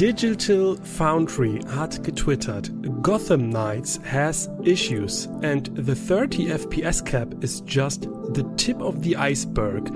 [0.00, 2.72] Digital Foundry hat getwittert,
[3.02, 9.14] Gotham Knights has issues and the 30 FPS cap is just the tip of the
[9.18, 9.92] iceberg.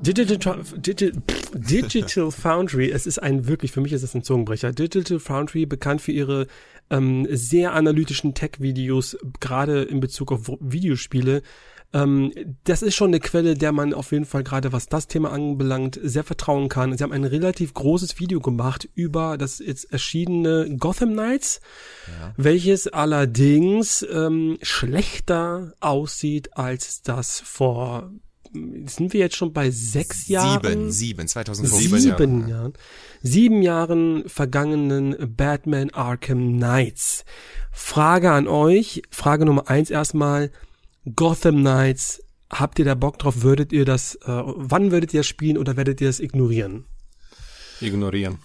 [0.00, 1.22] Digital, Digital,
[1.52, 4.72] Digital Foundry, es ist ein wirklich, für mich ist es ein Zungenbrecher.
[4.72, 6.46] Digital Foundry, bekannt für ihre
[6.88, 11.42] ähm, sehr analytischen Tech-Videos, gerade in Bezug auf Videospiele,
[11.92, 12.32] ähm,
[12.64, 15.98] das ist schon eine Quelle, der man auf jeden Fall gerade was das Thema anbelangt,
[16.02, 16.96] sehr vertrauen kann.
[16.96, 21.60] Sie haben ein relativ großes Video gemacht über das jetzt erschienene Gotham Knights,
[22.08, 22.34] ja.
[22.36, 28.10] welches allerdings ähm, schlechter aussieht als das vor
[28.52, 30.90] sind wir jetzt schon bei sechs Jahren?
[30.90, 32.00] Sieben, sieben, 2007.
[32.00, 32.72] Sieben Jahren.
[33.22, 37.24] Sieben Jahren vergangenen Batman Arkham Knights.
[37.70, 40.50] Frage an euch, Frage Nummer eins erstmal,
[41.16, 43.42] Gotham Knights, habt ihr da Bock drauf?
[43.42, 46.86] Würdet ihr das, äh, wann würdet ihr spielen oder werdet ihr das ignorieren?
[47.80, 48.38] Ignorieren.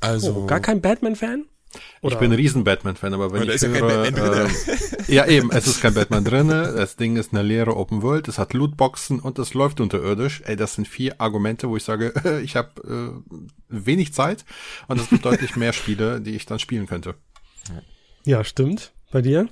[0.00, 0.34] Also.
[0.34, 1.46] Oh, gar kein Batman-Fan?
[2.02, 4.50] Ich bin ein riesen Batman-Fan, aber wenn aber ich ist höre, ja, kein Batman
[5.08, 8.28] äh, ja eben, es ist kein Batman drinne, das Ding ist eine leere Open World,
[8.28, 10.42] es hat Lootboxen und es läuft unterirdisch.
[10.44, 12.12] Ey, das sind vier Argumente, wo ich sage,
[12.44, 13.36] ich habe äh,
[13.68, 14.44] wenig Zeit
[14.86, 17.16] und es gibt deutlich mehr Spiele, die ich dann spielen könnte.
[18.24, 18.92] Ja, stimmt.
[19.10, 19.48] Bei dir?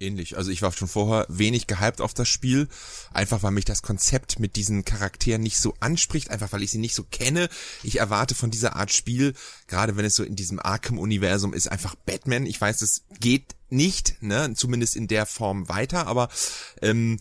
[0.00, 0.36] Ähnlich.
[0.36, 2.68] Also ich war schon vorher wenig gehypt auf das Spiel,
[3.12, 6.78] einfach weil mich das Konzept mit diesen Charakteren nicht so anspricht, einfach weil ich sie
[6.78, 7.48] nicht so kenne.
[7.82, 9.34] Ich erwarte von dieser Art Spiel,
[9.66, 12.46] gerade wenn es so in diesem Arkham-Universum ist, einfach Batman.
[12.46, 16.28] Ich weiß, es geht nicht, ne, zumindest in der Form weiter, aber
[16.80, 17.18] ähm,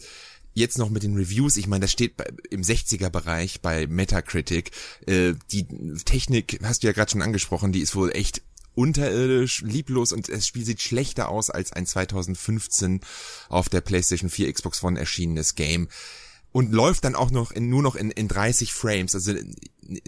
[0.53, 2.13] jetzt noch mit den Reviews, ich meine, das steht
[2.49, 4.71] im 60er-Bereich bei Metacritic.
[5.05, 5.67] Äh, die
[6.03, 8.41] Technik, hast du ja gerade schon angesprochen, die ist wohl echt
[8.77, 13.01] unterirdisch, lieblos und das Spiel sieht schlechter aus als ein 2015
[13.49, 15.87] auf der PlayStation 4 Xbox One erschienenes Game
[16.51, 19.15] und läuft dann auch noch in, nur noch in, in 30 Frames.
[19.15, 19.33] Also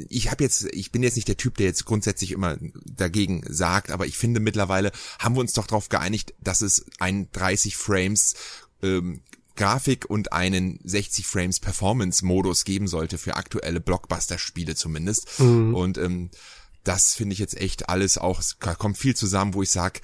[0.09, 3.90] ich habe jetzt, ich bin jetzt nicht der Typ, der jetzt grundsätzlich immer dagegen sagt,
[3.90, 8.36] aber ich finde mittlerweile haben wir uns doch darauf geeinigt, dass es ein 30 Frames
[8.84, 9.22] ähm,
[9.56, 15.40] Grafik und einen 60 Frames Performance Modus geben sollte für aktuelle Blockbuster Spiele zumindest.
[15.40, 15.74] Mhm.
[15.74, 16.30] Und ähm,
[16.89, 20.01] das finde ich jetzt echt alles auch, es kommt viel zusammen, wo ich sag,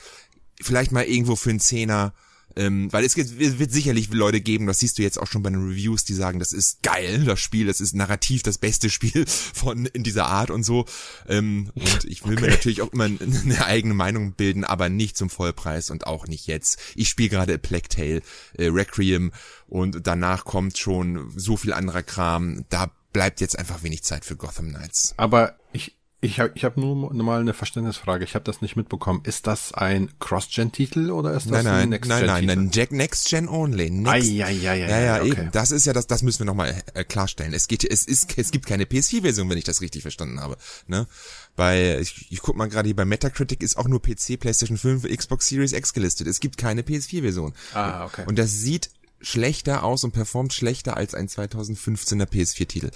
[0.62, 2.14] vielleicht mal irgendwo für einen Zehner,
[2.56, 5.68] ähm, weil es wird sicherlich Leute geben, das siehst du jetzt auch schon bei den
[5.68, 9.88] Reviews, die sagen, das ist geil, das Spiel, das ist narrativ das beste Spiel von
[9.88, 10.86] in dieser Art und so.
[11.28, 12.44] Ähm, und ich will okay.
[12.44, 16.46] mir natürlich auch immer eine eigene Meinung bilden, aber nicht zum Vollpreis und auch nicht
[16.46, 16.78] jetzt.
[16.94, 18.22] Ich spiele gerade Plague Tale,
[18.60, 19.32] äh, Requiem
[19.68, 22.64] und danach kommt schon so viel anderer Kram.
[22.70, 25.16] Da bleibt jetzt einfach wenig Zeit für Gotham Knights.
[25.18, 25.95] Aber ich,
[26.26, 28.24] ich habe ich hab nur mal eine Verständnisfrage.
[28.24, 29.22] Ich habe das nicht mitbekommen.
[29.24, 32.26] Ist das ein Cross-Gen-Titel oder ist das nein, nein, ein Next-Gen?
[32.26, 33.90] Nein, nein, nein, Next-Gen only.
[33.90, 34.30] Next.
[34.32, 35.30] Ai, ai, ai, ja, ja, okay.
[35.30, 35.52] eben.
[35.52, 37.54] Das ist ja das, das müssen wir nochmal äh, klarstellen.
[37.54, 40.58] Es geht, es ist, es gibt keine PS4-Version, wenn ich das richtig verstanden habe.
[40.88, 41.08] Ne?
[41.56, 45.04] Bei, ich, ich guck mal gerade hier bei Metacritic ist auch nur PC, PlayStation 5,
[45.04, 46.28] Xbox Series X gelistet.
[46.28, 47.54] Es gibt keine PS4-Version.
[47.74, 48.24] Ah, okay.
[48.28, 48.90] Und das sieht
[49.22, 52.92] schlechter aus und performt schlechter als ein 2015er PS4-Titel.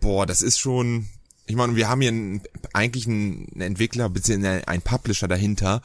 [0.00, 1.08] Boah, das ist schon,
[1.46, 4.64] ich meine, wir haben hier einen, eigentlich einen Entwickler bzw.
[4.66, 5.82] einen Publisher dahinter,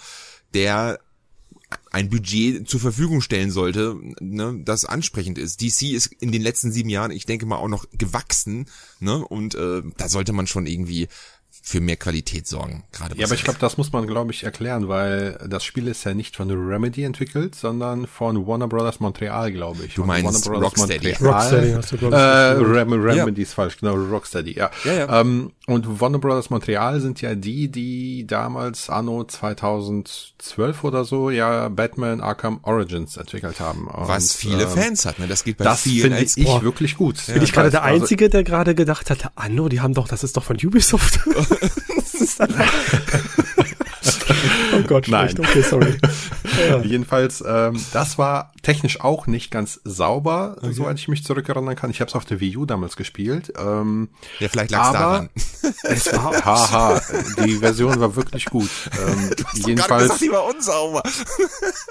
[0.53, 1.00] der
[1.92, 5.62] ein Budget zur Verfügung stellen sollte, ne, das ansprechend ist.
[5.62, 8.68] DC ist in den letzten sieben Jahren, ich denke mal, auch noch gewachsen,
[9.00, 11.08] ne, und äh, da sollte man schon irgendwie
[11.62, 12.84] für mehr Qualität sorgen.
[12.92, 16.03] Gerade ja, aber ich glaube, das muss man, glaube ich, erklären, weil das Spiel ist
[16.03, 19.94] ja nicht von Remedy entwickelt, sondern von Warner Brothers Montreal, glaube ich.
[19.94, 21.09] Du meinst Rocksteady.
[21.09, 21.34] Montreal.
[21.34, 22.22] Rocksteady hast du, glaube ich.
[22.22, 23.48] Äh, Rem Remedy ja.
[23.48, 24.72] ist falsch, genau, Rocksteady, ja.
[24.84, 25.22] ja, ja.
[25.22, 31.69] Ähm, und Warner Brothers Montreal sind ja die, die damals anno 2012 oder so ja
[31.69, 33.88] Batman Arkham Origins entwickelt haben.
[33.88, 35.28] Und, Was viele ähm, Fans hat, ne?
[35.28, 37.24] Das geht bei das vielen finde ich boah, wirklich gut.
[37.28, 40.24] Bin ich gerade der also Einzige, der gerade gedacht hatte, anno, die haben doch, das
[40.24, 41.19] ist doch von Ubisoft.
[41.96, 42.40] das ist
[44.74, 45.38] oh Gott, schlecht.
[45.38, 45.48] Nein.
[45.48, 45.98] Okay, sorry.
[46.57, 46.78] Ja.
[46.84, 50.74] Jedenfalls, ähm, das war technisch auch nicht ganz sauber, okay.
[50.74, 51.90] soweit ich mich zurückerinnern kann.
[51.90, 53.54] Ich habe es auf der Wii U damals gespielt.
[53.57, 54.10] Ähm,
[54.40, 55.30] ja, vielleicht lag es daran.
[55.84, 57.01] Es war, haha,
[57.46, 58.69] die Version war wirklich gut.
[58.92, 61.04] Ähm, du hast jedenfalls, gesagt, die war unsauber.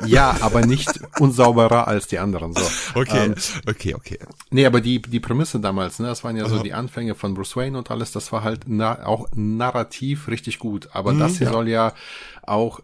[0.04, 0.88] ja, aber nicht
[1.18, 2.54] unsauberer als die anderen.
[2.54, 2.62] So.
[2.94, 3.34] Okay, ähm,
[3.68, 4.18] okay, okay.
[4.50, 6.56] Nee, aber die, die Prämisse damals, ne, das waren ja also.
[6.56, 10.58] so die Anfänge von Bruce Wayne und alles, das war halt na, auch narrativ richtig
[10.58, 10.88] gut.
[10.92, 11.52] Aber mhm, das hier ja.
[11.52, 11.92] soll ja
[12.42, 12.80] auch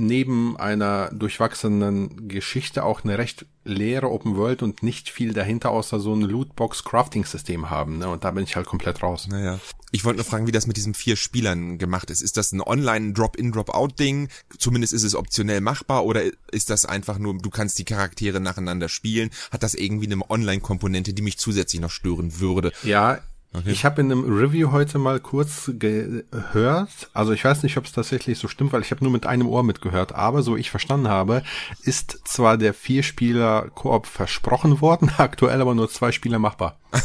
[0.00, 6.00] neben einer durchwachsenen Geschichte auch eine recht leere Open World und nicht viel dahinter außer
[6.00, 8.08] so ein Lootbox Crafting System haben, ne?
[8.08, 9.28] Und da bin ich halt komplett raus.
[9.28, 9.60] Naja.
[9.92, 12.22] Ich wollte nur fragen, wie das mit diesen vier Spielern gemacht ist.
[12.22, 14.28] Ist das ein Online Drop-in Drop-out Ding?
[14.56, 18.88] Zumindest ist es optionell machbar oder ist das einfach nur du kannst die Charaktere nacheinander
[18.88, 19.30] spielen?
[19.50, 22.72] Hat das irgendwie eine Online Komponente, die mich zusätzlich noch stören würde?
[22.82, 23.18] Ja,
[23.52, 23.70] Okay.
[23.70, 27.90] Ich habe in einem Review heute mal kurz gehört, also ich weiß nicht, ob es
[27.90, 31.08] tatsächlich so stimmt, weil ich habe nur mit einem Ohr mitgehört, aber so ich verstanden
[31.08, 31.42] habe,
[31.82, 36.78] ist zwar der Vier-Spieler-Koop versprochen worden, aktuell aber nur zwei Spieler machbar.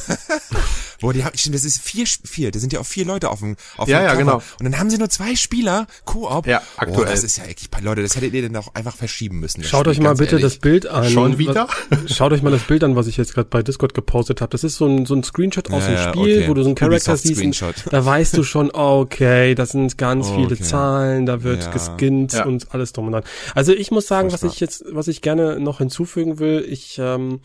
[1.02, 3.58] Boah, die haben, das ist vier, vier, da sind ja auch vier Leute auf dem,
[3.78, 4.18] auf ja, dem ja, Cover.
[4.18, 4.36] genau.
[4.60, 6.48] Und dann haben sie nur zwei Spieler, Koop.
[6.48, 7.06] Ja, aktuell.
[7.06, 9.64] Boah, das ist ja echt, Leute, das hättet ihr denn auch einfach verschieben müssen.
[9.64, 10.54] Schaut euch mal bitte ehrlich.
[10.54, 11.10] das Bild an.
[11.10, 11.68] Schon wieder?
[12.08, 14.50] Schaut euch mal das Bild an, was ich jetzt gerade bei Discord gepostet habe.
[14.52, 16.35] Das ist so ein, so ein Screenshot aus ja, dem Spiel, okay.
[16.48, 17.64] Wo du so ein Charakter siehst.
[17.92, 20.48] Da weißt du schon, okay, das sind ganz okay.
[20.48, 21.72] viele Zahlen, da wird ja.
[21.72, 22.46] geskinnt ja.
[22.46, 23.24] und alles drum und dran.
[23.54, 27.40] Also ich muss sagen, was ich jetzt, was ich gerne noch hinzufügen will, ich, ähm,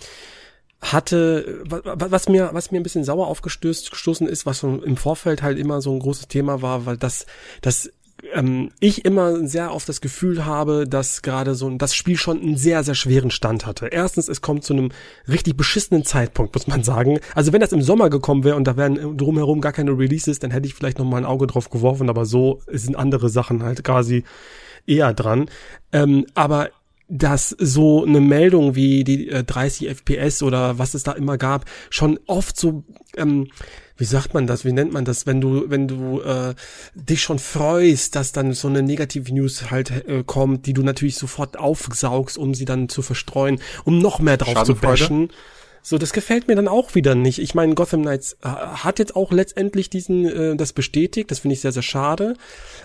[0.81, 5.43] hatte, was mir, was mir ein bisschen sauer aufgestößt, gestoßen ist, was schon im Vorfeld
[5.43, 7.27] halt immer so ein großes Thema war, weil das,
[7.61, 7.91] das
[8.33, 12.57] ähm, ich immer sehr auf das Gefühl habe, dass gerade so das Spiel schon einen
[12.57, 13.87] sehr, sehr schweren Stand hatte.
[13.87, 14.91] Erstens, es kommt zu einem
[15.29, 17.21] richtig beschissenen Zeitpunkt, muss man sagen.
[17.35, 20.51] Also wenn das im Sommer gekommen wäre und da wären drumherum gar keine Releases, dann
[20.51, 23.85] hätte ich vielleicht noch mal ein Auge drauf geworfen, aber so sind andere Sachen halt
[23.85, 24.25] quasi
[24.87, 25.49] eher dran.
[25.93, 26.71] Ähm, aber
[27.11, 31.65] dass so eine Meldung wie die äh, 30 FPS oder was es da immer gab,
[31.91, 32.85] schon oft so,
[33.17, 33.49] ähm,
[34.01, 36.55] wie sagt man das, wie nennt man das, wenn du, wenn du äh,
[36.95, 41.17] dich schon freust, dass dann so eine negative News halt äh, kommt, die du natürlich
[41.17, 45.29] sofort aufsaugst, um sie dann zu verstreuen, um noch mehr drauf zu bashen.
[45.83, 47.39] So, das gefällt mir dann auch wieder nicht.
[47.39, 51.31] Ich meine, Gotham Knights äh, hat jetzt auch letztendlich diesen äh, das bestätigt.
[51.31, 52.35] Das finde ich sehr sehr schade.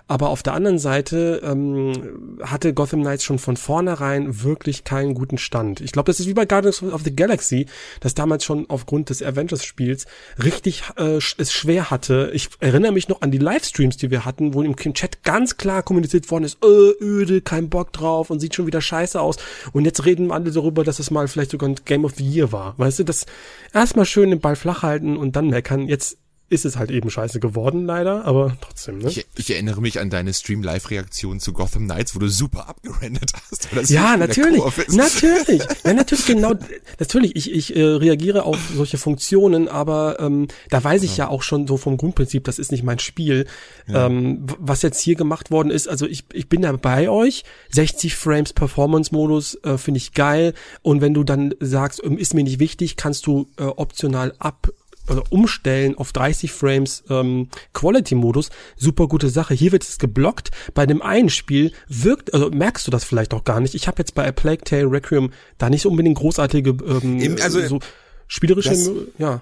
[0.07, 5.37] Aber auf der anderen Seite ähm, hatte Gotham Knights schon von vornherein wirklich keinen guten
[5.37, 5.81] Stand.
[5.81, 7.65] Ich glaube, das ist wie bei Guardians of the Galaxy,
[7.99, 10.05] das damals schon aufgrund des Avengers-Spiels
[10.43, 12.31] richtig äh, es schwer hatte.
[12.33, 15.83] Ich erinnere mich noch an die Livestreams, die wir hatten, wo im Chat ganz klar
[15.83, 19.37] kommuniziert worden ist, äh, öde, kein Bock drauf und sieht schon wieder scheiße aus.
[19.73, 22.51] Und jetzt reden alle darüber, dass es mal vielleicht sogar ein Game of the Year
[22.51, 22.75] war.
[22.85, 23.25] Weißt du, das
[23.73, 25.87] erstmal schön den Ball flach halten und dann meckern.
[25.87, 29.09] Jetzt ist es halt eben scheiße geworden, leider, aber trotzdem, ne?
[29.09, 33.89] Ich, ich erinnere mich an deine Stream-Live-Reaktion zu Gotham Knights, wo du super abgerendert hast.
[33.89, 36.53] ja, natürlich, natürlich, ja, natürlich, genau,
[36.99, 41.25] natürlich, ich, ich äh, reagiere auf solche Funktionen, aber ähm, da weiß ich ja.
[41.25, 43.47] ja auch schon so vom Grundprinzip, das ist nicht mein Spiel.
[43.87, 44.05] Ja.
[44.05, 48.15] Ähm, was jetzt hier gemacht worden ist, also ich, ich bin da bei euch, 60
[48.15, 50.53] Frames Performance-Modus äh, finde ich geil
[50.83, 54.69] und wenn du dann sagst, ähm, ist mir nicht wichtig, kannst du äh, optional ab
[55.07, 59.53] also umstellen auf 30 Frames ähm, Quality-Modus, super gute Sache.
[59.53, 60.51] Hier wird es geblockt.
[60.73, 63.75] Bei dem einen Spiel wirkt, also merkst du das vielleicht auch gar nicht.
[63.75, 67.79] Ich habe jetzt bei A Plague Tale Requiem da nicht unbedingt großartige ähm, also, so
[68.27, 69.41] spielerische, das, ja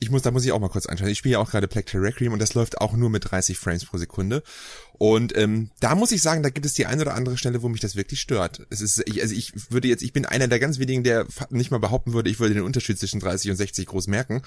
[0.00, 1.08] ich muss, da muss ich auch mal kurz anschauen.
[1.08, 3.58] Ich spiele ja auch gerade Plague Tale Requiem und das läuft auch nur mit 30
[3.58, 4.42] Frames pro Sekunde.
[4.94, 7.68] Und ähm, da muss ich sagen, da gibt es die eine oder andere Stelle, wo
[7.68, 8.66] mich das wirklich stört.
[8.70, 11.70] Es ist, ich, also ich würde jetzt, ich bin einer der ganz wenigen, der nicht
[11.70, 14.40] mal behaupten würde, ich würde den Unterschied zwischen 30 und 60 groß merken.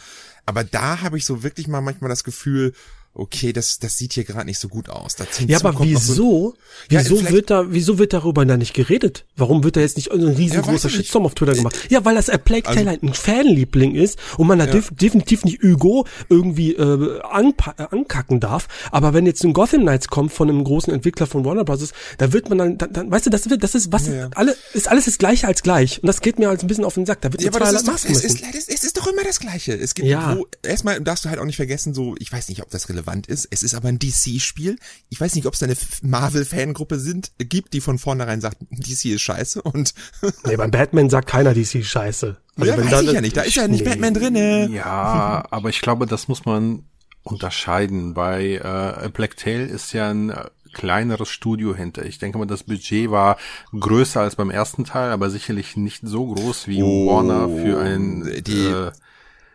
[0.47, 2.73] Aber da habe ich so wirklich mal manchmal das Gefühl,
[3.13, 5.15] okay, das, das sieht hier gerade nicht so gut aus.
[5.47, 6.13] Ja, aber wieso?
[6.13, 6.53] So,
[6.89, 9.25] wieso ja, wird da, wieso wird darüber da nicht geredet?
[9.35, 11.77] Warum wird da jetzt nicht ein riesengroßer ja, Shitstorm auf Twitter gemacht?
[11.89, 14.71] Ja, weil das A Plague Tale also, ein Fanliebling ist und man da ja.
[14.71, 18.67] def definitiv nicht Hugo irgendwie äh, äh, ankacken darf.
[18.91, 22.33] Aber wenn jetzt ein Gotham Knights kommt von einem großen Entwickler von Warner Bros., da
[22.33, 24.87] wird man dann, dann, dann weißt du, das wird, das ist was, ja, alle, ist
[24.87, 26.01] alles das Gleiche als gleich.
[26.01, 27.21] Und das geht mir halt ein bisschen auf den Sack.
[27.21, 29.73] Da wird ja, aber das ist, doch, es, ist, es ist doch immer das Gleiche.
[29.73, 30.37] Es gibt, ja.
[30.37, 33.02] wo, erstmal darfst du halt auch nicht vergessen, so, ich weiß nicht, ob das relevant
[33.27, 33.47] ist.
[33.51, 34.77] Es ist aber ein DC-Spiel.
[35.09, 39.21] Ich weiß nicht, ob es eine Marvel-Fangruppe sind, gibt, die von vornherein sagt, DC ist
[39.21, 39.93] scheiße und.
[40.45, 42.37] nee, beim Batman sagt keiner DC ist scheiße.
[42.57, 43.89] Also ja, wenn weiß ich ja nicht, da ist ja nicht nee.
[43.89, 44.69] Batman drinne.
[44.69, 46.83] Ja, aber ich glaube, das muss man
[47.23, 48.13] unterscheiden.
[48.13, 48.55] Bei
[49.03, 52.05] äh, Black Tail ist ja ein äh, kleineres Studio hinter.
[52.05, 53.37] Ich denke mal, das Budget war
[53.77, 58.43] größer als beim ersten Teil, aber sicherlich nicht so groß wie oh, Warner für ein
[58.43, 58.91] die äh,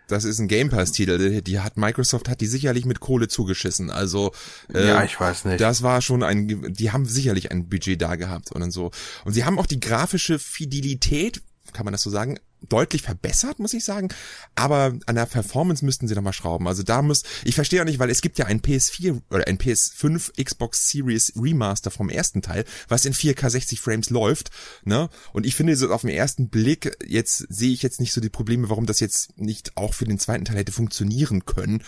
[0.09, 1.43] das ist ein Game Pass-Titel.
[1.43, 3.91] Die hat Microsoft hat die sicherlich mit Kohle zugeschissen.
[3.91, 4.33] Also
[4.75, 5.61] äh, ja, ich weiß nicht.
[5.61, 8.91] Das war schon ein, die haben sicherlich ein Budget da gehabt und so.
[9.25, 12.39] Und sie haben auch die grafische Fidelität, kann man das so sagen,
[12.69, 14.09] deutlich verbessert, muss ich sagen.
[14.55, 16.67] Aber an der Performance müssten sie noch mal schrauben.
[16.69, 19.59] Also da muss, ich verstehe auch nicht, weil es gibt ja ein PS4 oder ein
[19.59, 24.51] PS5 Xbox Series Remaster vom ersten Teil, was in 4K 60 Frames läuft,
[24.85, 25.09] ne?
[25.33, 28.29] Und ich finde so auf den ersten Blick, jetzt sehe ich jetzt nicht so die
[28.29, 31.83] Probleme, warum das jetzt nicht auch für den zweiten Teil hätte funktionieren können.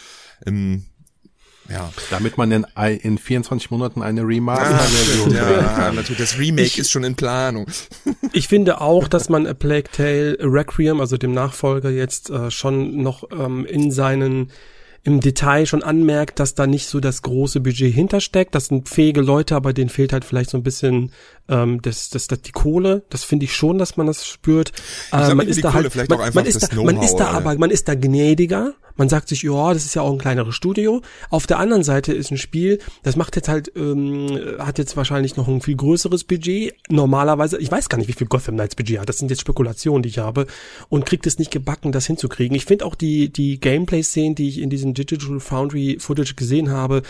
[0.46, 0.84] Ähm,
[1.70, 1.92] ja.
[2.10, 2.66] Damit man in,
[3.02, 6.18] in 24 Monaten eine Remaster-Version ja, ja, natürlich.
[6.18, 7.66] Das Remake ich, ist schon in Planung.
[8.32, 13.02] ich finde auch, dass man A Plague Tale Requiem, also dem Nachfolger jetzt, äh, schon
[13.02, 14.50] noch ähm, in seinen
[15.02, 18.54] im Detail schon anmerkt, dass da nicht so das große Budget hintersteckt.
[18.54, 21.12] Das sind fähige Leute, aber denen fehlt halt vielleicht so ein bisschen
[21.50, 23.02] ähm, das, das, das die Kohle.
[23.10, 24.72] Das finde ich schon, dass man das spürt.
[25.12, 27.88] Äh, man ist da halt, man, man, ist da, man ist da aber, man ist
[27.88, 31.00] da gnädiger Man sagt sich, ja, das ist ja auch ein kleineres Studio.
[31.30, 35.36] Auf der anderen Seite ist ein Spiel, das macht jetzt halt, ähm, hat jetzt wahrscheinlich
[35.36, 36.74] noch ein viel größeres Budget.
[36.90, 39.08] Normalerweise, ich weiß gar nicht, wie viel Gotham Knights Budget hat.
[39.08, 40.46] Das sind jetzt Spekulationen, die ich habe.
[40.90, 42.54] Und kriegt es nicht gebacken, das hinzukriegen.
[42.54, 47.00] Ich finde auch die, die Gameplay-Szenen, die ich in diesem Digital Foundry Footage gesehen habe,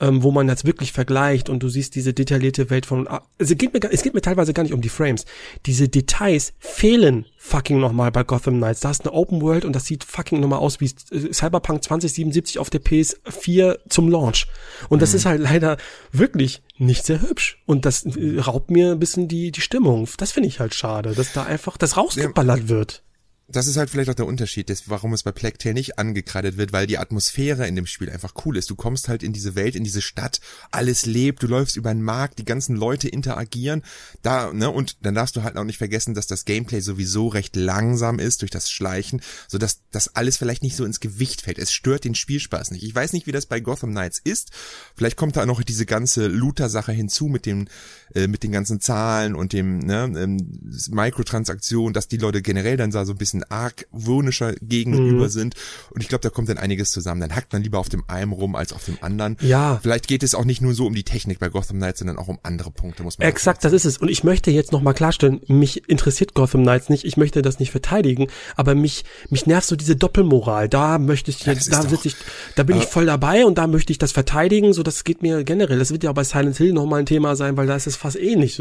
[0.00, 3.74] ähm, wo man das wirklich vergleicht und du siehst diese detaillierte Welt von, also geht
[3.74, 5.24] mir, es geht mir teilweise gar nicht um die Frames.
[5.66, 8.80] Diese Details fehlen fucking nochmal bei Gotham Knights.
[8.80, 12.58] Da ist eine Open World und das sieht fucking nochmal aus wie äh, Cyberpunk 2077
[12.58, 14.46] auf der PS4 zum Launch.
[14.88, 15.16] Und das mhm.
[15.16, 15.76] ist halt leider
[16.12, 17.62] wirklich nicht sehr hübsch.
[17.66, 20.08] Und das äh, raubt mir ein bisschen die, die Stimmung.
[20.16, 23.02] Das finde ich halt schade, dass da einfach das rausgeballert wird
[23.46, 26.56] das ist halt vielleicht auch der Unterschied, des, warum es bei Plague Tale nicht angekreidet
[26.56, 28.70] wird, weil die Atmosphäre in dem Spiel einfach cool ist.
[28.70, 32.02] Du kommst halt in diese Welt, in diese Stadt, alles lebt, du läufst über einen
[32.02, 33.82] Markt, die ganzen Leute interagieren,
[34.22, 37.54] da, ne, und dann darfst du halt auch nicht vergessen, dass das Gameplay sowieso recht
[37.54, 41.58] langsam ist durch das Schleichen, so dass das alles vielleicht nicht so ins Gewicht fällt.
[41.58, 42.82] Es stört den Spielspaß nicht.
[42.82, 44.50] Ich weiß nicht, wie das bei Gotham Knights ist.
[44.96, 47.68] Vielleicht kommt da noch diese ganze Looter-Sache hinzu mit dem,
[48.14, 50.60] äh, mit den ganzen Zahlen und dem, ne, ähm,
[50.90, 55.28] Mikrotransaktionen, dass die Leute generell dann da so ein bisschen bisschen argwöhnischer gegenüber mhm.
[55.28, 55.54] sind.
[55.90, 57.20] Und ich glaube, da kommt dann einiges zusammen.
[57.20, 59.36] Dann hackt man lieber auf dem einen rum als auf dem anderen.
[59.40, 59.78] Ja.
[59.82, 62.28] Vielleicht geht es auch nicht nur so um die Technik bei Gotham Knights, sondern auch
[62.28, 63.98] um andere Punkte, muss man Exakt, das ist es.
[63.98, 67.04] Und ich möchte jetzt nochmal klarstellen, mich interessiert Gotham Knights nicht.
[67.04, 70.68] Ich möchte das nicht verteidigen, aber mich, mich nervt so diese Doppelmoral.
[70.68, 72.16] Da möchte ich, ja, da sitze ich,
[72.56, 74.72] da bin ich voll dabei und da möchte ich das verteidigen.
[74.72, 75.78] So, das geht mir generell.
[75.78, 77.96] Das wird ja auch bei Silent Hill nochmal ein Thema sein, weil da ist es
[77.96, 78.60] fast ähnlich.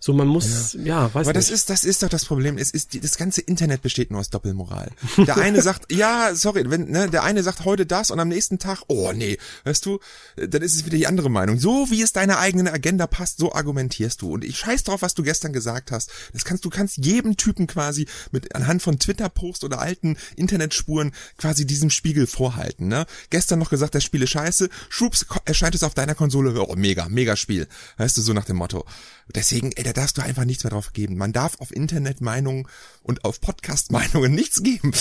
[0.00, 1.48] So, man muss, ja, ja weiß Aber nicht.
[1.48, 2.58] das ist, das ist doch das Problem.
[2.58, 4.90] Es ist, das ganze Internet besteht nur aus Doppelmoral.
[5.18, 8.58] Der eine sagt, ja, sorry, wenn, ne, der eine sagt heute das und am nächsten
[8.58, 10.00] Tag, oh nee, weißt du,
[10.36, 11.58] dann ist es wieder die andere Meinung.
[11.58, 14.32] So wie es deiner eigenen Agenda passt, so argumentierst du.
[14.32, 16.10] Und ich scheiß drauf, was du gestern gesagt hast.
[16.32, 21.66] Das kannst, du kannst jedem Typen quasi mit anhand von Twitter-Post oder alten Internetspuren quasi
[21.66, 23.06] diesem Spiegel vorhalten, ne?
[23.30, 27.08] Gestern noch gesagt, das Spiel ist scheiße, schwupps, erscheint es auf deiner Konsole, oh, mega,
[27.08, 27.68] mega Spiel.
[27.96, 28.84] Weißt du, so nach dem Motto.
[29.32, 31.16] Deswegen, ey, da darfst du einfach nichts mehr drauf geben.
[31.16, 32.66] Man darf auf Internetmeinungen
[33.02, 34.92] und auf Podcast-Meinungen nichts geben.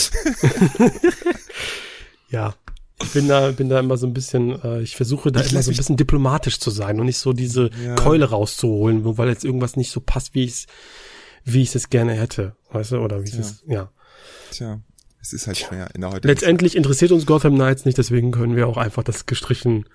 [2.29, 2.55] ja.
[3.01, 5.63] Ich bin da, bin da immer so ein bisschen, äh, ich versuche da ich immer
[5.63, 7.95] so ein bisschen diplomatisch zu sein und nicht so diese ja.
[7.95, 10.65] Keule rauszuholen, nur weil jetzt irgendwas nicht so passt, wie ich es,
[11.43, 13.91] wie ich es gerne hätte, weißt du, oder wie ich es, ja.
[14.51, 14.79] Tja,
[15.19, 18.55] es ist halt schwer in der heutigen Letztendlich interessiert uns Gotham Knights nicht, deswegen können
[18.55, 19.85] wir auch einfach das gestrichen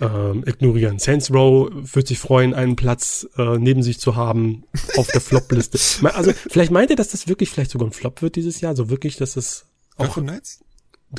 [0.00, 0.98] ähm, ignorieren.
[0.98, 4.64] Saints Row wird sich freuen, einen Platz äh, neben sich zu haben
[4.96, 5.78] auf der Flop-Liste.
[6.14, 8.74] also vielleicht meint ihr, dass das wirklich vielleicht sogar ein Flop wird dieses Jahr?
[8.74, 9.66] So wirklich, dass es
[9.96, 10.60] auch Gotham Knights?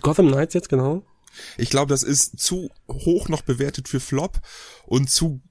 [0.02, 1.04] Gotham Knights jetzt genau.
[1.58, 4.40] Ich glaube, das ist zu hoch noch bewertet für Flop
[4.86, 5.42] und zu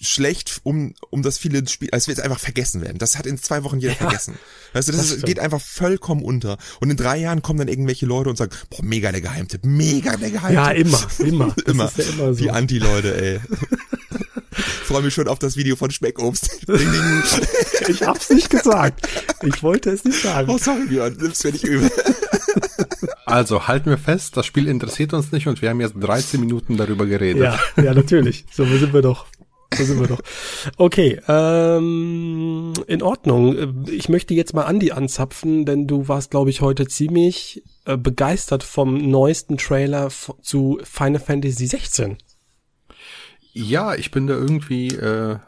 [0.00, 2.98] schlecht, um, um das viele Spiel, als wird einfach vergessen werden.
[2.98, 4.38] Das hat in zwei Wochen jeder ja, vergessen.
[4.72, 6.58] Weißt du, das, das ist, geht einfach vollkommen unter.
[6.80, 10.16] Und in drei Jahren kommen dann irgendwelche Leute und sagen, boah, mega der Geheimtipp, mega
[10.16, 10.56] der Geheimtipp.
[10.56, 11.54] Ja, immer, immer.
[11.66, 11.92] immer.
[11.96, 12.42] Ja immer so.
[12.42, 13.40] Die Anti-Leute, ey.
[14.86, 16.68] freue mich schon auf das Video von Speckobst.
[16.68, 17.22] Ding, ding.
[17.88, 19.06] Ich hab's nicht gesagt.
[19.42, 20.48] Ich wollte es nicht sagen.
[20.50, 21.90] Oh, sorry, Björn, nimm's mir nicht übel.
[23.26, 26.76] Also halten wir fest, das Spiel interessiert uns nicht und wir haben jetzt 13 Minuten
[26.76, 27.42] darüber geredet.
[27.42, 28.46] Ja, ja, natürlich.
[28.52, 29.26] So sind wir doch.
[29.74, 30.20] So sind wir doch.
[30.76, 33.84] Okay, ähm, in Ordnung.
[33.88, 38.62] Ich möchte jetzt mal Andi anzapfen, denn du warst, glaube ich, heute ziemlich äh, begeistert
[38.62, 40.08] vom neuesten Trailer
[40.42, 42.18] zu Final Fantasy 16.
[43.52, 45.38] Ja, ich bin da irgendwie äh,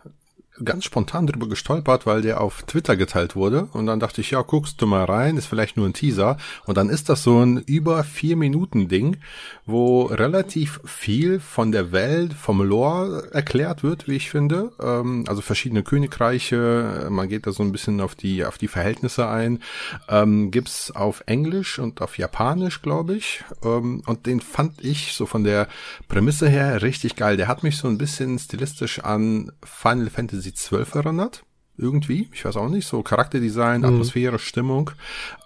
[0.65, 3.69] ganz spontan drüber gestolpert, weil der auf Twitter geteilt wurde.
[3.73, 6.37] Und dann dachte ich, ja, guckst du mal rein, ist vielleicht nur ein Teaser.
[6.67, 9.19] Und dann ist das so ein über vier Minuten Ding,
[9.67, 14.73] wo relativ viel von der Welt, vom Lore erklärt wird, wie ich finde.
[14.81, 19.29] Ähm, also verschiedene Königreiche, man geht da so ein bisschen auf die, auf die Verhältnisse
[19.29, 19.63] ein.
[20.09, 23.45] Ähm, gibt's auf Englisch und auf Japanisch, glaube ich.
[23.65, 25.69] Ähm, und den fand ich so von der
[26.09, 27.37] Prämisse her richtig geil.
[27.37, 31.45] Der hat mich so ein bisschen stilistisch an Final Fantasy sie zwölf erinnert.
[31.77, 32.29] Irgendwie.
[32.33, 32.89] Ich weiß auch nicht.
[32.89, 33.87] So Charakterdesign, mhm.
[33.87, 34.91] Atmosphäre, Stimmung.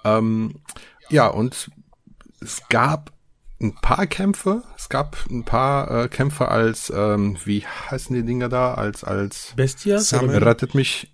[0.05, 0.61] Ähm,
[1.11, 1.71] ja, und
[2.41, 3.13] es gab
[3.61, 4.63] ein paar Kämpfe.
[4.77, 8.75] Es gab ein paar äh, Kämpfe als, ähm, wie heißen die Dinger da?
[8.75, 9.99] Als, als Bestia?
[9.99, 11.13] Rettet mich.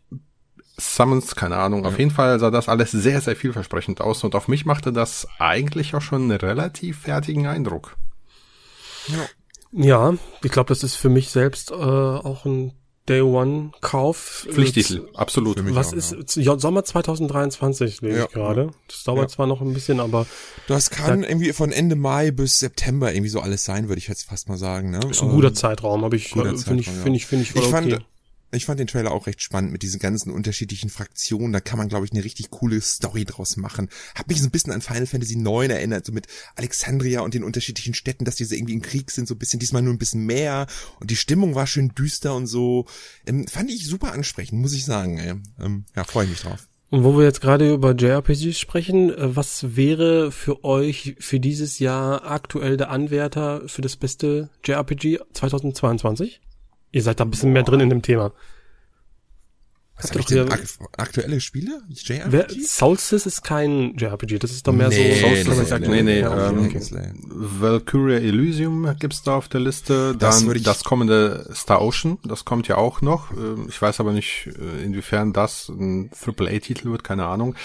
[0.81, 1.83] Summons, keine Ahnung.
[1.83, 1.89] Ja.
[1.89, 5.27] Auf jeden Fall sah das alles sehr, sehr vielversprechend aus und auf mich machte das
[5.41, 7.97] eigentlich auch schon einen relativ fertigen Eindruck.
[9.09, 9.27] Ja,
[9.73, 10.15] ja
[10.45, 12.78] ich glaube, das ist für mich selbst äh, auch ein
[13.09, 14.47] Day One Kauf.
[14.51, 15.59] Pflichttitel, absolut.
[15.75, 16.59] Was auch, ist ja.
[16.59, 18.25] Sommer 2023 lese ja.
[18.25, 18.71] ich gerade.
[18.87, 19.29] Das dauert ja.
[19.29, 20.27] zwar noch ein bisschen, aber
[20.67, 24.09] das kann da, irgendwie von Ende Mai bis September irgendwie so alles sein, würde ich
[24.09, 24.91] jetzt fast mal sagen.
[24.91, 25.01] Ne?
[25.11, 27.69] Ist ein guter Zeitraum, habe ich äh, finde ich finde ich finde ich voll ich
[27.69, 27.91] okay.
[27.91, 28.05] Fand,
[28.51, 31.53] Ich fand den Trailer auch recht spannend mit diesen ganzen unterschiedlichen Fraktionen.
[31.53, 33.89] Da kann man, glaube ich, eine richtig coole Story draus machen.
[34.15, 36.27] Hab mich so ein bisschen an Final Fantasy IX erinnert, so mit
[36.57, 39.83] Alexandria und den unterschiedlichen Städten, dass diese irgendwie im Krieg sind, so ein bisschen, diesmal
[39.83, 40.67] nur ein bisschen mehr.
[40.99, 42.87] Und die Stimmung war schön düster und so.
[43.27, 45.45] Ähm, fand ich super ansprechend, muss ich sagen.
[45.61, 46.69] Ähm, ja, freue ich mich drauf.
[46.91, 51.79] Und wo wir jetzt gerade über JRPGs sprechen, äh, was wäre für euch für dieses
[51.79, 56.41] Jahr aktuell der Anwärter für das beste JRPG 2022?
[56.93, 58.33] Ihr seid da ein bisschen mehr drin in dem Thema.
[60.01, 60.51] Was hab ich denn?
[60.51, 60.61] Ak
[60.97, 61.83] aktuelle Spiele?
[61.89, 62.33] JRPG?
[62.33, 65.71] Wer, Soulsys ist kein JRPG, das ist doch mehr nee, so Soulsys.
[65.81, 66.73] Nee, nee, nee, ja, ähm,
[67.29, 70.15] Valkyria Elysium gibt's da auf der Liste.
[70.17, 73.33] Dann das, das kommende Star Ocean, das kommt ja auch noch.
[73.33, 77.57] Ähm, ich weiß aber nicht, äh, inwiefern das ein AAA-Titel wird, keine Ahnung.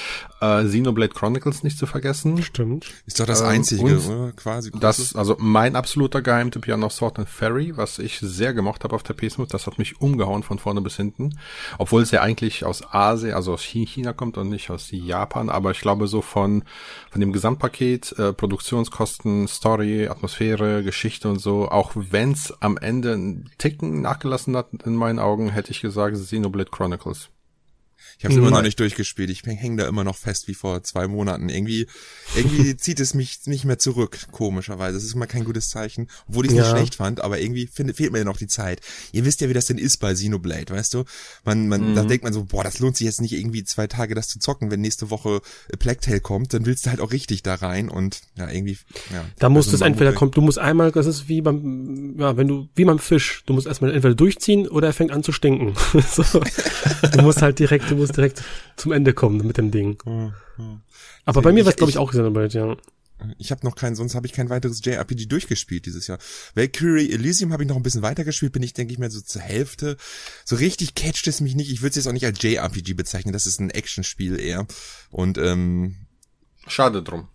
[0.42, 2.42] Äh, Xenoblade Chronicles nicht zu vergessen.
[2.42, 2.88] Stimmt.
[3.06, 4.32] Ist doch das ähm, einzige, oder?
[4.36, 4.72] Quasi.
[4.72, 8.84] Das ist also mein absoluter Geheimtipp ja noch Sword and Fairy, was ich sehr gemocht
[8.84, 11.38] habe auf der PS Das hat mich umgehauen von vorne bis hinten.
[11.78, 15.72] Obwohl es ja eigentlich aus Asien, also aus China kommt und nicht aus Japan, aber
[15.72, 16.64] ich glaube so von,
[17.12, 23.52] von dem Gesamtpaket, äh, Produktionskosten, Story, Atmosphäre, Geschichte und so, auch wenn's am Ende einen
[23.58, 27.30] Ticken nachgelassen hat in meinen Augen, hätte ich gesagt Xenoblade Chronicles.
[28.18, 29.30] Ich habe immer noch nicht durchgespielt.
[29.30, 31.50] Ich hänge da immer noch fest wie vor zwei Monaten.
[31.50, 31.88] Irgendwie,
[32.36, 34.96] irgendwie zieht es mich nicht mehr zurück, komischerweise.
[34.96, 36.64] Das ist immer kein gutes Zeichen, obwohl ich es ja.
[36.64, 38.82] nicht schlecht fand, aber irgendwie find, fehlt mir ja noch die Zeit.
[39.12, 41.04] Ihr wisst ja, wie das denn ist bei Xenoblade, weißt du?
[41.44, 41.96] Man, man, mhm.
[41.96, 44.40] da denkt man so, boah, das lohnt sich jetzt nicht irgendwie zwei Tage das zu
[44.40, 44.72] zocken.
[44.72, 45.42] Wenn nächste Woche
[45.78, 48.78] Tale kommt, dann willst du halt auch richtig da rein und ja, irgendwie,
[49.12, 49.26] ja.
[49.40, 52.48] Da musst du es entweder kommt, du musst einmal, das ist wie beim, ja, wenn
[52.48, 55.74] du, wie beim Fisch, du musst erstmal entweder durchziehen oder er fängt an zu stinken.
[56.12, 56.24] so.
[57.12, 58.44] Du musst halt direkt, du musst direkt
[58.76, 59.98] zum Ende kommen mit dem Ding.
[60.06, 60.82] Ja, ja.
[61.26, 62.78] Aber bei mir war es, glaube ich, auch Xenoblade, ja.
[63.38, 66.20] Ich habe noch keinen, sonst habe ich kein weiteres JRPG durchgespielt dieses Jahr.
[66.56, 69.42] Valkyrie Elysium habe ich noch ein bisschen weitergespielt, bin ich, denke ich mal, so zur
[69.42, 69.96] Hälfte.
[70.44, 71.72] So richtig catcht es mich nicht.
[71.72, 74.68] Ich würde es jetzt auch nicht als JRPG bezeichnen, das ist ein Actionspiel eher.
[75.10, 75.96] Und ähm,
[76.68, 77.30] Schade drum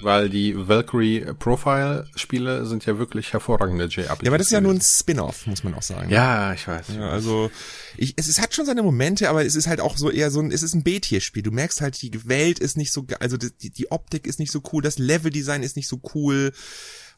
[0.00, 4.22] weil die Valkyrie Profile Spiele sind ja wirklich hervorragende JRPGs.
[4.22, 6.10] Ja, aber das ist ja nur ein Spin-off, muss man auch sagen.
[6.10, 6.86] Ja, ich weiß.
[6.96, 7.50] Ja, also
[7.96, 10.40] ich, es, es hat schon seine Momente, aber es ist halt auch so eher so
[10.40, 11.42] ein, es ist ein B-Tier-Spiel.
[11.42, 14.62] Du merkst halt, die Welt ist nicht so, also die, die Optik ist nicht so
[14.72, 16.52] cool, das Level-Design ist nicht so cool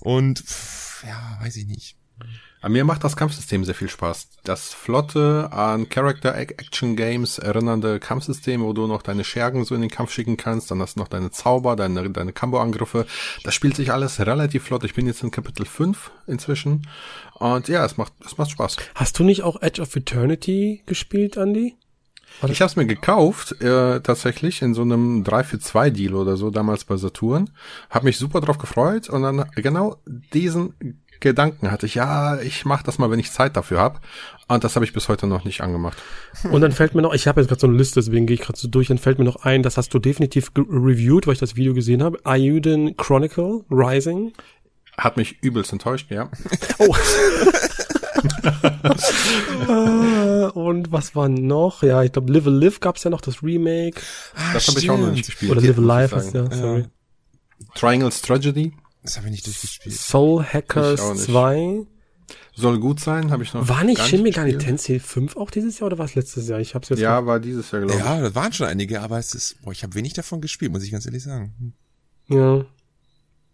[0.01, 1.97] und pff, ja, weiß ich nicht.
[2.61, 4.29] Aber mir macht das Kampfsystem sehr viel Spaß.
[4.45, 10.13] Das flotte, an Character-Action-Games erinnernde Kampfsystem, wo du noch deine Schergen so in den Kampf
[10.13, 13.07] schicken kannst, dann hast du noch deine Zauber, deine, deine Combo-Angriffe.
[13.45, 14.85] Das spielt sich alles relativ flott.
[14.85, 16.87] Ich bin jetzt in Kapitel 5 inzwischen.
[17.35, 18.77] Und ja, es macht, es macht Spaß.
[18.95, 21.77] Hast du nicht auch Edge of Eternity gespielt, Andy?
[22.49, 26.37] Ich habe es mir gekauft, äh, tatsächlich in so einem 3 für 2 Deal oder
[26.37, 27.51] so damals bei Saturn.
[27.89, 29.97] Hab mich super drauf gefreut und dann genau
[30.35, 30.75] diesen
[31.21, 34.01] Gedanken hatte ich, ja, ich mache das mal, wenn ich Zeit dafür habe.
[34.49, 35.97] Und das habe ich bis heute noch nicht angemacht.
[36.51, 38.43] Und dann fällt mir noch, ich habe jetzt gerade so eine Liste, deswegen gehe ich
[38.43, 41.41] gerade so durch, dann fällt mir noch ein, das hast du definitiv reviewed, weil ich
[41.41, 42.19] das Video gesehen habe.
[42.25, 44.33] Ayuden Chronicle Rising.
[44.97, 46.31] Hat mich übelst enttäuscht, ja.
[49.69, 50.51] Oh.
[50.55, 51.83] und was war noch?
[51.83, 54.01] Ja, ich glaube, Live a Live gab's ja noch, das Remake.
[54.35, 55.53] Ah, das habe ich auch noch nicht gespielt.
[55.53, 56.81] Oder Live a Life heißt ja, sorry.
[56.81, 57.67] Ja.
[57.75, 58.73] Triangles Tragedy.
[59.07, 59.95] Das habe ich nicht durchgespielt.
[59.95, 61.87] Soul Hackers 2.
[62.57, 63.69] Soll gut sein, habe ich noch.
[63.69, 66.59] War nicht Shin Megami Tensei 5 auch dieses Jahr oder war es letztes Jahr?
[66.59, 68.05] Ich hab's jetzt Ja, war dieses Jahr, glaube ich.
[68.05, 70.83] Ja, das waren schon einige, aber es ist, boah, ich habe wenig davon gespielt, muss
[70.83, 71.75] ich ganz ehrlich sagen.
[72.29, 72.65] Ja.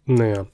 [0.05, 0.47] Naja.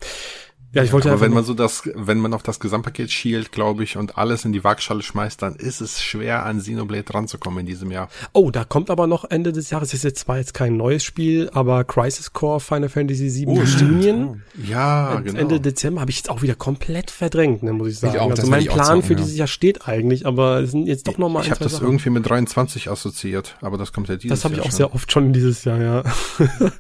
[0.72, 3.84] Ja, ich wollte aber wenn man so das, wenn man auf das Gesamtpaket schielt, glaube
[3.84, 7.66] ich, und alles in die Waagschale schmeißt, dann ist es schwer, an Xenoblade ranzukommen in
[7.66, 8.08] diesem Jahr.
[8.34, 11.50] Oh, da kommt aber noch Ende des Jahres, ist jetzt zwar jetzt kein neues Spiel,
[11.54, 14.44] aber Crisis Core Final Fantasy VII oh, Union.
[14.64, 15.40] Ja, genau.
[15.40, 18.14] Ende Dezember habe ich jetzt auch wieder komplett verdrängt, ne, muss ich sagen.
[18.14, 19.20] Ich auch, also mein Plan für ja.
[19.20, 21.88] dieses Jahr steht eigentlich, aber es sind jetzt doch noch mal Ich habe das Sachen.
[21.88, 24.36] irgendwie mit 23 assoziiert, aber das kommt ja dieses Jahr.
[24.36, 24.72] Das habe ich auch schon.
[24.74, 26.04] sehr oft schon dieses Jahr, ja.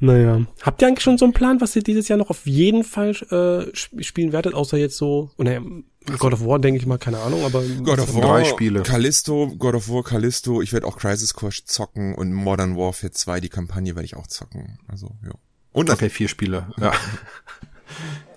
[0.00, 0.44] Naja.
[0.62, 3.10] Habt ihr eigentlich schon so einen Plan, was ihr dieses Jahr noch auf jeden Fall
[3.30, 5.60] äh, spielen werdet, außer jetzt so, naja,
[6.18, 8.82] God of War, denke ich mal, keine Ahnung, aber God of War, drei Spiele.
[8.82, 13.40] Callisto, God of War, Callisto, ich werde auch Crisis Core zocken und Modern Warfare 2,
[13.40, 14.78] die Kampagne werde ich auch zocken.
[14.88, 15.32] Also, ja.
[15.72, 16.68] Und okay, vier Spiele.
[16.78, 16.92] Ja.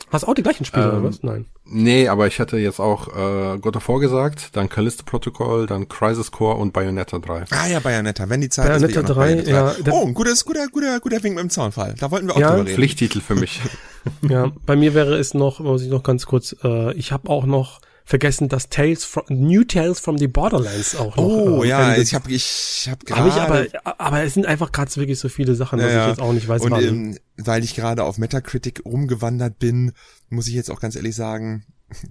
[0.10, 1.22] Hast du auch die gleichen Spiele, ähm, oder was?
[1.22, 1.46] Nein.
[1.66, 5.90] Nee, aber ich hatte jetzt auch äh, God of War gesagt, dann Callisto Protocol, dann
[5.90, 7.46] Crisis Core und Bayonetta 3.
[7.50, 9.16] Ah ja, Bayonetta, wenn die Zeit Bayonetta ist.
[9.16, 9.92] Bayonetta 3, ja.
[9.92, 11.96] Oh, ein gutes, guter, guter, guter Wink mit dem Zaunfall.
[12.00, 12.76] Da wollten wir auch ja, drüber reden.
[12.76, 13.60] Pflichttitel für mich.
[14.30, 17.46] ja, bei mir wäre es noch, muss ich noch ganz kurz, äh, ich habe auch
[17.46, 21.24] noch vergessen, dass Tales from, New Tales from the Borderlands auch noch.
[21.26, 23.36] Oh äh, ja, ich habe ich habe gerade.
[23.36, 26.10] Hab ich aber, aber es sind einfach gerade wirklich so viele Sachen, dass ja, ich
[26.12, 29.94] jetzt auch nicht weiß, Und ähm, weil ich gerade auf Metacritic rumgewandert bin,
[30.30, 31.66] muss ich jetzt auch ganz ehrlich sagen,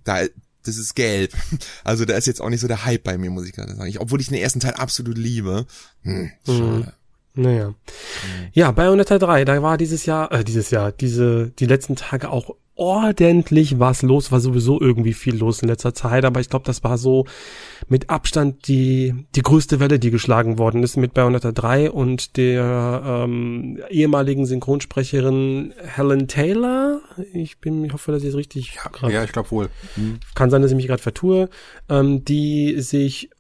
[0.05, 0.25] da
[0.67, 1.33] das ist gelb.
[1.85, 3.89] Also da ist jetzt auch nicht so der Hype bei mir, muss ich gerade sagen.
[3.89, 5.67] Ich, obwohl ich den ersten Teil absolut liebe.
[6.03, 6.93] Hm, schade.
[7.35, 7.43] Mhm.
[7.43, 7.69] Naja.
[7.69, 7.75] Mhm.
[8.53, 12.57] Ja, Bayonetta 3, da war dieses Jahr, äh, dieses Jahr, diese, die letzten Tage auch
[12.77, 16.85] ordentlich was los, war sowieso irgendwie viel los in letzter Zeit, aber ich glaube, das
[16.85, 17.25] war so
[17.89, 23.03] mit Abstand die, die größte Welle, die geschlagen worden ist mit Bayonetta 3 und der
[23.05, 27.01] ähm, ehemaligen Synchronsprecherin Helen Taylor.
[27.33, 29.71] Ich bin, ich hoffe, dass ich es richtig ja, grad, ja, ich glaube wohl.
[29.95, 30.21] Hm.
[30.35, 31.49] Kann sein, dass ich mich gerade vertue,
[31.89, 33.31] ähm, die sich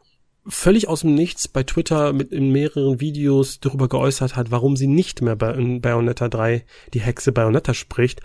[0.48, 4.86] völlig aus dem Nichts bei Twitter mit in mehreren Videos darüber geäußert hat, warum sie
[4.86, 8.20] nicht mehr bei in Bayonetta 3 die Hexe Bayonetta spricht.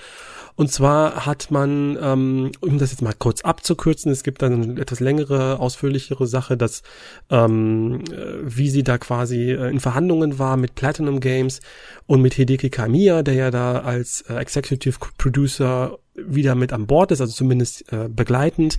[0.55, 4.81] Und zwar hat man, ähm, um das jetzt mal kurz abzukürzen, es gibt dann eine
[4.81, 6.83] etwas längere, ausführlichere Sache, dass
[7.29, 11.61] ähm, äh, wie sie da quasi äh, in Verhandlungen war mit Platinum Games
[12.05, 17.11] und mit Hideki Kamiya, der ja da als äh, Executive Producer wieder mit an Bord
[17.11, 18.77] ist, also zumindest äh, begleitend.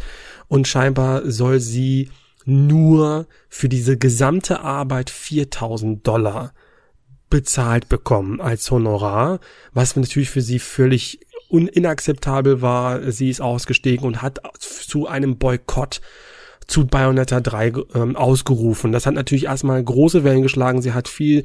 [0.48, 2.10] Und scheinbar soll sie
[2.44, 6.52] nur für diese gesamte Arbeit 4000 Dollar
[7.30, 9.40] bezahlt bekommen als Honorar,
[9.72, 11.20] was natürlich für sie völlig
[11.58, 13.10] inakzeptabel war.
[13.12, 16.00] Sie ist ausgestiegen und hat zu einem Boykott
[16.66, 18.92] zu Bayonetta 3 ähm, ausgerufen.
[18.92, 20.80] Das hat natürlich erstmal große Wellen geschlagen.
[20.80, 21.44] Sie hat viel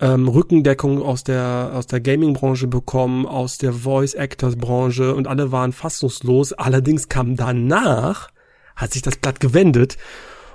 [0.00, 6.52] ähm, Rückendeckung aus der aus der Gaming-Branche bekommen, aus der Voice-Actors-Branche und alle waren fassungslos.
[6.52, 8.30] Allerdings kam danach,
[8.76, 9.96] hat sich das Blatt gewendet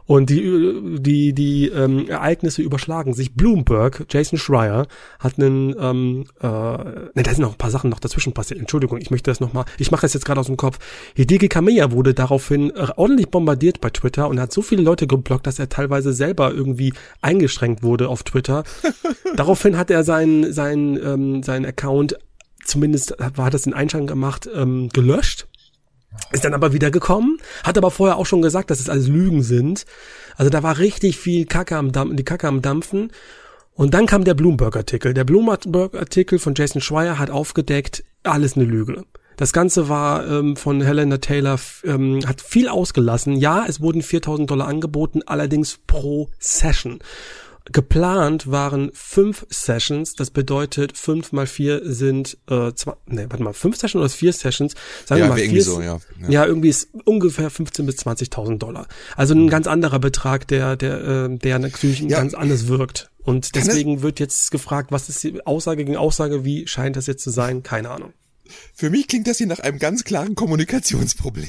[0.05, 3.35] und die, die, die ähm, Ereignisse überschlagen sich.
[3.35, 4.87] Bloomberg, Jason Schreier,
[5.19, 8.59] hat einen, ähm, äh, ne, da sind noch ein paar Sachen noch dazwischen passiert.
[8.59, 10.79] Entschuldigung, ich möchte das nochmal, ich mache das jetzt gerade aus dem Kopf.
[11.15, 15.47] Hideki Kamiya wurde daraufhin äh, ordentlich bombardiert bei Twitter und hat so viele Leute geblockt,
[15.47, 18.63] dass er teilweise selber irgendwie eingeschränkt wurde auf Twitter.
[19.35, 22.17] daraufhin hat er seinen, seinen, ähm, seinen Account,
[22.65, 25.47] zumindest war das in Einschlag gemacht, ähm, gelöscht
[26.31, 29.43] ist dann aber wieder gekommen, hat aber vorher auch schon gesagt, dass es alles Lügen
[29.43, 29.85] sind.
[30.35, 33.11] Also da war richtig viel Kacke am Dampfen, die Kacke am Dampfen.
[33.75, 35.13] Und dann kam der Bloomberg-Artikel.
[35.13, 39.05] Der Bloomberg-Artikel von Jason Schreier hat aufgedeckt, alles eine Lüge.
[39.37, 43.35] Das Ganze war ähm, von Helena Taylor, ähm, hat viel ausgelassen.
[43.35, 46.99] Ja, es wurden 4000 Dollar angeboten, allerdings pro Session.
[47.71, 53.53] Geplant waren fünf Sessions, das bedeutet fünf mal vier sind, äh, zwei, nee, warte mal,
[53.53, 54.73] fünf Sessions oder vier Sessions,
[55.05, 55.99] sagen ja, wir mal vier, so, ja.
[56.21, 56.29] ja.
[56.29, 56.45] ja.
[56.45, 58.87] irgendwie ist ungefähr 15 bis 20.000 Dollar.
[59.15, 62.17] Also ein ganz anderer Betrag, der, der, äh, der natürlich ja.
[62.17, 63.09] ganz anders wirkt.
[63.23, 67.23] Und deswegen wird jetzt gefragt, was ist die Aussage gegen Aussage, wie scheint das jetzt
[67.23, 67.63] zu sein?
[67.63, 68.11] Keine Ahnung.
[68.73, 71.47] Für mich klingt das hier nach einem ganz klaren Kommunikationsproblem.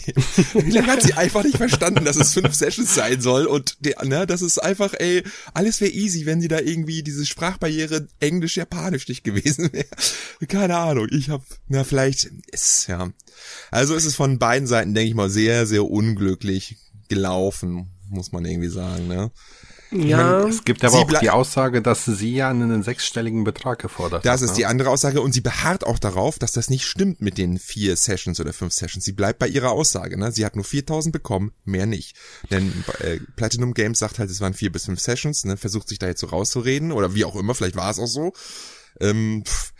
[0.54, 4.26] Lange hat sie einfach nicht verstanden, dass es fünf Sessions sein soll und der, ne,
[4.26, 5.22] das ist einfach, ey,
[5.54, 9.86] alles wäre easy, wenn sie da irgendwie diese Sprachbarriere Englisch-Japanisch nicht gewesen wäre.
[10.48, 13.10] Keine Ahnung, ich hab, na, vielleicht ist, ja.
[13.70, 16.76] Also ist es von beiden Seiten, denke ich mal, sehr, sehr unglücklich
[17.08, 19.30] gelaufen, muss man irgendwie sagen, ne?
[19.94, 20.16] Ja.
[20.16, 24.32] Meine, es gibt aber auch die Aussage, dass sie ja einen sechsstelligen Betrag gefordert das
[24.32, 24.34] hat.
[24.34, 24.56] Das ist ne?
[24.56, 27.96] die andere Aussage und sie beharrt auch darauf, dass das nicht stimmt mit den vier
[27.96, 29.04] Sessions oder fünf Sessions.
[29.04, 30.18] Sie bleibt bei ihrer Aussage.
[30.18, 30.32] Ne?
[30.32, 32.16] Sie hat nur 4000 bekommen, mehr nicht.
[32.50, 35.56] Denn äh, Platinum Games sagt halt, es waren vier bis fünf Sessions, ne?
[35.56, 38.32] versucht sich da jetzt so rauszureden oder wie auch immer, vielleicht war es auch so.
[39.00, 39.73] Ähm, pff,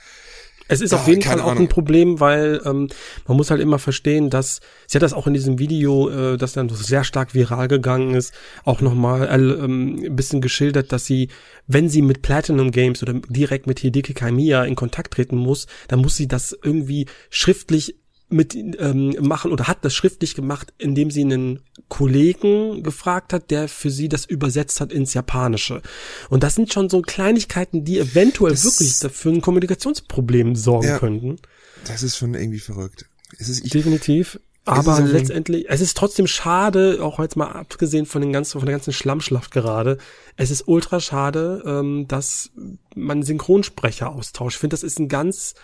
[0.68, 1.64] es ist ja, auf jeden Fall auch Ahnung.
[1.64, 2.88] ein Problem, weil ähm,
[3.26, 6.54] man muss halt immer verstehen, dass sie hat das auch in diesem Video, äh, das
[6.54, 8.32] dann sehr stark viral gegangen ist,
[8.64, 11.28] auch nochmal äh, ähm, ein bisschen geschildert, dass sie,
[11.66, 16.00] wenn sie mit Platinum Games oder direkt mit Hideki Kamiya in Kontakt treten muss, dann
[16.00, 17.96] muss sie das irgendwie schriftlich
[18.34, 23.68] mit ähm, machen oder hat das schriftlich gemacht, indem sie einen Kollegen gefragt hat, der
[23.68, 25.82] für sie das übersetzt hat ins Japanische.
[26.30, 30.98] Und das sind schon so Kleinigkeiten, die eventuell das wirklich dafür ein Kommunikationsproblem sorgen ja,
[30.98, 31.36] könnten.
[31.86, 33.06] Das ist schon irgendwie verrückt.
[33.38, 34.38] Es ist, ich, Definitiv.
[34.66, 38.66] Aber es letztendlich, es ist trotzdem schade, auch jetzt mal abgesehen von den ganzen, von
[38.66, 39.98] der ganzen Schlammschlacht gerade,
[40.36, 42.50] es ist ultra schade, ähm, dass
[42.94, 44.56] man Synchronsprecher austauscht.
[44.56, 45.54] Ich finde, das ist ein ganz.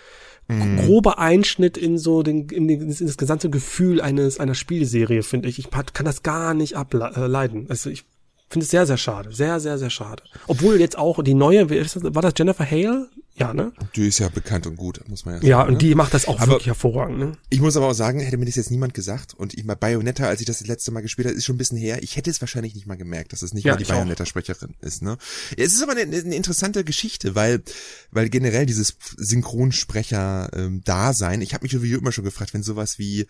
[0.76, 5.48] Grober Einschnitt in so den, in, den, in das gesamte Gefühl eines einer Spielserie, finde
[5.48, 5.58] ich.
[5.58, 7.66] Ich kann das gar nicht ableiden.
[7.68, 8.04] Also ich
[8.48, 9.32] finde es sehr, sehr schade.
[9.32, 10.22] Sehr, sehr, sehr schade.
[10.46, 13.08] Obwohl jetzt auch die neue, war das Jennifer Hale?
[13.40, 13.72] Ja, ne?
[13.96, 15.48] Die ist ja bekannt und gut, muss man ja sagen.
[15.48, 15.78] Ja, und ne?
[15.78, 17.32] die macht das auch aber wirklich hervorragend, ne?
[17.48, 20.26] Ich muss aber auch sagen, hätte mir das jetzt niemand gesagt und ich mal Bayonetta,
[20.26, 22.02] als ich das, das letzte Mal gespielt habe, ist schon ein bisschen her.
[22.02, 25.00] Ich hätte es wahrscheinlich nicht mal gemerkt, dass es nicht ja, mal die Bayonetta-Sprecherin ist,
[25.00, 25.16] ne?
[25.56, 27.62] Es ist aber eine, eine, interessante Geschichte, weil,
[28.10, 33.26] weil generell dieses Synchronsprecher-Dasein, ich habe mich sowieso immer schon gefragt, wenn sowas wie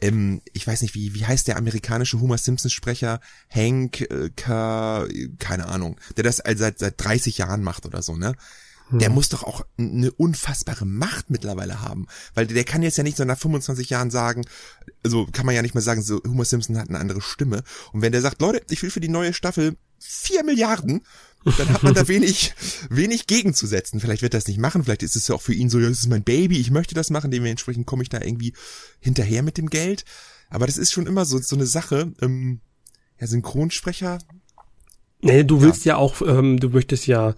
[0.00, 3.18] ähm, ich weiß nicht, wie, wie heißt der amerikanische Homer Simpson Sprecher?
[3.50, 5.08] Hank, äh, K,
[5.40, 8.36] keine Ahnung, der das seit, seit 30 Jahren macht oder so, ne?
[8.90, 9.14] Der hm.
[9.14, 12.06] muss doch auch eine unfassbare Macht mittlerweile haben.
[12.34, 14.44] Weil der kann jetzt ja nicht so nach 25 Jahren sagen,
[15.04, 17.62] also kann man ja nicht mehr sagen, so Homer Simpson hat eine andere Stimme.
[17.92, 21.02] Und wenn der sagt, Leute, ich will für die neue Staffel vier Milliarden,
[21.44, 22.54] dann hat man da wenig,
[22.90, 24.00] wenig gegenzusetzen.
[24.00, 25.88] Vielleicht wird er das nicht machen, vielleicht ist es ja auch für ihn so, ja,
[25.88, 28.54] das ist mein Baby, ich möchte das machen, dementsprechend komme ich da irgendwie
[29.00, 30.04] hinterher mit dem Geld.
[30.50, 32.60] Aber das ist schon immer so, so eine Sache, ähm,
[33.20, 34.18] ja, Synchronsprecher.
[35.20, 37.34] Nee, du willst ja, ja auch, ähm, du möchtest ja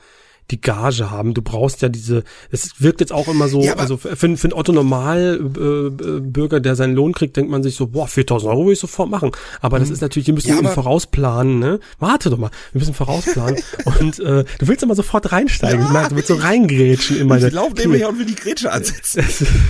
[0.50, 1.34] die Gage haben.
[1.34, 4.52] Du brauchst ja diese, es wirkt jetzt auch immer so, ja, also für, für einen
[4.52, 8.72] Otto Normalbürger, äh, der seinen Lohn kriegt, denkt man sich so, boah, 4000 Euro will
[8.72, 9.30] ich sofort machen.
[9.60, 9.94] Aber das mhm.
[9.94, 11.80] ist natürlich, wir müssen ja, eben vorausplanen, ne?
[11.98, 13.62] Warte doch mal, wir müssen vorausplanen.
[14.00, 15.80] und äh, du willst immer sofort reinsteigen.
[15.80, 17.48] Ja, ich merke, du willst so reingrätschen in meine.
[17.48, 19.24] Ich laufe nebenher und will die Grätsche ansetzen.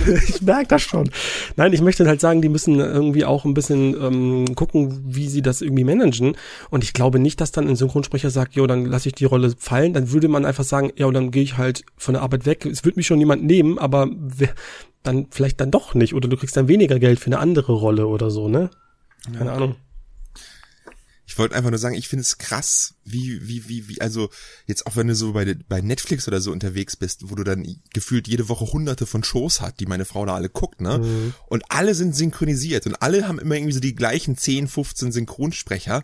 [0.27, 1.09] ich merke das schon.
[1.55, 5.41] Nein, ich möchte halt sagen, die müssen irgendwie auch ein bisschen ähm, gucken, wie sie
[5.41, 6.35] das irgendwie managen.
[6.69, 9.53] Und ich glaube nicht, dass dann ein Synchronsprecher sagt, jo, dann lasse ich die Rolle
[9.57, 9.93] fallen.
[9.93, 12.65] Dann würde man einfach sagen, ja, und dann gehe ich halt von der Arbeit weg.
[12.65, 14.09] Es wird mich schon jemand nehmen, aber
[15.03, 16.15] dann vielleicht dann doch nicht.
[16.15, 18.71] Oder du kriegst dann weniger Geld für eine andere Rolle oder so, ne?
[19.25, 19.53] Keine ja.
[19.55, 19.75] Ahnung.
[21.27, 24.29] Ich wollte einfach nur sagen, ich finde es krass, wie, wie, wie, wie, also
[24.65, 27.65] jetzt auch wenn du so bei, bei Netflix oder so unterwegs bist, wo du dann
[27.93, 30.97] gefühlt jede Woche hunderte von Shows hat, die meine Frau da alle guckt, ne?
[30.97, 31.33] Mhm.
[31.47, 36.03] Und alle sind synchronisiert und alle haben immer irgendwie so die gleichen 10, 15 Synchronsprecher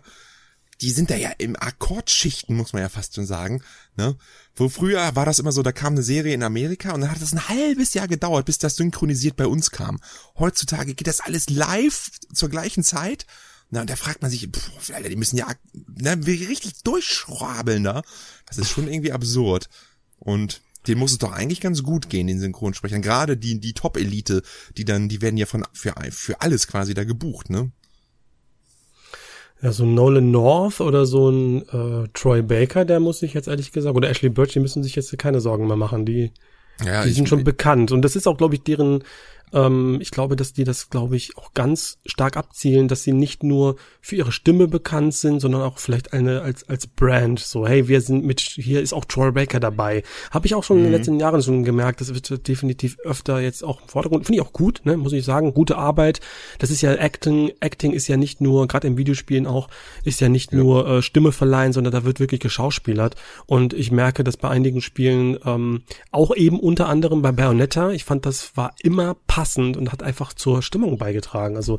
[0.80, 3.62] die sind da ja im Akkordschichten, muss man ja fast schon sagen.
[3.96, 4.16] Ne?
[4.58, 7.22] Wo früher war das immer so, da kam eine Serie in Amerika und dann hat
[7.22, 10.00] das ein halbes Jahr gedauert, bis das synchronisiert bei uns kam.
[10.36, 13.24] Heutzutage geht das alles live zur gleichen Zeit.
[13.70, 18.02] Na, und da fragt man sich, pff, Alter, die müssen ja ne, richtig durchschrabeln da.
[18.46, 19.68] Das ist schon irgendwie absurd.
[20.18, 23.02] Und den muss es doch eigentlich ganz gut gehen, den Synchronsprechern.
[23.02, 24.42] Gerade die, die Top-Elite,
[24.76, 27.70] die dann, die werden ja von, für, für alles quasi da gebucht, ne?
[29.60, 33.48] Ja, so ein Nolan North oder so ein äh, Troy Baker, der muss sich jetzt
[33.48, 36.06] ehrlich gesagt, oder Ashley Birch, die müssen sich jetzt keine Sorgen mehr machen.
[36.06, 36.30] Die,
[36.84, 37.90] ja, die sind schon bekannt.
[37.90, 39.02] Und das ist auch, glaube ich, deren
[39.52, 43.42] ähm, ich glaube, dass die das, glaube ich, auch ganz stark abzielen, dass sie nicht
[43.42, 47.40] nur für ihre Stimme bekannt sind, sondern auch vielleicht eine als als Brand.
[47.40, 50.02] So, hey, wir sind mit, hier ist auch Troy Baker dabei.
[50.30, 50.84] Habe ich auch schon mhm.
[50.84, 50.98] in den mhm.
[50.98, 52.00] letzten Jahren schon gemerkt.
[52.00, 54.26] Das wird definitiv öfter jetzt auch im Vordergrund.
[54.26, 55.54] Finde ich auch gut, ne, muss ich sagen.
[55.54, 56.20] Gute Arbeit.
[56.58, 57.52] Das ist ja Acting.
[57.60, 59.68] Acting ist ja nicht nur, gerade in Videospielen auch,
[60.04, 60.58] ist ja nicht ja.
[60.58, 63.16] nur äh, Stimme verleihen, sondern da wird wirklich geschauspielert.
[63.46, 68.04] Und ich merke, dass bei einigen Spielen ähm, auch eben unter anderem bei Bayonetta, ich
[68.04, 69.37] fand, das war immer passend
[69.76, 71.56] und hat einfach zur Stimmung beigetragen.
[71.56, 71.78] Also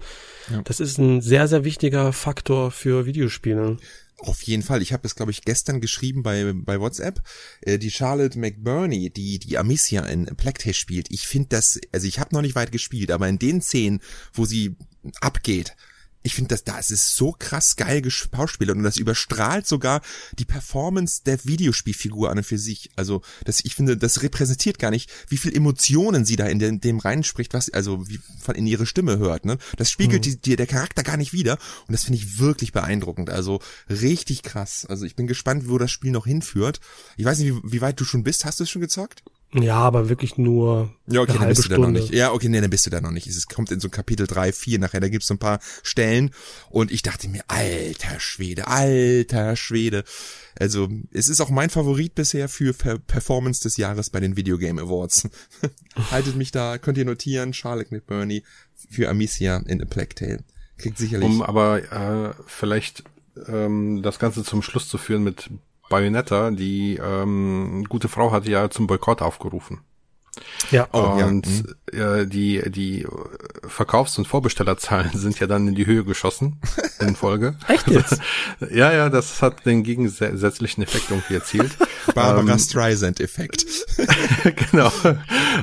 [0.49, 0.61] ja.
[0.63, 3.77] das ist ein sehr, sehr wichtiger Faktor für Videospiele.
[4.21, 4.81] Auf jeden Fall.
[4.81, 7.21] Ich habe es, glaube ich, gestern geschrieben bei, bei WhatsApp.
[7.61, 11.07] Äh, die Charlotte McBurney, die die Amicia in Black spielt.
[11.09, 14.01] Ich finde das, also ich habe noch nicht weit gespielt, aber in den Szenen,
[14.33, 14.75] wo sie
[15.21, 15.75] abgeht,
[16.21, 20.01] ich finde, dass da ist es so krass geil geschauspielert und das überstrahlt sogar
[20.37, 22.89] die Performance der Videospielfigur an und für sich.
[22.95, 26.81] Also, das, ich finde, das repräsentiert gar nicht, wie viel Emotionen sie da in dem,
[26.81, 29.57] dem reinspricht, was, also, wie von in ihre Stimme hört, ne?
[29.77, 30.41] Das spiegelt mhm.
[30.41, 33.29] die, der Charakter gar nicht wieder und das finde ich wirklich beeindruckend.
[33.29, 34.85] Also, richtig krass.
[34.85, 36.81] Also, ich bin gespannt, wo das Spiel noch hinführt.
[37.15, 38.43] Ich weiß nicht, wie, wie weit du schon bist.
[38.43, 39.23] Hast du es schon gezockt?
[39.51, 40.93] Ja, aber wirklich nur.
[41.07, 42.13] Ja, okay, eine dann bist du da noch nicht.
[42.13, 43.25] Ja, okay, nee, dann bist du da noch nicht.
[43.25, 46.31] Es kommt in so Kapitel 3, 4 nachher, da gibt's so ein paar Stellen
[46.69, 50.03] und ich dachte mir, alter Schwede, alter Schwede.
[50.59, 54.77] Also, es ist auch mein Favorit bisher für Performance des Jahres bei den Video Game
[54.77, 55.27] Awards.
[56.11, 58.43] Haltet mich da, könnt ihr notieren, Charlotte mit Bernie
[58.89, 60.43] für Amicia in A Plague Tale.
[60.77, 61.27] Kriegt sicherlich.
[61.27, 63.03] Um aber äh, vielleicht
[63.47, 65.49] ähm, das Ganze zum Schluss zu führen mit
[65.89, 69.81] Bayonetta, die ähm, gute Frau hatte ja zum Boykott aufgerufen.
[70.71, 70.87] Ja.
[70.91, 71.47] Oh, und
[71.93, 72.17] ja.
[72.17, 72.29] Mhm.
[72.29, 73.07] die, die
[73.67, 76.59] Verkaufs- und Vorbestellerzahlen sind ja dann in die Höhe geschossen
[76.99, 77.55] in Folge.
[77.67, 78.19] Echt jetzt?
[78.71, 81.71] ja, ja, das hat den gegensätzlichen Effekt irgendwie erzielt.
[82.13, 83.65] Barbara ähm, Streisand-Effekt.
[84.71, 84.91] genau.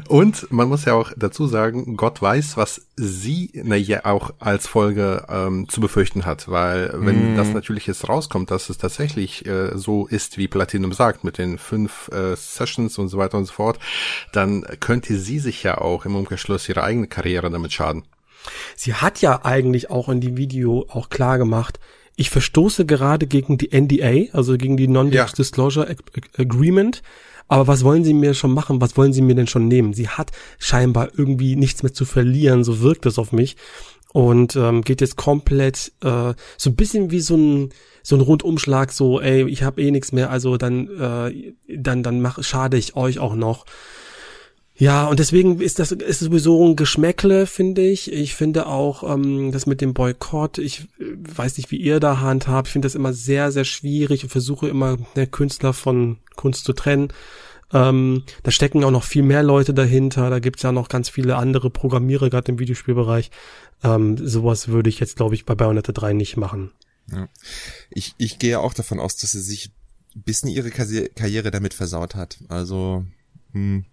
[0.08, 4.66] Und man muss ja auch dazu sagen, Gott weiß, was sie na ja auch als
[4.66, 7.36] Folge ähm, zu befürchten hat, weil wenn mm.
[7.36, 11.58] das natürlich jetzt rauskommt, dass es tatsächlich äh, so ist, wie Platinum sagt, mit den
[11.58, 13.78] fünf äh, Sessions und so weiter und so fort,
[14.32, 18.04] dann könnte sie sich ja auch im Umkehrschluss ihre eigene Karriere damit schaden.
[18.76, 21.80] Sie hat ja eigentlich auch in dem Video auch klar gemacht,
[22.16, 26.22] ich verstoße gerade gegen die NDA, also gegen die Non-Disclosure ja.
[26.38, 27.02] Agreement.
[27.48, 28.80] Aber was wollen Sie mir schon machen?
[28.80, 29.92] Was wollen Sie mir denn schon nehmen?
[29.92, 33.56] Sie hat scheinbar irgendwie nichts mehr zu verlieren, so wirkt es auf mich.
[34.12, 37.68] Und ähm, geht jetzt komplett äh, so ein bisschen wie so ein
[38.02, 42.20] so ein Rundumschlag, so ey, ich habe eh nichts mehr, also dann äh, dann dann
[42.20, 43.66] mach schade ich euch auch noch.
[44.78, 48.12] Ja, und deswegen ist das ist sowieso ein Geschmäckle, finde ich.
[48.12, 52.20] Ich finde auch ähm, das mit dem Boykott, ich äh, weiß nicht, wie ihr da
[52.20, 52.68] handhabt.
[52.68, 56.74] Ich finde das immer sehr, sehr schwierig und versuche immer der Künstler von Kunst zu
[56.74, 57.08] trennen.
[57.72, 60.28] Ähm, da stecken auch noch viel mehr Leute dahinter.
[60.28, 63.30] Da gibt's ja noch ganz viele andere Programmierer, gerade im Videospielbereich.
[63.82, 66.70] Ähm, sowas würde ich jetzt, glaube ich, bei Bayonetta 3 nicht machen.
[67.10, 67.28] Ja.
[67.90, 69.70] Ich, ich gehe auch davon aus, dass sie sich
[70.14, 72.38] bis in ihre Karriere damit versaut hat.
[72.48, 73.04] Also,
[73.52, 73.84] hm,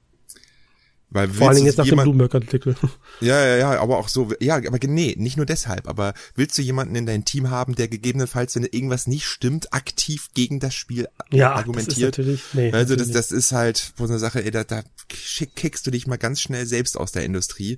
[1.14, 2.76] weil Vor allen Dingen jetzt nach jemand, dem Bloomberg-Artikel.
[3.22, 6.62] Ja, ja, ja, aber auch so, ja, aber nee, nicht nur deshalb, aber willst du
[6.62, 11.08] jemanden in dein Team haben, der gegebenenfalls, wenn irgendwas nicht stimmt, aktiv gegen das Spiel
[11.32, 11.88] ja, argumentiert?
[11.88, 14.84] Das ist natürlich, nee, also das, das ist halt so eine Sache, ey, da, da
[15.08, 17.78] kickst du dich mal ganz schnell selbst aus der Industrie.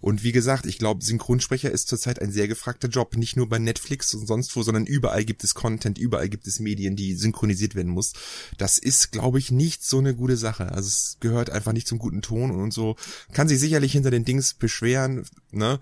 [0.00, 3.58] Und wie gesagt, ich glaube, Synchronsprecher ist zurzeit ein sehr gefragter Job, nicht nur bei
[3.58, 7.74] Netflix und sonst wo, sondern überall gibt es Content, überall gibt es Medien, die synchronisiert
[7.74, 8.12] werden muss.
[8.58, 10.72] Das ist, glaube ich, nicht so eine gute Sache.
[10.72, 12.96] Also es gehört einfach nicht zum guten Ton und so.
[13.32, 15.80] Kann sich sicherlich hinter den Dings beschweren, ne?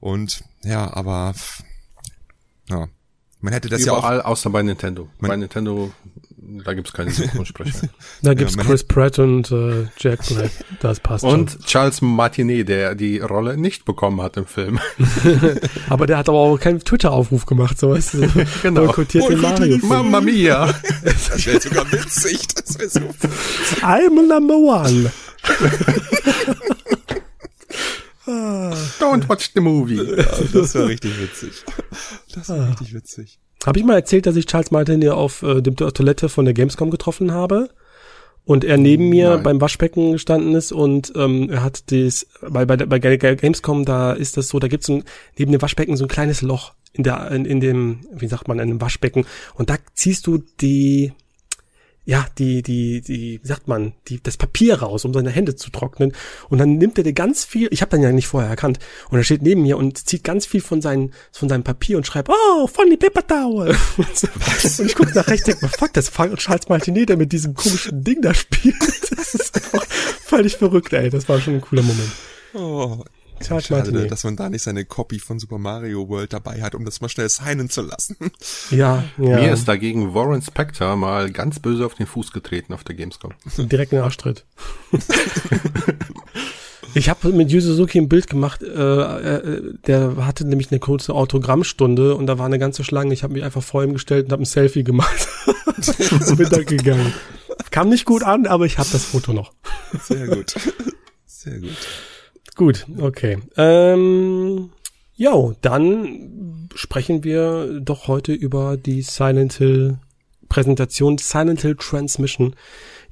[0.00, 1.34] Und ja, aber
[2.68, 2.88] ja,
[3.40, 5.08] man hätte das Überall ja auch, außer bei Nintendo.
[5.20, 5.92] bei Nintendo,
[6.48, 7.88] da gibt's keine Synchronsprecher.
[8.22, 10.50] da gibt's ja, Chris Pratt und äh, Jack Black.
[10.80, 11.60] Das passt Und schon.
[11.62, 14.78] Charles Martinet, der die Rolle nicht bekommen hat im Film.
[15.88, 18.28] aber der hat aber auch keinen Twitter-Aufruf gemacht, so weißt du.
[18.62, 18.86] genau.
[18.86, 19.78] Boykottiert den Mario.
[19.82, 20.72] Mamma mia.
[21.02, 22.46] Das wäre sogar witzig.
[22.54, 23.00] Das wäre so.
[23.82, 25.10] I'm number one.
[28.98, 29.96] Don't watch the movie.
[29.96, 31.64] Ja, das war richtig witzig.
[32.34, 32.66] Das war ah.
[32.66, 33.38] richtig witzig.
[33.66, 36.54] Habe ich mal erzählt, dass ich Charles Martin hier auf äh, dem Toilette von der
[36.54, 37.68] Gamescom getroffen habe?
[38.44, 39.42] Und er neben mir Nein.
[39.42, 44.36] beim Waschbecken gestanden ist und ähm, er hat das, bei, bei, bei Gamescom, da ist
[44.36, 45.02] das so, da gibt's ein,
[45.36, 48.60] neben dem Waschbecken so ein kleines Loch in der, in, in dem, wie sagt man,
[48.60, 49.26] in dem Waschbecken.
[49.54, 51.12] Und da ziehst du die,
[52.06, 55.70] ja, die, die, die, wie sagt man, die, das Papier raus, um seine Hände zu
[55.70, 56.12] trocknen.
[56.48, 58.78] Und dann nimmt er dir ganz viel, ich habe dann ja nicht vorher erkannt,
[59.10, 62.06] und er steht neben mir und zieht ganz viel von, seinen, von seinem Papier und
[62.06, 63.76] schreibt, oh, funny paper towel.
[63.96, 67.54] und ich gucke nach rechts, denke mir, fuck, das ist Charles Martinet, der mit diesem
[67.54, 68.76] komischen Ding da spielt.
[69.16, 71.10] Das ist einfach völlig verrückt, ey.
[71.10, 72.10] Das war schon ein cooler Moment.
[72.54, 73.02] Oh,
[73.40, 74.10] Charles Schade, Martinet.
[74.10, 77.08] dass man da nicht seine Copy von Super Mario World dabei hat, um das mal
[77.08, 78.16] schnell signen zu lassen.
[78.70, 79.36] Ja, ja.
[79.40, 83.32] Mir ist dagegen Warren Spector mal ganz böse auf den Fuß getreten auf der Gamescom.
[83.58, 84.44] Direkt in den Arschtritt.
[86.94, 91.12] Ich habe mit Yu Suzuki ein Bild gemacht, äh, äh, der hatte nämlich eine kurze
[91.12, 93.12] Autogrammstunde und da war eine ganze Schlange.
[93.12, 95.28] Ich habe mich einfach vor ihm gestellt und habe ein Selfie gemacht.
[95.76, 97.12] und bin da gegangen.
[97.70, 99.52] Kam nicht gut an, aber ich habe das Foto noch.
[100.04, 100.54] Sehr gut.
[101.26, 101.76] Sehr gut.
[102.56, 103.38] Gut, okay.
[103.56, 104.70] Ähm,
[105.14, 109.98] ja, dann sprechen wir doch heute über die Silent Hill
[110.48, 112.56] Präsentation, Silent Hill Transmission.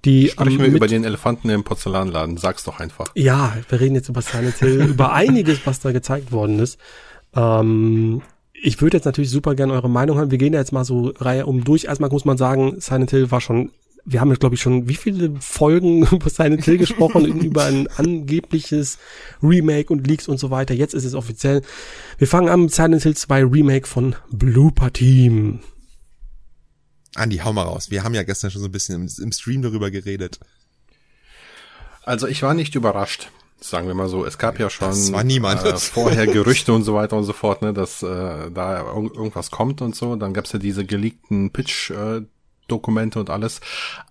[0.04, 3.06] Die Sprechen wir über den Elefanten im Porzellanladen, sag's doch einfach.
[3.14, 6.78] Ja, wir reden jetzt über Silent Hill, über einiges, was da gezeigt worden ist.
[7.34, 10.30] Ähm, ich würde jetzt natürlich super gerne eure Meinung hören.
[10.30, 11.84] Wir gehen ja jetzt mal so Reihe um durch.
[11.84, 13.70] Erstmal muss man sagen, Silent Hill war schon
[14.04, 17.88] wir haben jetzt, glaube ich, schon wie viele Folgen über Silent Hill gesprochen, über ein
[17.96, 18.98] angebliches
[19.42, 20.74] Remake und Leaks und so weiter.
[20.74, 21.62] Jetzt ist es offiziell.
[22.18, 25.60] Wir fangen an mit Silent Hill 2 Remake von Blooper Team.
[27.14, 27.90] Andi, hau mal raus.
[27.90, 30.40] Wir haben ja gestern schon so ein bisschen im, im Stream darüber geredet.
[32.02, 34.26] Also ich war nicht überrascht, sagen wir mal so.
[34.26, 38.02] Es gab ja schon äh, vorher Gerüchte und so weiter und so fort, ne, dass
[38.02, 40.16] äh, da irgendwas kommt und so.
[40.16, 42.22] Dann gab's ja diese geleakten Pitch äh,
[42.68, 43.60] Dokumente und alles.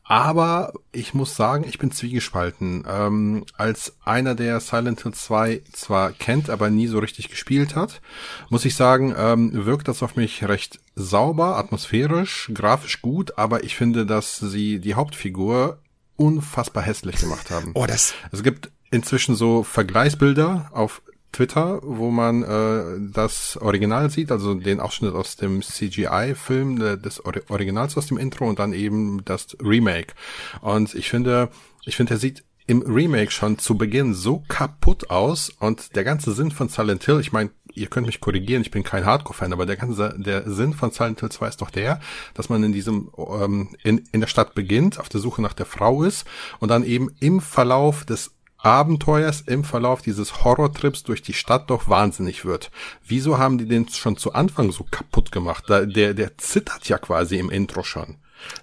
[0.03, 2.83] Aber ich muss sagen, ich bin zwiegespalten.
[2.87, 8.01] Ähm, als einer, der Silent Hill 2 zwar kennt, aber nie so richtig gespielt hat,
[8.49, 13.75] muss ich sagen, ähm, wirkt das auf mich recht sauber, atmosphärisch, grafisch gut, aber ich
[13.75, 15.79] finde, dass sie die Hauptfigur
[16.15, 17.71] unfassbar hässlich gemacht haben.
[17.73, 18.13] Oh, das.
[18.31, 21.01] Es gibt inzwischen so Vergleichsbilder auf
[21.33, 27.25] Twitter, wo man äh, das Original sieht, also den Ausschnitt aus dem CGI-Film äh, des
[27.25, 30.13] Or Originals aus dem Intro und dann eben das Remake.
[30.61, 31.49] Und ich finde,
[31.85, 36.31] ich finde, er sieht im Remake schon zu Beginn so kaputt aus und der ganze
[36.33, 39.65] Sinn von Silent Hill, ich meine, ihr könnt mich korrigieren, ich bin kein Hardcore-Fan, aber
[39.65, 41.99] der ganze, der Sinn von Silent Hill 2 ist doch der,
[42.33, 45.65] dass man in diesem, ähm, in, in der Stadt beginnt, auf der Suche nach der
[45.65, 46.25] Frau ist
[46.59, 48.32] und dann eben im Verlauf des
[48.63, 52.71] Abenteuers im Verlauf dieses Horrortrips durch die Stadt doch wahnsinnig wird.
[53.05, 55.65] Wieso haben die den schon zu Anfang so kaputt gemacht?
[55.67, 58.15] Der, der zittert ja quasi im Intro schon.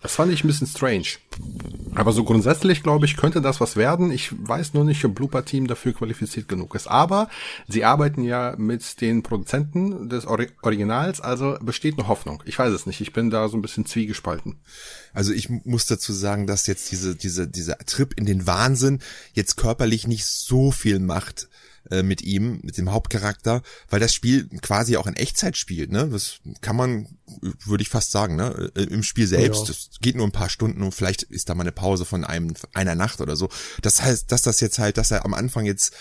[0.03, 1.07] Das fand ich ein bisschen strange.
[1.95, 4.11] Aber so grundsätzlich, glaube ich, könnte das was werden.
[4.11, 6.87] Ich weiß nur nicht, ob Blooper Team dafür qualifiziert genug ist.
[6.87, 7.29] Aber
[7.69, 12.43] sie arbeiten ja mit den Produzenten des Or Originals, also besteht noch Hoffnung.
[12.47, 13.01] Ich weiß es nicht.
[13.01, 14.61] Ich bin da so ein bisschen zwiegespalten.
[15.13, 19.01] Also ich muss dazu sagen, dass jetzt diese, diese, dieser Trip in den Wahnsinn
[19.33, 21.49] jetzt körperlich nicht so viel macht
[21.91, 26.09] äh, mit ihm, mit dem Hauptcharakter, weil das Spiel quasi auch in Echtzeit spielt, ne?
[26.09, 27.09] Das kann man,
[27.65, 28.71] würde ich fast sagen, ne?
[28.75, 29.67] Äh, Im Spiel selbst, ja.
[29.69, 32.55] das geht nur ein paar Stunden und vielleicht ist da mal eine Pause von einem,
[32.75, 33.49] einer Nacht oder so.
[33.83, 35.95] Das heißt, dass das jetzt halt, dass er am Anfang jetzt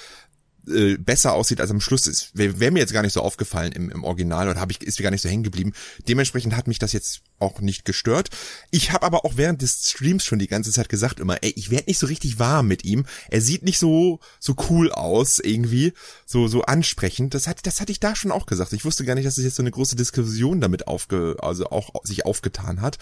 [0.70, 3.72] äh, besser aussieht als am Schluss ist, wäre wär mir jetzt gar nicht so aufgefallen
[3.72, 5.74] im, im Original oder habe ich ist mir gar nicht so hängen geblieben.
[6.08, 8.30] Dementsprechend hat mich das jetzt auch nicht gestört.
[8.72, 11.70] Ich habe aber auch während des Streams schon die ganze Zeit gesagt immer, ey, ich
[11.70, 13.06] werde nicht so richtig warm mit ihm.
[13.30, 15.94] Er sieht nicht so so cool aus irgendwie,
[16.26, 17.34] so so ansprechend.
[17.34, 18.74] Das hat das hatte ich da schon auch gesagt.
[18.74, 21.92] Ich wusste gar nicht, dass es jetzt so eine große Diskussion damit aufge also auch
[22.04, 22.98] sich aufgetan hat.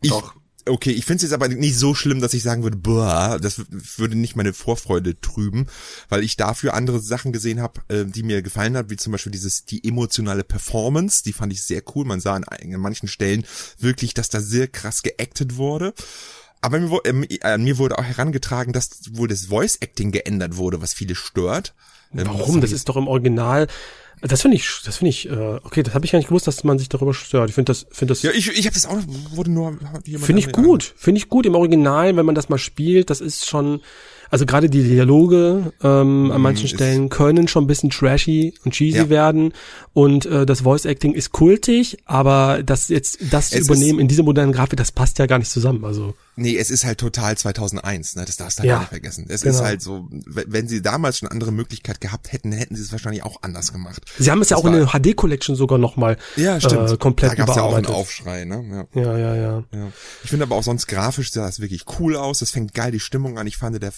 [0.00, 0.34] Ich, Doch
[0.66, 3.62] okay, ich finde es jetzt aber nicht so schlimm, dass ich sagen würde, boah, das
[3.96, 5.66] würde nicht meine Vorfreude trüben,
[6.08, 9.32] weil ich dafür andere Sachen gesehen habe, äh, die mir gefallen hat, wie zum Beispiel
[9.32, 12.04] dieses die emotionale Performance, die fand ich sehr cool.
[12.04, 13.44] Man sah an, an manchen Stellen
[13.78, 15.94] wirklich, dass da sehr krass geactet wurde.
[16.60, 20.94] Aber mir, äh, mir wurde auch herangetragen, dass wohl das Voice Acting geändert wurde, was
[20.94, 21.74] viele stört.
[22.14, 22.60] Ähm, Warum?
[22.60, 23.66] Das ist doch im Original
[24.20, 26.64] das finde ich, das finde ich, äh, okay, das habe ich gar nicht gewusst, dass
[26.64, 27.48] man sich darüber stört.
[27.48, 28.22] Ich finde das, finde das.
[28.22, 28.98] Ja, ich, ich habe das auch,
[29.34, 29.78] wurde nur.
[30.18, 33.10] Finde ich gut, finde ich gut im Original, wenn man das mal spielt.
[33.10, 33.80] Das ist schon,
[34.30, 38.72] also gerade die Dialoge ähm, an mhm, manchen Stellen können schon ein bisschen trashy und
[38.72, 39.08] cheesy ja.
[39.08, 39.52] werden
[39.92, 44.22] und äh, das Voice Acting ist kultig, aber das jetzt das zu übernehmen in diese
[44.22, 45.84] modernen Grafik, das passt ja gar nicht zusammen.
[45.84, 48.24] Also Nee, es ist halt total 2001, ne?
[48.24, 49.26] Das darfst du halt ja, nicht vergessen.
[49.28, 49.54] Es genau.
[49.54, 53.22] ist halt so, wenn sie damals schon andere Möglichkeit gehabt hätten, hätten sie es wahrscheinlich
[53.22, 54.02] auch anders gemacht.
[54.18, 56.90] Sie haben es ja auch in der HD Collection sogar nochmal ja, stimmt.
[56.90, 58.86] Äh, komplett da gab's ja auch einen Aufschrei, ne?
[58.94, 59.02] Ja.
[59.02, 59.64] ja, ja, ja.
[59.72, 59.92] ja.
[60.24, 62.40] Ich finde aber auch sonst grafisch sah das wirklich cool aus.
[62.40, 63.46] Das fängt geil die Stimmung an.
[63.46, 63.92] Ich fand der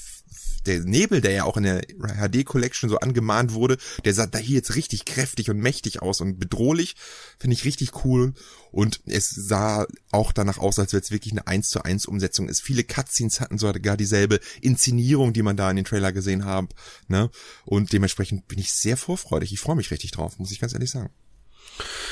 [0.67, 4.39] der Nebel, der ja auch in der HD Collection so angemahnt wurde, der sah da
[4.39, 6.97] hier jetzt richtig kräftig und mächtig aus und bedrohlich.
[7.39, 8.35] Finde ich richtig cool.
[8.73, 12.49] Und es sah auch danach aus, als wäre es wirklich eine 1 zu 1 Umsetzung
[12.49, 12.61] ist.
[12.61, 16.75] Viele Cutscenes hatten sogar dieselbe Inszenierung, die man da in den Trailer gesehen hat.
[17.09, 17.31] Ne?
[17.65, 19.53] Und dementsprechend bin ich sehr vorfreudig.
[19.53, 21.11] Ich freue mich richtig drauf, muss ich ganz ehrlich sagen.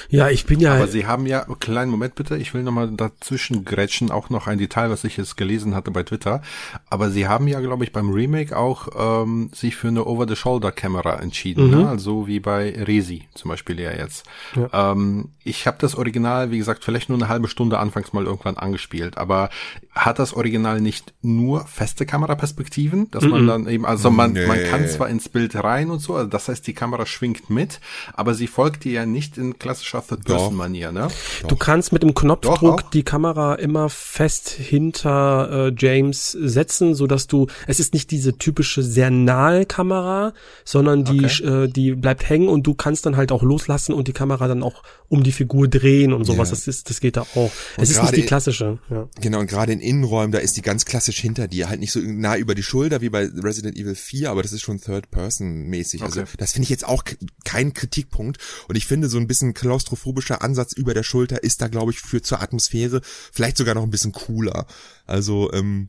[0.09, 0.75] Ja, ich bin ja.
[0.75, 4.59] Aber Sie haben ja, kleinen Moment bitte, ich will nochmal dazwischen grätschen, auch noch ein
[4.59, 6.43] Detail, was ich jetzt gelesen hatte bei Twitter.
[6.91, 11.67] Aber Sie haben ja, glaube ich, beim Remake auch ähm, sich für eine Over-the-Shoulder-Kamera entschieden,
[11.67, 11.79] mhm.
[11.79, 11.89] ne?
[11.89, 14.27] also wie bei Resi zum Beispiel ja jetzt.
[14.55, 14.93] Ja.
[14.93, 18.57] Ähm, ich habe das Original, wie gesagt, vielleicht nur eine halbe Stunde anfangs mal irgendwann
[18.57, 19.51] angespielt, aber
[19.93, 23.31] hat das Original nicht nur feste Kameraperspektiven, dass mhm.
[23.31, 24.47] man dann eben, also man, nee.
[24.47, 27.81] man kann zwar ins Bild rein und so, also das heißt, die Kamera schwingt mit,
[28.15, 31.09] aber sie folgt dir ja nicht in klassischer Third-Person-Manier, ne?
[31.49, 37.27] Du kannst mit dem Knopfdruck die Kamera immer fest hinter äh, James setzen, so dass
[37.27, 40.33] du, es ist nicht diese typische sehr nahe Kamera,
[40.65, 41.65] sondern die, okay.
[41.65, 44.63] äh, die bleibt hängen und du kannst dann halt auch loslassen und die Kamera dann
[44.63, 46.49] auch um die Figur drehen und sowas.
[46.49, 46.55] Ja.
[46.55, 47.51] Das ist, das geht da auch.
[47.77, 48.79] es ist nicht die klassische.
[48.91, 49.09] Ja.
[49.21, 52.01] Genau, und gerade in Innenräumen, da ist die ganz klassisch hinter dir, halt nicht so
[52.01, 56.03] nah über die Schulter wie bei Resident Evil 4, aber das ist schon Third-Person-mäßig.
[56.03, 56.29] Also okay.
[56.29, 57.05] Also das finde ich jetzt auch
[57.45, 58.39] kein Kritikpunkt.
[58.69, 62.01] Und ich finde so ein bisschen klaustrophobischer Ansatz über der Schulter ist da, glaube ich,
[62.01, 63.01] für zur Atmosphäre
[63.33, 64.67] vielleicht sogar noch ein bisschen cooler.
[65.07, 65.89] Also, ähm,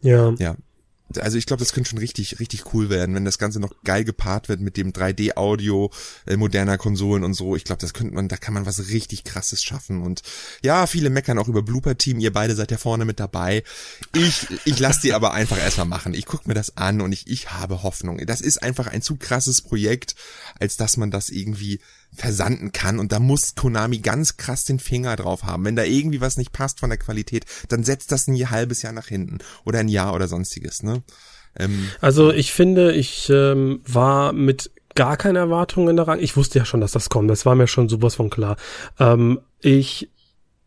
[0.00, 0.34] ja.
[0.38, 0.56] Ja,
[1.18, 4.04] also ich glaube, das könnte schon richtig, richtig cool werden, wenn das Ganze noch geil
[4.04, 5.90] gepaart wird mit dem 3D-Audio
[6.26, 7.56] äh, moderner Konsolen und so.
[7.56, 10.02] Ich glaube, das könnte man, da kann man was richtig krasses schaffen.
[10.02, 10.22] Und
[10.62, 12.18] ja, viele meckern auch über Blooper Team.
[12.20, 13.62] Ihr beide seid ja vorne mit dabei.
[14.14, 16.14] Ich, ich lasse die aber einfach erstmal machen.
[16.14, 18.18] Ich gucke mir das an und ich, ich habe Hoffnung.
[18.26, 20.14] Das ist einfach ein zu krasses Projekt,
[20.58, 21.80] als dass man das irgendwie
[22.14, 25.64] versanden kann und da muss Konami ganz krass den Finger drauf haben.
[25.64, 28.92] Wenn da irgendwie was nicht passt von der Qualität, dann setzt das ein halbes Jahr
[28.92, 30.82] nach hinten oder ein Jahr oder sonstiges.
[30.82, 31.02] Ne?
[31.58, 36.20] Ähm, also ich finde, ich ähm, war mit gar keine Erwartungen daran.
[36.20, 37.30] Ich wusste ja schon, dass das kommt.
[37.30, 38.56] Das war mir schon sowas von klar.
[38.98, 40.10] Ähm, ich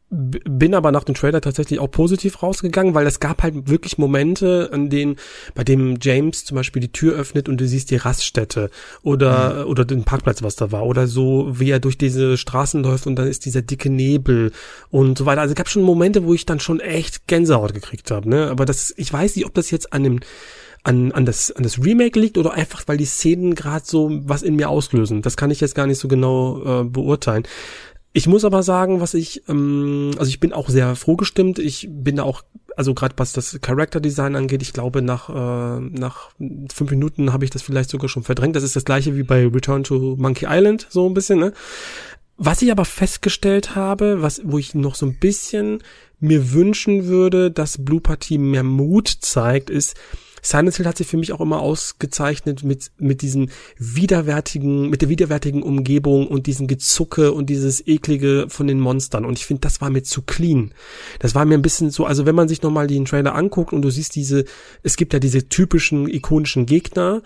[0.09, 4.69] bin aber nach dem Trailer tatsächlich auch positiv rausgegangen, weil es gab halt wirklich Momente,
[4.71, 5.17] an denen,
[5.53, 8.69] bei dem James zum Beispiel die Tür öffnet und du siehst die Raststätte
[9.03, 9.71] oder, mhm.
[9.71, 13.17] oder den Parkplatz, was da war, oder so, wie er durch diese Straßen läuft und
[13.17, 14.53] dann ist dieser dicke Nebel
[14.89, 15.41] und so weiter.
[15.41, 18.49] Also es gab schon Momente, wo ich dann schon echt Gänsehaut gekriegt habe, ne?
[18.49, 20.19] Aber das, ich weiß nicht, ob das jetzt an dem,
[20.83, 24.41] an, an, das, an das Remake liegt oder einfach, weil die Szenen gerade so was
[24.41, 25.21] in mir auslösen.
[25.21, 27.43] Das kann ich jetzt gar nicht so genau äh, beurteilen.
[28.17, 31.59] Ich muss aber sagen, was ich, ähm, also ich bin auch sehr froh gestimmt.
[31.59, 32.41] Ich bin auch,
[32.75, 36.31] also gerade was das Character Design angeht, ich glaube nach äh, nach
[36.73, 38.55] fünf Minuten habe ich das vielleicht sogar schon verdrängt.
[38.55, 41.37] Das ist das gleiche wie bei Return to Monkey Island so ein bisschen.
[41.37, 41.53] Ne?
[42.37, 45.83] Was ich aber festgestellt habe, was wo ich noch so ein bisschen
[46.19, 49.95] mir wünschen würde, dass Blue Party mehr Mut zeigt, ist
[50.47, 55.09] Silent Hill hat sich für mich auch immer ausgezeichnet mit, mit diesen widerwärtigen, mit der
[55.09, 59.25] widerwärtigen Umgebung und diesen Gezucke und dieses eklige von den Monstern.
[59.25, 60.73] Und ich finde, das war mir zu clean.
[61.19, 63.81] Das war mir ein bisschen so, also wenn man sich nochmal den Trailer anguckt und
[63.81, 64.45] du siehst diese,
[64.83, 67.21] es gibt ja diese typischen ikonischen Gegner,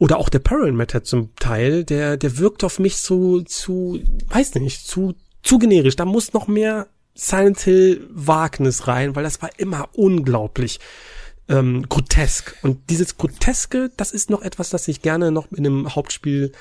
[0.00, 4.86] oder auch der Parameter zum Teil, der, der wirkt auf mich zu, zu, weiß nicht,
[4.86, 5.96] zu, zu generisch.
[5.96, 10.78] Da muss noch mehr Silent Hill Wagnis rein, weil das war immer unglaublich
[11.48, 12.56] ähm, grotesk.
[12.62, 16.52] Und dieses Groteske, das ist noch etwas, das ich gerne noch in einem Hauptspiel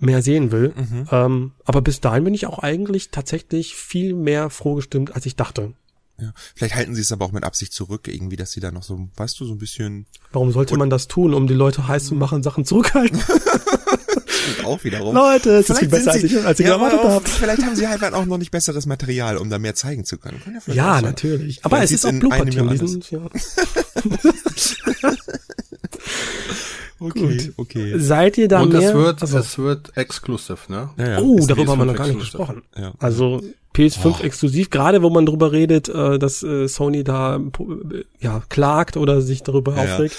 [0.00, 0.74] mehr sehen will.
[0.76, 1.08] Mhm.
[1.10, 5.36] Ähm, aber bis dahin bin ich auch eigentlich tatsächlich viel mehr froh gestimmt, als ich
[5.36, 5.72] dachte.
[6.20, 6.32] Ja.
[6.54, 9.08] Vielleicht halten sie es aber auch mit Absicht zurück, irgendwie, dass sie da noch so,
[9.16, 10.06] weißt du, so ein bisschen.
[10.32, 13.20] Warum sollte man das tun, um die Leute heiß zu machen, Sachen zurückhalten?
[14.64, 15.14] Auch wiederum.
[15.14, 17.28] Leute, es ist viel besser, als ich, als ich ja, erwartet habe.
[17.28, 20.40] Vielleicht haben sie halt auch noch nicht besseres Material, um da mehr zeigen zu können.
[20.66, 21.64] Ja, ja natürlich.
[21.64, 23.00] Aber es ist auch Blooper-Team.
[23.10, 23.20] Ja.
[27.00, 27.52] okay, Gut.
[27.56, 27.98] okay.
[27.98, 28.88] Seid ihr da Und mehr?
[28.88, 30.90] es wird, also, es wird exclusive, ne?
[30.96, 31.20] Ja, ja.
[31.20, 32.62] Oh, darüber haben wir noch gar nicht gesprochen.
[32.76, 32.92] Ja.
[32.98, 33.42] Also
[33.74, 34.22] PS5 oh.
[34.22, 39.20] exklusiv, gerade wo man drüber redet, äh, dass äh, Sony da äh, ja klagt oder
[39.20, 40.16] sich darüber aufregt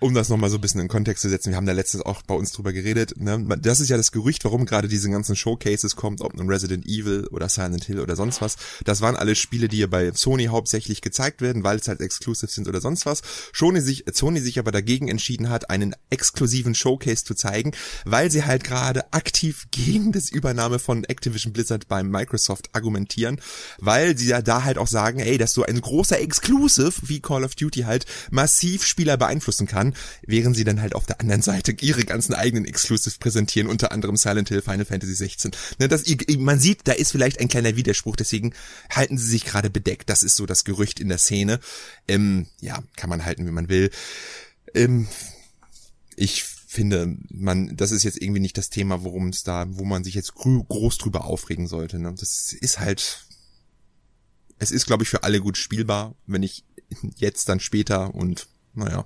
[0.00, 2.22] um das nochmal so ein bisschen in Kontext zu setzen, wir haben da letztens auch
[2.22, 3.44] bei uns drüber geredet, ne?
[3.60, 7.26] das ist ja das Gerücht, warum gerade diese ganzen Showcases kommt, ob nun Resident Evil
[7.30, 8.56] oder Silent Hill oder sonst was.
[8.84, 12.50] Das waren alle Spiele, die ja bei Sony hauptsächlich gezeigt werden, weil es halt exclusive
[12.50, 13.20] sind oder sonst was.
[13.52, 17.72] Sony sich, Sony sich aber dagegen entschieden hat, einen exklusiven Showcase zu zeigen,
[18.06, 23.40] weil sie halt gerade aktiv gegen das Übernahme von Activision Blizzard beim Microsoft argumentieren,
[23.78, 27.44] weil sie ja da halt auch sagen, ey, dass so ein großer Exclusive wie Call
[27.44, 29.89] of Duty halt massiv Spieler beeinflussen kann
[30.26, 34.16] während sie dann halt auf der anderen Seite ihre ganzen eigenen Exclusive präsentieren, unter anderem
[34.16, 35.52] Silent Hill, Final Fantasy 16.
[35.78, 36.04] Ne, das,
[36.38, 38.52] man sieht, da ist vielleicht ein kleiner Widerspruch, deswegen
[38.90, 40.10] halten sie sich gerade bedeckt.
[40.10, 41.60] Das ist so das Gerücht in der Szene.
[42.08, 43.90] Ähm, ja, kann man halten, wie man will.
[44.74, 45.08] Ähm,
[46.16, 50.04] ich finde, man, das ist jetzt irgendwie nicht das Thema, worum es da, wo man
[50.04, 51.98] sich jetzt groß drüber aufregen sollte.
[51.98, 52.14] Ne?
[52.16, 53.26] Das ist halt,
[54.58, 56.64] es ist, glaube ich, für alle gut spielbar, wenn ich
[57.16, 59.04] jetzt dann später und naja,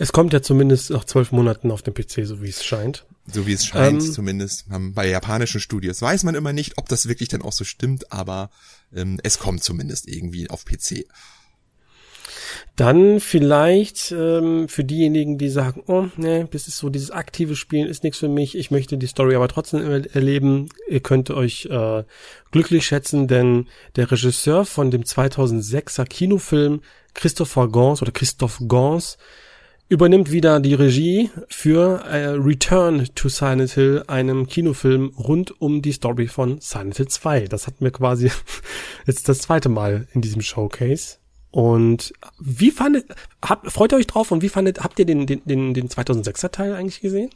[0.00, 3.04] es kommt ja zumindest nach zwölf Monaten auf dem PC, so wie es scheint.
[3.30, 6.00] So wie es scheint, ähm, zumindest bei japanischen Studios.
[6.00, 8.48] Weiß man immer nicht, ob das wirklich dann auch so stimmt, aber
[8.96, 11.04] ähm, es kommt zumindest irgendwie auf PC.
[12.76, 17.86] Dann vielleicht ähm, für diejenigen, die sagen, oh, nee, das ist so dieses aktive Spielen
[17.86, 19.82] ist nichts für mich, ich möchte die Story aber trotzdem
[20.14, 20.70] erleben.
[20.88, 22.04] Ihr könnt euch äh,
[22.52, 26.80] glücklich schätzen, denn der Regisseur von dem 2006er Kinofilm
[27.12, 29.18] Christopher Gans oder Christoph Gans
[29.90, 35.90] übernimmt wieder die Regie für äh, Return to Silent Hill, einem Kinofilm rund um die
[35.92, 37.48] Story von Silent Hill 2.
[37.48, 38.30] Das hatten wir quasi
[39.06, 41.16] jetzt das zweite Mal in diesem Showcase.
[41.50, 43.06] Und wie fandet,
[43.44, 46.52] habt, freut ihr euch drauf und wie fandet, habt ihr den, den, den, den 2006er
[46.52, 47.30] Teil eigentlich gesehen?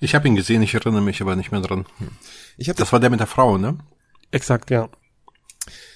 [0.00, 1.84] Ich habe ihn gesehen, ich erinnere mich aber nicht mehr dran.
[2.56, 3.76] Ich hab das war der mit der Frau, ne?
[4.30, 4.88] Exakt, ja.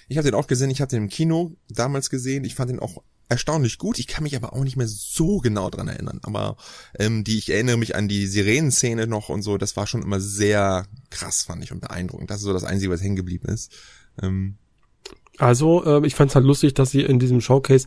[0.09, 2.45] Ich habe den auch gesehen, ich habe den im Kino damals gesehen.
[2.45, 3.99] Ich fand den auch erstaunlich gut.
[3.99, 6.21] Ich kann mich aber auch nicht mehr so genau dran erinnern.
[6.23, 6.57] Aber
[6.99, 9.59] ähm, die, ich erinnere mich an die Sirenenszene noch und so.
[9.59, 12.31] Das war schon immer sehr krass, fand ich und beeindruckend.
[12.31, 13.73] Das ist so das Einzige, was hängen geblieben ist.
[14.23, 14.57] Ähm,
[15.39, 17.87] also, äh, ich fand es halt lustig, dass sie in diesem Showcase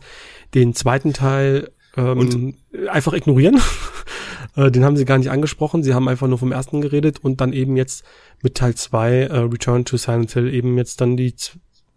[0.54, 2.54] den zweiten Teil ähm,
[2.88, 3.60] einfach ignorieren.
[4.54, 5.82] Äh, den haben sie gar nicht angesprochen.
[5.82, 8.04] Sie haben einfach nur vom ersten geredet und dann eben jetzt
[8.42, 11.34] mit Teil 2 äh, Return to Silent Hill eben jetzt dann die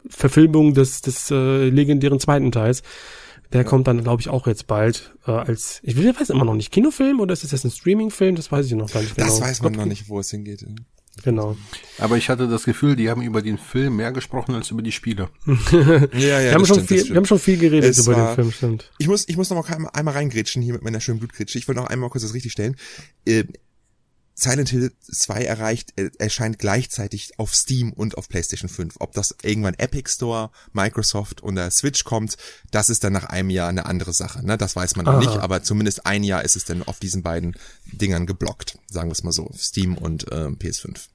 [0.10, 2.84] Verfilmung des, des äh, legendären zweiten Teils.
[3.52, 6.72] Der kommt dann, glaube ich, auch jetzt bald äh, als, ich weiß immer noch nicht,
[6.72, 8.36] Kinofilm oder ist das jetzt ein Streamingfilm?
[8.36, 9.28] Das weiß ich noch gar nicht genau.
[9.28, 10.66] Das weiß man noch nicht, wo es hingeht.
[11.24, 11.58] Genau.
[11.97, 14.91] Aber ich hatte das Gefühl, die haben über den Film mehr gesprochen als über die
[14.91, 15.30] Spiele.
[15.45, 15.52] ja,
[16.14, 18.36] ja, wir haben, schon stimmt, viel, wir haben schon viel geredet es über war, den
[18.36, 18.91] Film, stimmt.
[19.00, 21.58] Ich muss, ich muss noch mal einmal reingrätschen hier mit meiner schönen Blutgrätsche.
[21.58, 22.76] Ich wollte noch einmal kurz das richtig stellen.
[24.40, 28.96] Silent Hill 2 erreicht, äh, erscheint gleichzeitig auf Steam und auf PlayStation 5.
[29.00, 32.38] Ob das irgendwann Epic Store, Microsoft oder Switch kommt,
[32.72, 34.46] das ist dann nach einem Jahr eine andere Sache.
[34.46, 34.58] Ne?
[34.58, 37.56] Das weiß man noch nicht, aber zumindest ein Jahr ist es dann auf diesen beiden
[37.92, 38.78] Dingern geblockt.
[38.90, 41.10] Sagen wir es mal so, Steam und äh, PS5.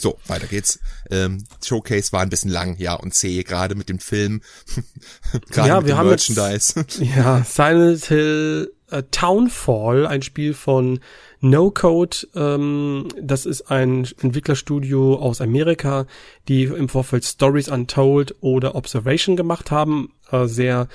[0.00, 0.80] So, weiter geht's.
[1.10, 4.42] Ähm, Showcase war ein bisschen lang, ja, und zäh, gerade mit dem Film.
[5.50, 6.80] gerade ja, mit wir dem haben Merchandise.
[6.80, 11.00] Jetzt, ja, Silent Hill äh, Townfall, ein Spiel von
[11.40, 12.16] No Code.
[12.34, 16.06] Ähm, das ist ein Entwicklerstudio aus Amerika,
[16.48, 20.12] die im Vorfeld Stories Untold oder Observation gemacht haben.
[20.30, 20.88] Äh, sehr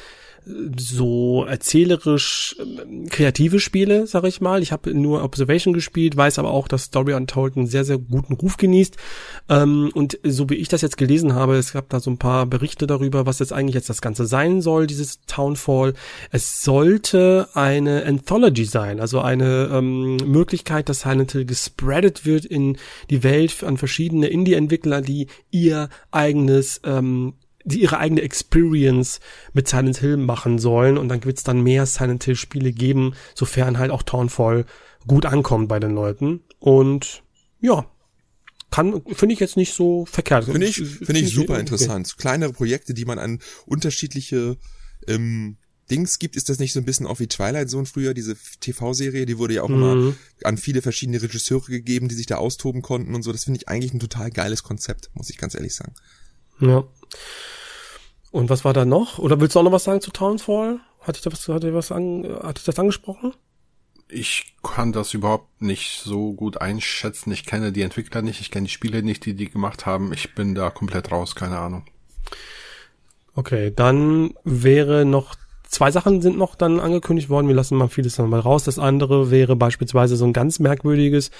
[0.77, 4.61] so erzählerisch ähm, kreative Spiele, sag ich mal.
[4.61, 8.33] Ich habe nur Observation gespielt, weiß aber auch, dass Story Untold einen sehr, sehr guten
[8.33, 8.97] Ruf genießt.
[9.49, 12.45] Ähm, und so wie ich das jetzt gelesen habe, es gab da so ein paar
[12.45, 15.93] Berichte darüber, was jetzt eigentlich jetzt das Ganze sein soll, dieses Townfall.
[16.31, 22.77] Es sollte eine Anthology sein, also eine ähm, Möglichkeit, dass Silent Hill gespreadet wird in
[23.09, 27.33] die Welt an verschiedene Indie-Entwickler, die ihr eigenes ähm,
[27.67, 29.19] die ihre eigene Experience
[29.53, 33.13] mit Silent Hill machen sollen und dann wird es dann mehr Silent Hill Spiele geben,
[33.35, 34.65] sofern halt auch Townfall
[35.05, 37.23] gut ankommt bei den Leuten und
[37.59, 37.85] ja,
[38.71, 40.45] kann finde ich jetzt nicht so verkehrt.
[40.45, 42.07] Finde ich finde ich super interessant.
[42.07, 42.21] Okay.
[42.21, 44.57] Kleinere Projekte, die man an unterschiedliche
[45.07, 45.57] ähm,
[45.89, 49.25] Dings gibt, ist das nicht so ein bisschen auch wie Twilight Zone früher, diese TV-Serie,
[49.25, 49.75] die wurde ja auch mhm.
[49.75, 50.13] immer
[50.43, 53.31] an viele verschiedene Regisseure gegeben, die sich da austoben konnten und so.
[53.31, 55.93] Das finde ich eigentlich ein total geiles Konzept, muss ich ganz ehrlich sagen.
[56.59, 56.85] Ja.
[58.37, 59.17] Und was war da noch?
[59.17, 60.79] Oder willst du auch noch was sagen zu Townfall?
[61.01, 63.33] Hatte ich da was, hatte ich was an, hatte ich das angesprochen?
[64.09, 67.31] Ich kann das überhaupt nicht so gut einschätzen.
[67.31, 70.13] Ich kenne die Entwickler nicht, ich kenne die Spiele nicht, die die gemacht haben.
[70.13, 71.85] Ich bin da komplett raus, keine Ahnung.
[73.33, 75.33] Okay, dann wäre noch
[75.67, 77.47] zwei Sachen sind noch dann angekündigt worden.
[77.47, 78.63] Wir lassen mal vieles dann mal raus.
[78.63, 81.31] Das andere wäre beispielsweise so ein ganz merkwürdiges,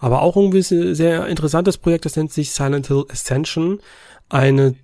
[0.00, 2.06] aber auch irgendwie sehr interessantes Projekt.
[2.06, 3.80] Das nennt sich Silent Hill Ascension.
[4.30, 4.74] Eine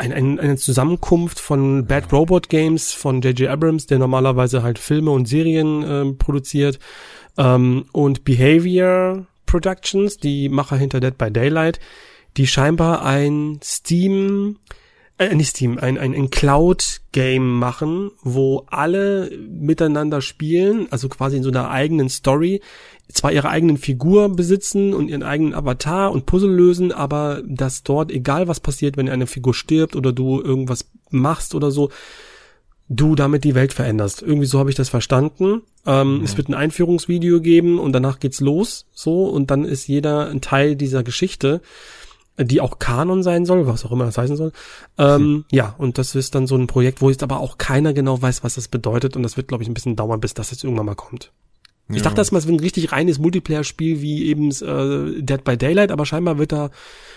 [0.00, 3.48] ein, ein, eine Zusammenkunft von Bad Robot Games von J.J.
[3.50, 6.78] Abrams, der normalerweise halt Filme und Serien äh, produziert,
[7.36, 11.80] ähm, und Behavior Productions, die Macher hinter Dead by Daylight,
[12.36, 14.56] die scheinbar ein Steam,
[15.20, 21.42] äh, nicht Steam, ein, ein, ein Cloud-Game machen, wo alle miteinander spielen, also quasi in
[21.42, 22.62] so einer eigenen Story,
[23.12, 28.10] zwar ihre eigenen Figur besitzen und ihren eigenen Avatar und Puzzle lösen, aber dass dort,
[28.10, 31.90] egal was passiert, wenn eine Figur stirbt oder du irgendwas machst oder so,
[32.88, 34.22] du damit die Welt veränderst.
[34.22, 35.62] Irgendwie so habe ich das verstanden.
[35.84, 36.24] Ähm, mhm.
[36.24, 40.40] Es wird ein Einführungsvideo geben und danach geht's los, so, und dann ist jeder ein
[40.40, 41.60] Teil dieser Geschichte,
[42.44, 44.52] die auch Kanon sein soll, was auch immer das heißen soll.
[44.98, 45.44] Ähm, mhm.
[45.50, 48.44] Ja, und das ist dann so ein Projekt, wo jetzt aber auch keiner genau weiß,
[48.44, 50.86] was das bedeutet und das wird, glaube ich, ein bisschen dauern, bis das jetzt irgendwann
[50.86, 51.32] mal kommt.
[51.90, 52.02] Ich ja.
[52.04, 55.90] dachte das mal, es wird ein richtig reines Multiplayer-Spiel wie eben äh, Dead by Daylight,
[55.90, 56.70] aber scheinbar wird da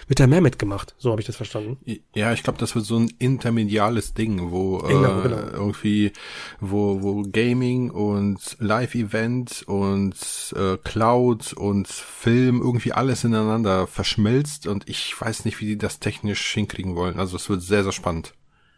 [0.08, 0.96] wird da mehr mitgemacht.
[0.98, 1.78] So habe ich das verstanden.
[2.14, 5.38] Ja, ich glaube, das wird so ein intermediales Ding, wo genau, äh, genau.
[5.54, 6.12] irgendwie
[6.60, 10.16] wo wo Gaming und Live-Event und
[10.56, 16.00] äh, Cloud und Film irgendwie alles ineinander verschmilzt und ich weiß nicht, wie die das
[16.00, 17.20] technisch hinkriegen wollen.
[17.20, 18.34] Also es wird sehr sehr spannend.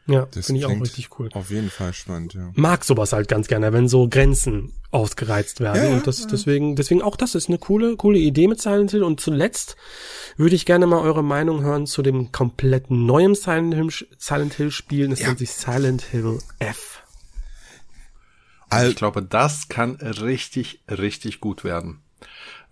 [0.08, 1.30] Ja, finde ich auch richtig cool.
[1.34, 2.51] Auf jeden Fall spannend, ja.
[2.53, 5.84] Mag sowas halt ganz gerne, wenn so Grenzen ausgereizt werden.
[5.84, 6.28] Ja, und das ja.
[6.28, 9.03] deswegen, deswegen auch das ist eine coole, coole Idee mit Silent Hill.
[9.03, 9.76] Und zuletzt
[10.38, 14.70] würde ich gerne mal eure Meinung hören zu dem kompletten neuen Silent Hill, Silent Hill
[14.70, 15.10] Spielen.
[15.10, 15.28] Das ja.
[15.28, 17.01] nennt sich Silent Hill F.
[18.70, 22.01] Also ich glaube, das kann richtig, richtig gut werden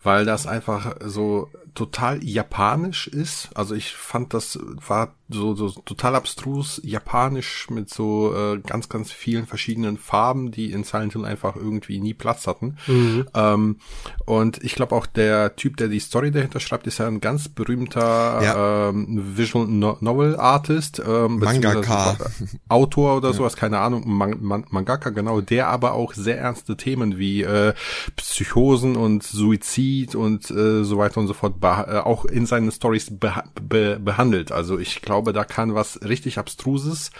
[0.03, 3.49] weil das einfach so total japanisch ist.
[3.55, 9.11] Also ich fand, das war so, so total abstrus japanisch mit so äh, ganz, ganz
[9.11, 12.77] vielen verschiedenen Farben, die in Silent Hill einfach irgendwie nie Platz hatten.
[12.87, 13.25] Mhm.
[13.33, 13.77] Ähm,
[14.25, 17.49] und ich glaube auch der Typ, der die Story dahinter schreibt, ist ja ein ganz
[17.49, 18.89] berühmter ja.
[18.89, 22.17] ähm, Visual no Novel Artist, ähm, Mangaka.
[22.67, 23.33] Autor oder ja.
[23.33, 27.73] sowas, keine Ahnung, Man Man Mangaka, genau, der aber auch sehr ernste Themen wie äh,
[28.15, 33.17] Psychosen und Suizid und äh, so weiter und so fort äh, auch in seinen Stories
[33.17, 34.51] beha be behandelt.
[34.51, 37.11] Also ich glaube, da kann was richtig Abstruses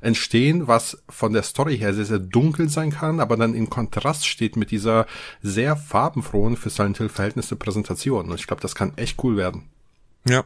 [0.00, 4.26] entstehen, was von der Story her sehr, sehr dunkel sein kann, aber dann in Kontrast
[4.26, 5.06] steht mit dieser
[5.42, 8.30] sehr farbenfrohen für Silent Hill Verhältnisse Präsentation.
[8.30, 9.68] Und ich glaube, das kann echt cool werden.
[10.28, 10.44] Ja,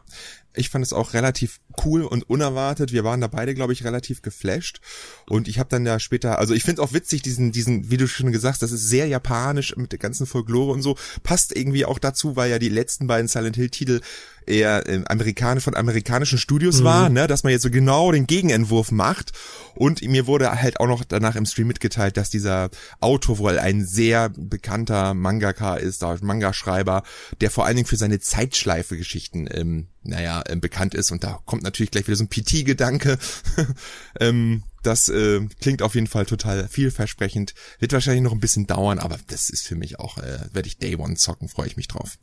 [0.55, 2.91] ich fand es auch relativ cool und unerwartet.
[2.91, 4.81] Wir waren da beide, glaube ich, relativ geflasht.
[5.29, 8.07] Und ich habe dann ja später, also ich finde auch witzig, diesen, diesen, wie du
[8.07, 10.97] schon gesagt hast, das ist sehr japanisch mit der ganzen Folklore und so.
[11.21, 14.01] Passt irgendwie auch dazu, weil ja die letzten beiden Silent Hill-Titel
[14.47, 16.83] eher äh, amerikanisch von amerikanischen Studios mhm.
[16.85, 19.33] war, ne, dass man jetzt so genau den Gegenentwurf macht.
[19.75, 22.69] Und mir wurde halt auch noch danach im Stream mitgeteilt, dass dieser
[22.99, 27.03] Autor wohl ein sehr bekannter Mangaka ist, Manga-Schreiber,
[27.41, 31.11] der vor allen Dingen für seine Zeitschleife-Geschichten, ähm, naja, ähm, bekannt ist.
[31.11, 33.19] Und da kommt natürlich gleich wieder so ein PT-Gedanke.
[34.19, 37.53] ähm, das äh, klingt auf jeden Fall total vielversprechend.
[37.79, 40.77] Wird wahrscheinlich noch ein bisschen dauern, aber das ist für mich auch, äh, werde ich
[40.77, 42.17] Day One zocken, freue ich mich drauf.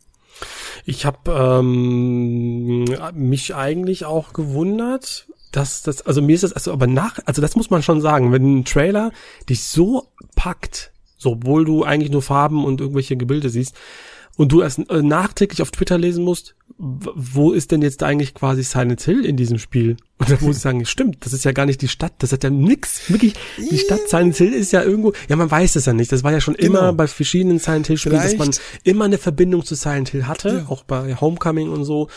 [0.84, 6.86] Ich habe ähm, mich eigentlich auch gewundert, dass das, also mir ist das, also aber
[6.86, 9.12] nach, also das muss man schon sagen, wenn ein Trailer
[9.48, 13.74] dich so packt, so, obwohl du eigentlich nur Farben und irgendwelche Gebilde siehst,
[14.36, 18.62] und du erst äh, nachträglich auf Twitter lesen musst, wo ist denn jetzt eigentlich quasi
[18.62, 19.96] Silent Hill in diesem Spiel?
[20.18, 22.44] Und dann muss ich sagen, stimmt, das ist ja gar nicht die Stadt, das hat
[22.44, 25.92] ja nix, wirklich, die Stadt Silent Hill ist ja irgendwo, ja, man weiß es ja
[25.92, 26.78] nicht, das war ja schon genau.
[26.80, 28.50] immer bei verschiedenen Silent Hill Spielen, dass man
[28.84, 30.70] immer eine Verbindung zu Silent Hill hatte, ja.
[30.70, 32.08] auch bei Homecoming und so,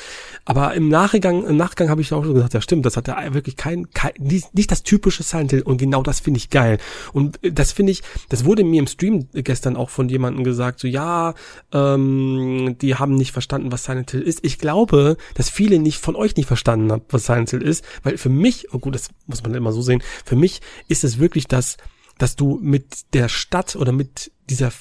[0.46, 3.34] aber im Nachgang, im Nachgang habe ich auch schon gesagt, ja stimmt, das hat ja
[3.34, 6.78] wirklich kein, kein nicht, nicht das typische Silent Hill und genau das finde ich geil.
[7.14, 10.88] Und das finde ich, das wurde mir im Stream gestern auch von jemandem gesagt, so
[10.88, 11.34] ja,
[11.74, 14.40] ähm, die haben nicht verstanden, was Silent Hill ist.
[14.44, 18.18] Ich glaube, dass viele nicht von euch nicht verstanden haben, was Silent Hill ist, weil
[18.18, 21.48] für mich, oh gut, das muss man immer so sehen, für mich ist es wirklich
[21.48, 21.78] das,
[22.18, 24.72] dass du mit der Stadt oder mit dieser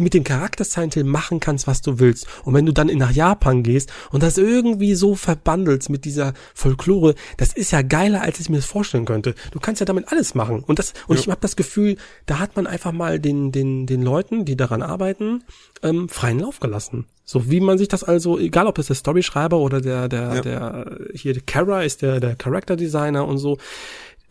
[0.00, 2.26] mit dem Charakter Silent Hill machen kannst, was du willst.
[2.44, 7.14] Und wenn du dann nach Japan gehst und das irgendwie so verbandelst mit dieser Folklore,
[7.36, 9.34] das ist ja geiler, als ich mir das vorstellen könnte.
[9.52, 10.64] Du kannst ja damit alles machen.
[10.64, 11.22] Und das und ja.
[11.22, 14.82] ich habe das Gefühl, da hat man einfach mal den den den Leuten, die daran
[14.82, 15.44] arbeiten,
[15.82, 17.06] ähm, freien Lauf gelassen.
[17.24, 20.40] So wie man sich das also, egal ob es der Storyschreiber oder der der ja.
[20.40, 23.58] der hier der Kara ist der der Character Designer und so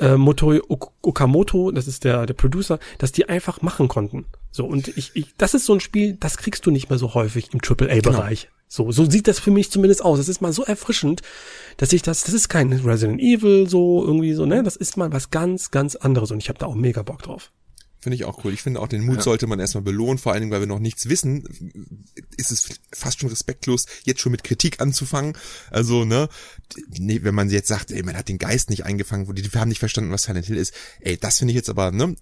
[0.01, 0.61] äh, Motori
[1.01, 4.25] Okamoto, das ist der, der Producer, dass die einfach machen konnten.
[4.51, 7.13] So, und ich, ich, das ist so ein Spiel, das kriegst du nicht mehr so
[7.13, 8.41] häufig im AAA-Bereich.
[8.41, 8.53] Genau.
[8.67, 10.19] So, so sieht das für mich zumindest aus.
[10.19, 11.21] Es ist mal so erfrischend,
[11.77, 15.11] dass ich das, das ist kein Resident Evil, so irgendwie so, ne, das ist mal
[15.11, 17.51] was ganz, ganz anderes und ich habe da auch mega Bock drauf.
[18.01, 18.51] Finde ich auch cool.
[18.51, 19.21] Ich finde auch den Mut ja.
[19.21, 21.43] sollte man erstmal belohnen, vor allen Dingen, weil wir noch nichts wissen,
[22.35, 25.37] ist es fast schon respektlos, jetzt schon mit Kritik anzufangen.
[25.69, 26.27] Also, ne,
[26.97, 29.51] nee, wenn man jetzt sagt, ey, man hat den Geist nicht eingefangen, wo die, die
[29.51, 30.73] haben nicht verstanden, was Silent Hill ist.
[30.99, 32.15] Ey, das finde ich jetzt aber, ne,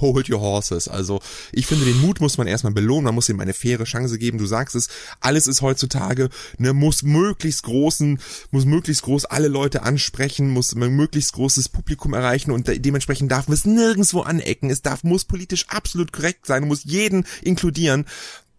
[0.00, 0.86] hold your horses.
[0.86, 1.20] Also,
[1.50, 4.38] ich finde, den Mut muss man erstmal belohnen, man muss ihm eine faire Chance geben.
[4.38, 4.88] Du sagst es,
[5.20, 8.20] alles ist heutzutage, ne, muss möglichst großen,
[8.52, 13.54] muss möglichst groß alle Leute ansprechen, muss möglichst großes Publikum erreichen und dementsprechend darf man
[13.54, 14.70] es nirgendwo anecken.
[14.70, 18.06] Es darf, muss politisch absolut korrekt sein, muss jeden inkludieren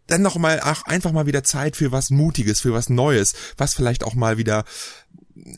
[0.08, 3.74] dann noch mal ach, einfach mal wieder Zeit für was Mutiges, für was Neues, was
[3.74, 4.64] vielleicht auch mal wieder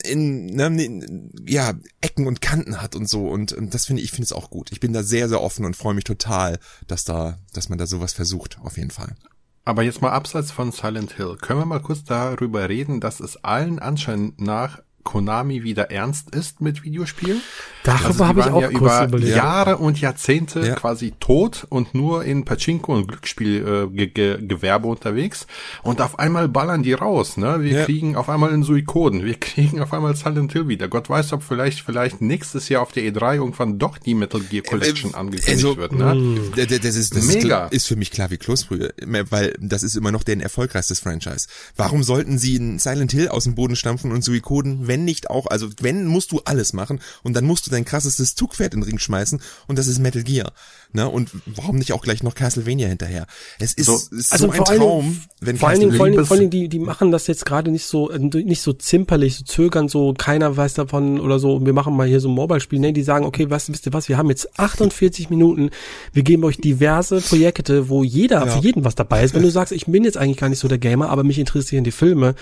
[0.04, 4.10] in, ne, in ja Ecken und Kanten hat und so und, und das finde ich
[4.10, 4.70] finde es auch gut.
[4.72, 7.86] Ich bin da sehr sehr offen und freue mich total, dass da dass man da
[7.86, 9.16] sowas versucht auf jeden Fall.
[9.64, 13.44] Aber jetzt mal abseits von Silent Hill, können wir mal kurz darüber reden, dass es
[13.44, 17.40] allen Anschein nach Konami wieder ernst ist mit Videospielen.
[17.82, 19.36] Darüber also habe ich auch ja kurz über überlegt.
[19.36, 20.74] Jahre und Jahrzehnte ja.
[20.74, 25.46] quasi tot und nur in Pachinko und Glücksspielgewerbe äh, unterwegs.
[25.82, 27.36] Und auf einmal ballern die raus.
[27.36, 27.62] Ne?
[27.62, 27.84] Wir ja.
[27.84, 29.24] kriegen auf einmal einen Suikoden.
[29.24, 30.88] Wir kriegen auf einmal Silent Hill wieder.
[30.88, 34.62] Gott weiß, ob vielleicht vielleicht nächstes Jahr auf der E3 irgendwann doch die Metal Gear
[34.62, 35.92] Collection äh, angekündigt also, wird.
[35.92, 36.14] Ne?
[36.14, 36.52] Mm.
[36.54, 37.66] Das, ist, das Mega.
[37.66, 38.92] Ist, ist für mich klar wie Kloßbrühe,
[39.30, 41.48] weil das ist immer noch deren erfolgreichstes Franchise.
[41.76, 45.46] Warum sollten sie einen Silent Hill aus dem Boden stampfen und Suikoden, wenn nicht auch,
[45.46, 48.88] also wenn musst du alles machen und dann musst du dein krassestes Zugpferd in den
[48.88, 50.52] Ring schmeißen und das ist Metal Gear.
[50.92, 51.08] Ne?
[51.08, 53.26] Und warum nicht auch gleich noch Castlevania hinterher?
[53.58, 56.12] Es ist so, ist also so ein Traum, Dingen, wenn vor allen Dingen, vor allen
[56.12, 59.36] Dingen, vor allen Dingen die, die machen das jetzt gerade nicht so, nicht so zimperlich,
[59.36, 62.80] so zögern, so keiner weiß davon oder so, wir machen mal hier so ein Mobile-Spiel.
[62.80, 65.70] Nee, die sagen, okay, was, wisst ihr was, wir haben jetzt 48 Minuten,
[66.12, 68.46] wir geben euch diverse Projekte, wo jeder, ja.
[68.46, 69.34] für jeden was dabei ist.
[69.34, 71.84] Wenn du sagst, ich bin jetzt eigentlich gar nicht so der Gamer, aber mich interessieren
[71.84, 72.34] die Filme,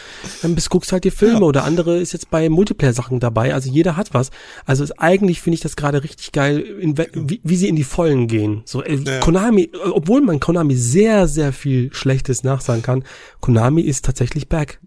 [0.43, 1.47] dann bist, guckst halt die Filme ja.
[1.47, 3.53] oder andere ist jetzt bei Multiplayer-Sachen dabei.
[3.53, 4.31] Also jeder hat was.
[4.65, 7.85] Also ist, eigentlich finde ich das gerade richtig geil, in, wie, wie sie in die
[7.85, 8.38] Vollen gehen.
[8.65, 9.21] So, äh, ja.
[9.21, 13.05] Konami, obwohl man Konami sehr, sehr viel Schlechtes nachsagen kann,
[13.41, 14.81] Konami ist tatsächlich back.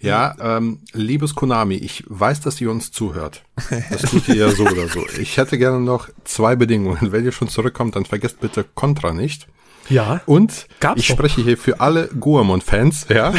[0.00, 3.42] Ja, ähm, liebes Konami, ich weiß, dass ihr uns zuhört.
[3.90, 5.04] Das tut ihr ja so oder so.
[5.20, 7.12] Ich hätte gerne noch zwei Bedingungen.
[7.12, 9.48] Wenn ihr schon zurückkommt, dann vergesst bitte Contra nicht.
[9.88, 10.20] Ja.
[10.26, 11.16] Und Gab's ich doch.
[11.16, 13.32] spreche hier für alle Goemon-Fans, ja.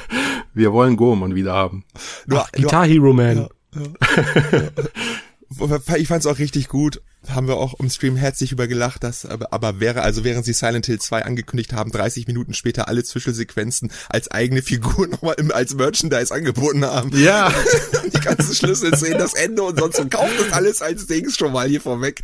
[0.54, 1.84] Wir wollen Goemon wieder haben.
[2.32, 3.48] Ach, Guitar Hero Man.
[3.74, 4.68] Ja, ja.
[5.96, 9.78] Ich fand's auch richtig gut haben wir auch im Stream herzlich übergelacht, dass aber, aber
[9.78, 14.30] wäre, also während sie Silent Hill 2 angekündigt haben, 30 Minuten später alle Zwischensequenzen als
[14.30, 17.10] eigene Figur nochmal im, als Merchandise angeboten haben.
[17.16, 17.52] Ja.
[18.14, 21.68] die ganzen Schlüsselszenen, das Ende und sonst und kauft das alles als Dings schon mal
[21.68, 22.20] hier vorweg.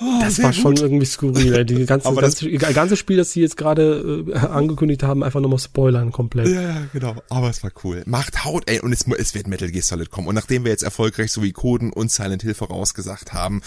[0.00, 0.60] Oh, das war gut.
[0.60, 4.36] schon irgendwie skurril, die ganze, aber ganze, das, ganze Spiel, das sie jetzt gerade äh,
[4.36, 6.48] angekündigt haben, einfach nochmal spoilern komplett.
[6.48, 7.16] Ja, ja, genau.
[7.28, 8.02] Aber es war cool.
[8.06, 10.26] Macht Haut, ey, und es, es wird Metal Gear Solid kommen.
[10.28, 13.62] Und nachdem wir jetzt erfolgreich so wie Coden und Silent Hill vorausgesagt haben,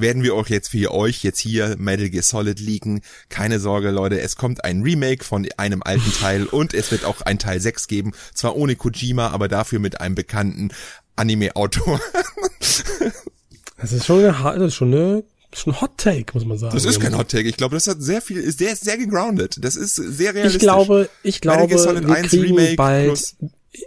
[0.00, 3.02] werden wir auch jetzt für euch jetzt hier Metal Gear Solid leaken.
[3.28, 7.20] Keine Sorge, Leute, es kommt ein Remake von einem alten Teil und es wird auch
[7.22, 8.12] ein Teil 6 geben.
[8.34, 10.70] Zwar ohne Kojima, aber dafür mit einem bekannten
[11.16, 12.00] Anime-Autor.
[13.78, 16.58] das ist schon eine, das ist schon eine das ist ein Hot Take, muss man
[16.58, 16.74] sagen.
[16.74, 17.48] Das ist kein Hot Take.
[17.48, 19.56] Ich glaube, das hat sehr viel, ist sehr, sehr gegroundet.
[19.62, 20.56] Das ist sehr realistisch.
[20.56, 23.34] Ich glaube, ich glaube, wir kriegen bald,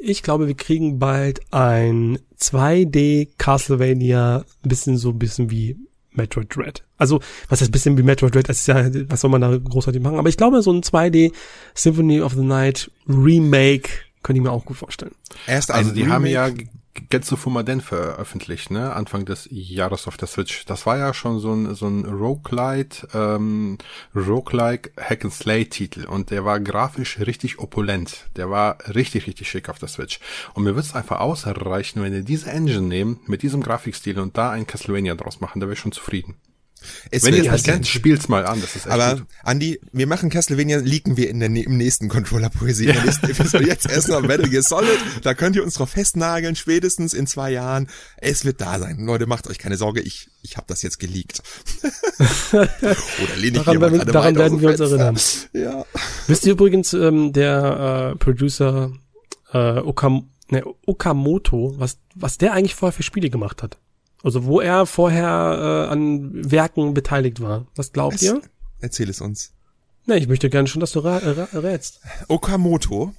[0.02, 5.78] ich glaube, wir kriegen bald ein 2D Castlevania, ein bisschen so ein bisschen wie
[6.14, 6.84] Metroid Dread.
[6.98, 9.58] Also, was ist ein bisschen wie Metroid Dread, das ist ja, was soll man da
[9.58, 10.18] großartig machen?
[10.18, 11.32] Aber ich glaube, so ein 2D
[11.74, 13.90] Symphony of the Night Remake
[14.24, 15.16] könnte ich mir auch gut vorstellen.
[15.48, 16.14] Erst also die Remake.
[16.14, 16.50] haben ja
[17.10, 20.66] Getsu Fumaden veröffentlicht, ne, Anfang des Jahres auf der Switch.
[20.66, 23.78] Das war ja schon so ein, so ein Roguelite, ähm,
[24.16, 28.26] Roguelike Hack and Slay Titel und der war grafisch richtig opulent.
[28.36, 30.20] Der war richtig, richtig schick auf der Switch.
[30.54, 34.38] Und mir wird es einfach ausreichen, wenn ihr diese Engine nehmen, mit diesem Grafikstil und
[34.38, 36.36] da ein Castlevania draus machen, da wäre ich schon zufrieden.
[37.10, 38.62] Es Wenn ihr es nicht kennt, spielt's mal an.
[38.62, 39.28] Das ist echt Aber, gut.
[39.44, 42.88] Andi, wir machen Castlevania, leaken wir in der, im nächsten Controller-Poesie.
[42.88, 43.04] Ja.
[43.60, 45.00] Jetzt erstmal Metal Gear Solid.
[45.24, 47.88] Da könnt ihr uns drauf festnageln, spätestens in zwei Jahren.
[48.18, 49.06] Es wird da sein.
[49.06, 51.42] Leute, macht euch keine Sorge, ich, ich habe das jetzt geleakt.
[52.52, 52.68] Oder
[53.38, 55.20] lehne ich daran, werden, daran werden wir uns erinnern.
[55.54, 55.86] Ja.
[56.28, 58.92] Wisst ihr übrigens, ähm, der äh, Producer
[59.54, 63.78] äh, Okam ne, Okamoto, was, was der eigentlich vorher für Spiele gemacht hat?
[64.24, 67.66] Also wo er vorher äh, an Werken beteiligt war.
[67.76, 68.42] Was glaubt es, ihr?
[68.80, 69.54] Erzähl es uns.
[70.06, 72.02] Na, ich möchte gerne schon, dass du rätst.
[72.28, 73.14] Okamoto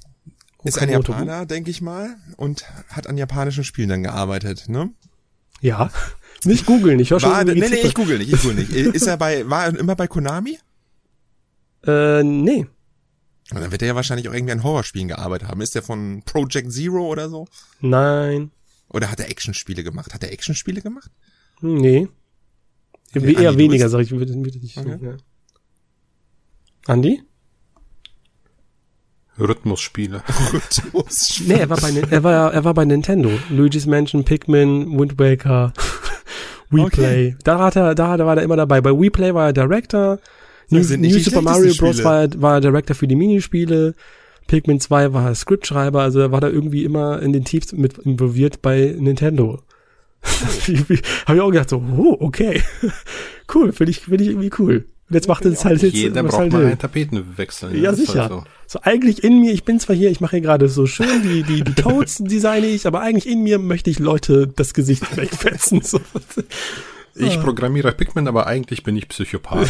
[0.65, 4.91] ist ein Japaner, denke ich mal, und hat an japanischen Spielen dann gearbeitet, ne?
[5.61, 5.91] Ja.
[6.45, 7.31] Nicht googeln, ich höre schon.
[7.31, 8.73] War, nee, nee, ich google nicht, ich google nicht.
[8.73, 10.59] Ist er bei, war er immer bei Konami?
[11.87, 12.67] Äh, nee.
[13.53, 15.61] Und dann wird er ja wahrscheinlich auch irgendwie an Horrorspielen gearbeitet haben.
[15.61, 17.47] Ist der von Project Zero oder so?
[17.81, 18.51] Nein.
[18.93, 20.15] Oder hat er Actionspiele gemacht?
[20.15, 21.11] Hat er Actionspiele gemacht?
[21.61, 22.09] Nee.
[23.15, 24.77] Okay, Eher Andi, weniger, sag ich, würde, würde nicht.
[24.77, 24.99] Okay.
[25.01, 25.17] Ja.
[26.87, 27.23] Andi?
[29.39, 30.23] Rhythmusspiele.
[30.53, 31.55] Rhythmusspiele.
[31.55, 33.31] Nee, er war bei, er war, er war bei Nintendo.
[33.51, 35.73] Luigi's Mansion, Pikmin, Wind Waker,
[36.71, 37.29] WePlay.
[37.29, 37.37] Okay.
[37.45, 38.81] Da hat er, da, da war er immer dabei.
[38.81, 40.19] Bei WePlay war er Director.
[40.71, 42.03] New, New Super Mario Bros.
[42.03, 43.95] war war er Director für die Minispiele.
[44.47, 48.63] Pikmin 2 war Scriptschreiber, also er war da irgendwie immer in den Teams mit involviert
[48.63, 49.61] bei Nintendo.
[51.27, 52.63] Habe ich auch gedacht, so, oh, okay.
[53.55, 54.87] cool, finde ich, finde ich irgendwie cool.
[55.09, 55.95] Und jetzt macht es halt jetzt.
[55.95, 57.77] Jeder braucht halt mal einen Tapetenwechsel.
[57.77, 58.21] Ja, ja sicher.
[58.21, 58.45] Halt so.
[58.67, 58.79] so.
[58.83, 61.63] eigentlich in mir, ich bin zwar hier, ich mache hier gerade so schön, die, die,
[61.63, 65.83] die Toads designe ich, aber eigentlich in mir möchte ich Leute das Gesicht wegfetzen.
[65.83, 66.01] So.
[67.15, 69.69] Ich programmiere Pikmin, aber eigentlich bin ich Psychopath.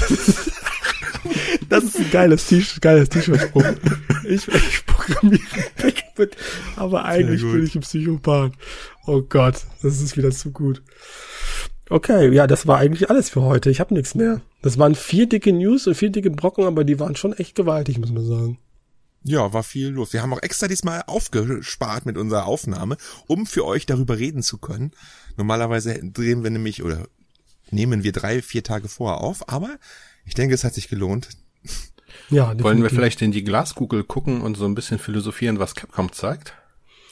[1.68, 3.64] Das ist ein geiles T-Shirt, geiles T-Shirt-Spruch.
[4.24, 5.42] Ich, ich programmiere
[5.76, 6.28] Pikmin,
[6.76, 8.52] aber eigentlich bin ich ein Psychopath.
[9.06, 10.82] Oh Gott, das ist wieder zu gut.
[11.90, 13.70] Okay, ja, das war eigentlich alles für heute.
[13.70, 14.40] Ich habe nichts mehr.
[14.62, 17.98] Das waren vier dicke News und vier dicke Brocken, aber die waren schon echt gewaltig,
[17.98, 18.58] muss man sagen.
[19.24, 20.12] Ja, war viel los.
[20.12, 22.96] Wir haben auch extra diesmal aufgespart mit unserer Aufnahme,
[23.26, 24.92] um für euch darüber reden zu können.
[25.36, 27.06] Normalerweise drehen wir nämlich oder
[27.70, 29.78] nehmen wir drei, vier Tage vorher auf, aber
[30.24, 31.28] ich denke, es hat sich gelohnt.
[32.30, 32.64] Ja, definitiv.
[32.64, 36.54] Wollen wir vielleicht in die Glaskugel gucken und so ein bisschen philosophieren, was Capcom zeigt?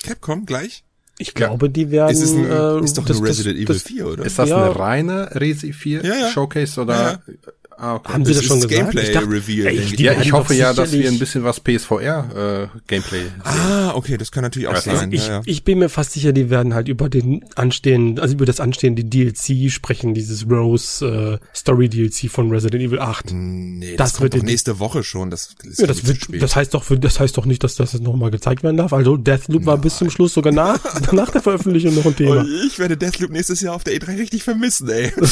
[0.03, 0.85] Capcom gleich?
[1.19, 2.11] Ich glaube, die werden.
[2.11, 4.25] Ist, es ein, äh, ist doch das, ein Resident das, Evil das, 4, oder?
[4.25, 4.65] Ist das ja.
[4.65, 6.31] eine reine Resi 4 ja, ja.
[6.31, 7.23] Showcase oder?
[7.71, 8.13] Ja, Ah, okay.
[8.13, 8.75] Haben Sie das, das schon gesagt?
[8.75, 9.67] Gameplay ich dachte, Reveal.
[9.69, 13.23] Ey, ich, ja, ich hoffe ja, dass wir ein bisschen was PSVR äh, Gameplay.
[13.43, 15.11] Ah, okay, das kann natürlich auch also sein.
[15.13, 15.43] Ich, ja, ja.
[15.47, 19.03] ich bin mir fast sicher, die werden halt über den anstehenden, also über das anstehende
[19.03, 23.33] DLC sprechen, dieses Rose äh, Story DLC von Resident Evil 8.
[23.33, 25.31] Nee, das, das wird doch nächste Woche schon.
[25.31, 27.99] Das, das, ja, das, wird, das heißt doch, für, das heißt doch nicht, dass das
[27.99, 28.93] nochmal gezeigt werden darf.
[28.93, 29.67] Also Deathloop Nein.
[29.67, 30.79] war bis zum Schluss sogar nach,
[31.13, 32.41] nach der Veröffentlichung noch ein Thema.
[32.41, 35.11] Und ich werde Deathloop nächstes Jahr auf der E3 richtig vermissen, ey.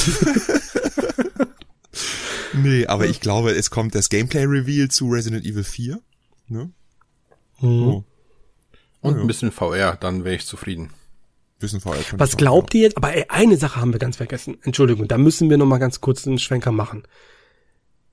[2.62, 6.00] Nee, aber ich glaube, es kommt das Gameplay-Reveal zu Resident Evil 4.
[6.48, 6.70] Ne?
[7.60, 7.82] Mhm.
[7.82, 8.04] Oh.
[9.00, 9.20] Und ja.
[9.20, 10.90] ein bisschen VR, dann wäre ich zufrieden.
[11.58, 11.96] Bisschen VR.
[12.12, 12.96] Was glaubt ihr jetzt?
[12.96, 14.58] Aber ey, eine Sache haben wir ganz vergessen.
[14.62, 17.02] Entschuldigung, da müssen wir noch mal ganz kurz einen Schwenker machen.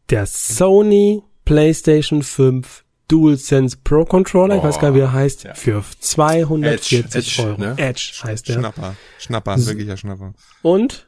[0.09, 5.43] Der Sony PlayStation 5 DualSense Pro Controller, oh, ich weiß gar nicht, wie er heißt,
[5.43, 5.53] ja.
[5.53, 7.59] für 240 Edge, Edge, Euro.
[7.59, 7.75] Ne?
[7.77, 8.53] Edge heißt der.
[8.53, 10.33] Schnapper, Schnapper, wirklicher Schnapper.
[10.63, 11.07] Und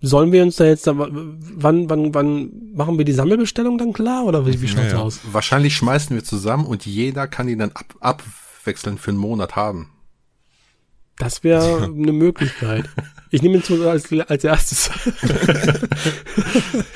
[0.00, 4.46] Sollen wir uns da jetzt, wann, wann, wann machen wir die Sammelbestellung dann klar oder
[4.46, 5.20] wie, wie schaut's ja, aus?
[5.32, 9.90] Wahrscheinlich schmeißen wir zusammen und jeder kann die dann ab, abwechseln für einen Monat haben.
[11.18, 12.88] Das wäre eine Möglichkeit.
[13.30, 14.90] Ich nehme ihn zu als, als erstes.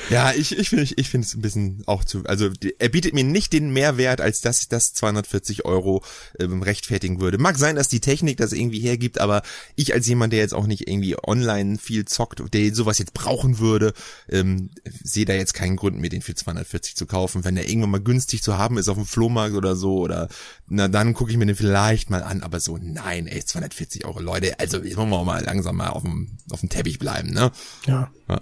[0.09, 2.49] ja, ich, ich finde ich finde es ein bisschen auch zu, also
[2.79, 6.03] er bietet mir nicht den Mehrwert, als dass ich das 240 Euro
[6.39, 7.37] ähm, rechtfertigen würde.
[7.37, 9.43] Mag sein, dass die Technik das irgendwie hergibt, aber
[9.75, 13.59] ich als jemand, der jetzt auch nicht irgendwie online viel zockt, der sowas jetzt brauchen
[13.59, 13.93] würde,
[14.29, 14.71] ähm,
[15.03, 17.45] sehe da jetzt keinen Grund, mir den für 240 zu kaufen.
[17.45, 20.29] Wenn der irgendwann mal günstig zu haben ist auf dem Flohmarkt oder so, oder
[20.67, 24.12] na dann gucke ich mir den vielleicht mal an, aber so, nein, ey, 240 Euro,
[24.19, 27.51] Leute, also jetzt wollen wir mal langsam mal auf dem auf dem Teppich bleiben, ne?
[27.85, 28.11] Ja.
[28.29, 28.39] ja.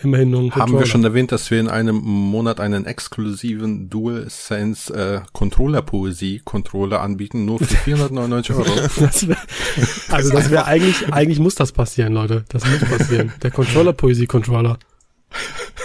[0.00, 4.94] Immerhin nur ein Haben wir schon erwähnt, dass wir in einem Monat einen exklusiven DualSense
[4.94, 8.88] äh, Controller Poesie Controller anbieten, nur für 499 Euro.
[9.00, 9.36] das wär,
[10.08, 12.44] also das wäre eigentlich, eigentlich muss das passieren, Leute.
[12.48, 13.32] Das muss passieren.
[13.42, 14.78] Der Controller Poesie Controller.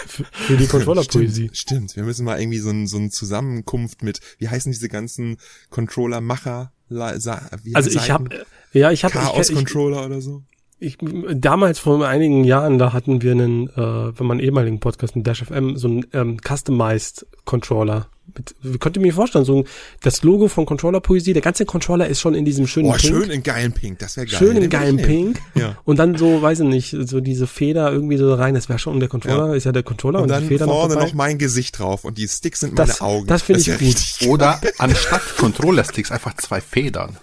[0.06, 1.50] Für, die Controller-Poesie.
[1.54, 4.90] Stimmt, stimmt, wir müssen mal irgendwie so, ein, so eine Zusammenkunft mit, wie heißen diese
[4.90, 5.38] ganzen
[5.70, 6.72] Controller-Macher?
[6.90, 8.46] also ich habe
[8.78, 10.44] Ja, ich habe Chaos-Controller oder so.
[10.80, 10.98] Ich,
[11.34, 13.76] damals vor einigen Jahren, da hatten wir einen, äh,
[14.20, 18.10] wenn man ehemaligen Podcast, einen Dash FM, so einen ähm, Customized Controller.
[18.36, 19.64] Mit, könnt ihr mir vorstellen, so ein,
[20.04, 23.02] das Logo von Controller Poesie, der ganze Controller ist schon in diesem schönen Oh, Pink.
[23.02, 24.38] schön in geilen Pink, das wäre geil.
[24.38, 24.98] Schön in geilen.
[24.98, 25.42] Pink.
[25.56, 25.78] Ja.
[25.84, 29.00] Und dann so, weiß ich nicht, so diese Feder irgendwie so rein, das wäre schon
[29.00, 29.54] der Controller, Ja.
[29.56, 32.04] ist ja der Controller und, Und dann die Feder vorne noch noch, mein Gesicht drauf
[32.06, 33.26] und die Sticks sind Das- meine Augen.
[33.26, 33.80] das finde ich
[34.20, 34.28] gut.
[34.30, 37.18] Oder anstatt Controller-Sticks einfach zwei Federn.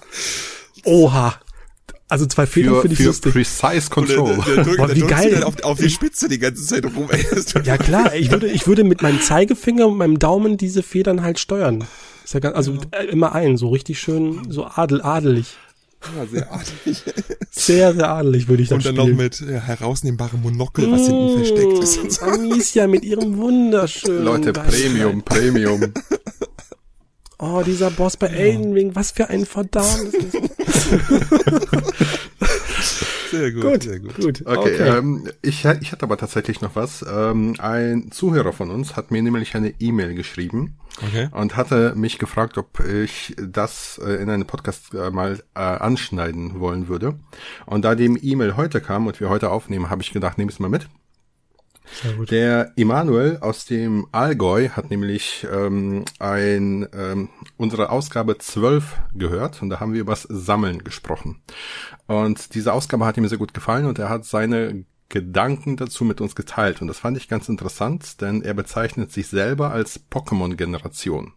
[0.85, 1.35] Oha.
[2.09, 3.33] Also zwei Federn Für, finde ich für lustig.
[3.33, 4.33] precise Control.
[4.35, 5.43] drück- Boah, dann wie geil.
[5.43, 7.09] auf, auf die Spitze die ganze Zeit rum.
[7.65, 11.39] Ja klar, ich würde, ich würde mit meinem Zeigefinger und meinem Daumen diese Federn halt
[11.39, 11.85] steuern.
[12.23, 15.57] Ist ja ganz, also äh, immer ein, so richtig schön, so adel, adelig.
[16.19, 17.03] Ja, sehr artig.
[17.51, 19.11] Sehr, sehr adelig würde ich dann Und dann spielen.
[19.13, 21.97] noch mit ja, herausnehmbarem Monokel, was hinten versteckt ist.
[21.99, 22.27] Und so.
[22.27, 24.23] Mm, Amicia mit ihrem wunderschönen.
[24.25, 24.53] Leute.
[24.53, 25.81] Premium, Premium.
[27.47, 30.33] Oh, dieser Boss bei Elden Ring, was für ein verdammtes.
[33.31, 34.15] Sehr gut, gut, sehr gut.
[34.17, 34.43] gut.
[34.47, 34.97] Okay, Okay.
[34.99, 37.05] Ähm, ich, ich hatte aber tatsächlich noch was.
[37.09, 41.29] Ähm, ein Zuhörer von uns hat mir nämlich eine E-Mail geschrieben Okay.
[41.33, 46.61] und hatte mich gefragt, ob ich das äh, in einem Podcast äh, mal äh, anschneiden
[46.61, 47.19] wollen würde.
[47.67, 50.61] Und da die E-Mail heute kam und wir heute aufnehmen, habe ich gedacht, nehme es
[50.61, 50.87] mal mit.
[52.31, 59.71] Der Emanuel aus dem Allgäu hat nämlich ähm, ein, ähm, unsere Ausgabe 12 gehört und
[59.71, 61.43] da haben wir übers Sammeln gesprochen.
[62.07, 66.21] Und diese Ausgabe hat ihm sehr gut gefallen und er hat seine Gedanken dazu mit
[66.21, 66.81] uns geteilt.
[66.81, 71.33] Und das fand ich ganz interessant, denn er bezeichnet sich selber als Pokémon-Generation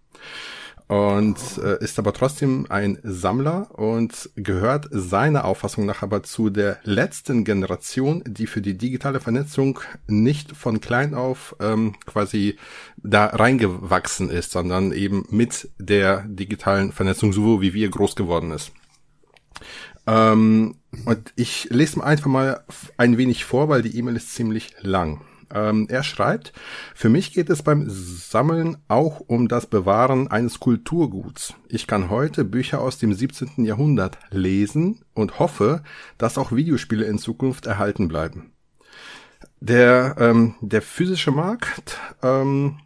[0.87, 6.79] und äh, ist aber trotzdem ein Sammler und gehört seiner Auffassung nach aber zu der
[6.83, 12.55] letzten Generation, die für die digitale Vernetzung nicht von klein auf ähm, quasi
[12.95, 18.71] da reingewachsen ist, sondern eben mit der digitalen Vernetzung, so wie wir groß geworden ist.
[20.05, 20.75] Ähm,
[21.05, 22.63] und ich lese einfach mal
[22.95, 25.21] ein wenig vor, weil die E-Mail ist ziemlich lang.
[25.53, 26.53] Ähm, er schreibt,
[26.95, 31.53] für mich geht es beim Sammeln auch um das Bewahren eines Kulturguts.
[31.69, 33.63] Ich kann heute Bücher aus dem 17.
[33.65, 35.83] Jahrhundert lesen und hoffe,
[36.17, 38.51] dass auch Videospiele in Zukunft erhalten bleiben.
[39.59, 42.79] Der, ähm, der physische Markt ähm,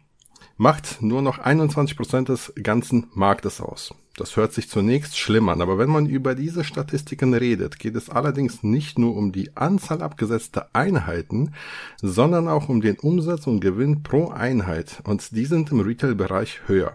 [0.56, 3.94] macht nur noch 21% des ganzen Marktes aus.
[4.16, 8.10] Das hört sich zunächst schlimm an, aber wenn man über diese Statistiken redet, geht es
[8.10, 11.54] allerdings nicht nur um die Anzahl abgesetzter Einheiten,
[12.02, 16.92] sondern auch um den Umsatz und Gewinn pro Einheit und die sind im Retail-Bereich höher.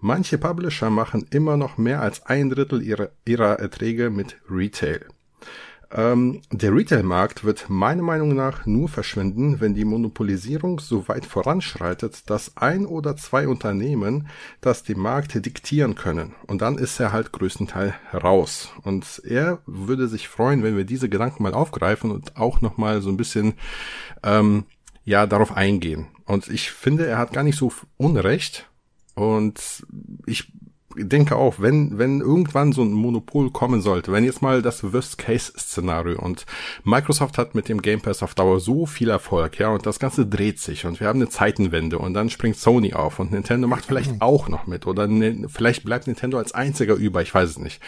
[0.00, 5.04] Manche Publisher machen immer noch mehr als ein Drittel ihrer, ihrer Erträge mit Retail.
[5.90, 12.28] Ähm, der Retail-Markt wird meiner Meinung nach nur verschwinden, wenn die Monopolisierung so weit voranschreitet,
[12.28, 14.28] dass ein oder zwei Unternehmen
[14.60, 16.34] das dem Markt diktieren können.
[16.46, 18.70] Und dann ist er halt größtenteils raus.
[18.82, 23.08] Und er würde sich freuen, wenn wir diese Gedanken mal aufgreifen und auch nochmal so
[23.08, 23.54] ein bisschen
[24.22, 24.64] ähm,
[25.04, 26.08] ja darauf eingehen.
[26.26, 28.68] Und ich finde, er hat gar nicht so Unrecht.
[29.14, 29.86] Und
[30.26, 30.52] ich
[31.04, 36.20] denke auch, wenn, wenn irgendwann so ein Monopol kommen sollte, wenn jetzt mal das Worst-Case-Szenario
[36.20, 36.46] und
[36.84, 40.26] Microsoft hat mit dem Game Pass auf Dauer so viel Erfolg, ja, und das Ganze
[40.26, 43.86] dreht sich und wir haben eine Zeitenwende und dann springt Sony auf und Nintendo macht
[43.86, 47.58] vielleicht auch noch mit oder ne, vielleicht bleibt Nintendo als einziger über, ich weiß es
[47.58, 47.80] nicht.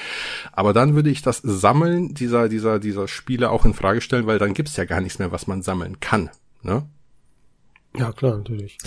[0.53, 4.39] Aber dann würde ich das Sammeln dieser, dieser, dieser Spiele auch in Frage stellen, weil
[4.39, 6.31] dann gibt's ja gar nichts mehr, was man sammeln kann,
[6.63, 6.87] ne?
[7.97, 8.79] Ja, klar, natürlich.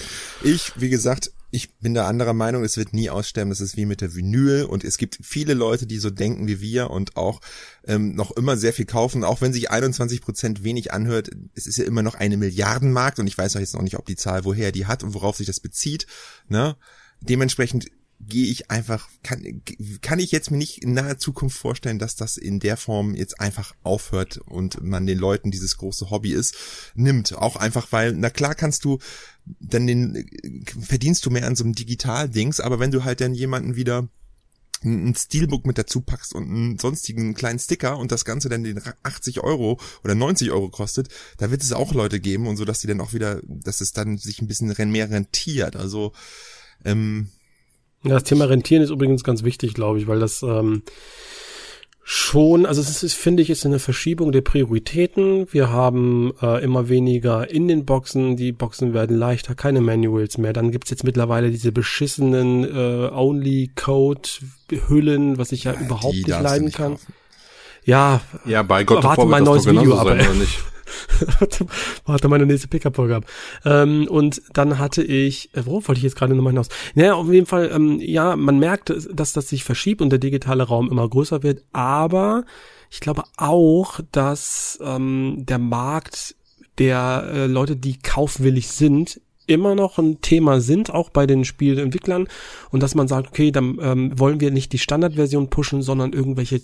[0.43, 3.85] Ich, wie gesagt, ich bin da anderer Meinung, es wird nie aussterben, das ist wie
[3.85, 7.41] mit der Vinyl und es gibt viele Leute, die so denken wie wir und auch
[7.85, 11.77] ähm, noch immer sehr viel kaufen, auch wenn sich 21 Prozent wenig anhört, es ist
[11.77, 14.45] ja immer noch eine Milliardenmarkt und ich weiß auch jetzt noch nicht, ob die Zahl
[14.45, 16.07] woher die hat und worauf sich das bezieht,
[16.49, 16.75] ne?
[17.21, 17.85] Dementsprechend
[18.27, 19.61] gehe ich einfach, kann,
[20.01, 23.39] kann ich jetzt mir nicht in naher Zukunft vorstellen, dass das in der Form jetzt
[23.39, 26.55] einfach aufhört und man den Leuten dieses große Hobby ist,
[26.95, 27.33] nimmt.
[27.33, 28.99] Auch einfach, weil, na klar kannst du
[29.45, 30.29] dann den,
[30.79, 34.07] verdienst du mehr an so einem Digital-Dings, aber wenn du halt dann jemanden wieder
[34.83, 38.81] ein Steelbook mit dazu packst und einen sonstigen kleinen Sticker und das Ganze dann den
[39.03, 42.79] 80 Euro oder 90 Euro kostet, da wird es auch Leute geben und so, dass
[42.79, 45.75] die dann auch wieder, dass es dann sich ein bisschen mehr rentiert.
[45.75, 46.11] Also
[46.83, 47.29] ähm,
[48.03, 50.83] Das Thema Rentieren ist übrigens ganz wichtig, glaube ich, weil das ähm,
[52.03, 55.47] schon, also es ist, finde ich, ist eine Verschiebung der Prioritäten.
[55.51, 60.51] Wir haben äh, immer weniger in den Boxen, die Boxen werden leichter, keine Manuals mehr.
[60.53, 66.65] Dann gibt's jetzt mittlerweile diese beschissenen äh, Only-Code-Hüllen, was ich ja, überhaupt die nicht leiden
[66.65, 66.91] nicht kann.
[66.93, 67.13] kaufen.
[67.85, 70.17] Ja, Ja, bei Gott Erwarte of War mal wird ein das neues Video, aber-?
[72.05, 73.25] Warte, meine nächste Pickup-Folge ab.
[73.65, 76.69] Ähm, und dann hatte ich, äh, worauf wollte ich jetzt gerade nochmal hinaus?
[76.95, 80.63] Naja, auf jeden Fall, ähm, ja, man merkt, dass das sich verschiebt und der digitale
[80.63, 82.45] Raum immer größer wird, aber
[82.89, 86.35] ich glaube auch, dass ähm, der Markt
[86.77, 92.27] der äh, Leute, die kaufwillig sind, immer noch ein Thema sind, auch bei den Spielentwicklern
[92.71, 96.61] und dass man sagt, okay, dann ähm, wollen wir nicht die Standardversion pushen, sondern irgendwelche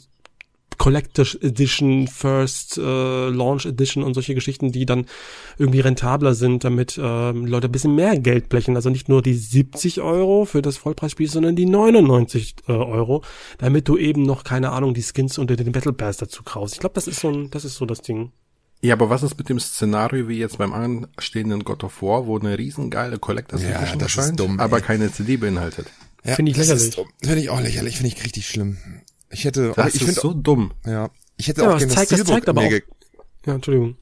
[0.79, 2.81] Collector's Edition, First äh,
[3.29, 5.05] Launch Edition und solche Geschichten, die dann
[5.59, 8.75] irgendwie rentabler sind, damit äh, Leute ein bisschen mehr Geld blechen.
[8.75, 13.23] Also nicht nur die 70 Euro für das Vollpreisspiel, sondern die 99 äh, Euro,
[13.59, 16.75] damit du eben noch, keine Ahnung, die Skins unter den Battle Pass dazu kaufst.
[16.75, 18.31] Ich glaube, das ist so ein, das ist so das Ding.
[18.81, 22.39] Ja, aber was ist mit dem Szenario wie jetzt beim anstehenden God of War, wo
[22.39, 24.83] eine riesengeile Collectors Ja, Edition das ist erscheint, dumm, aber ey.
[24.83, 25.87] keine CD beinhaltet?
[26.23, 26.87] Ja, Finde ich das lächerlich.
[26.89, 27.07] ist dumm.
[27.21, 28.77] Finde ich auch lächerlich, finde ich richtig schlimm.
[29.31, 30.71] Ich hätte, Das ich ist finde, so dumm.
[30.85, 32.71] ja, ich hätte Ja, auch gerne das zeigt- das zeigt aber auch-
[33.45, 33.95] Ja, Entschuldigung.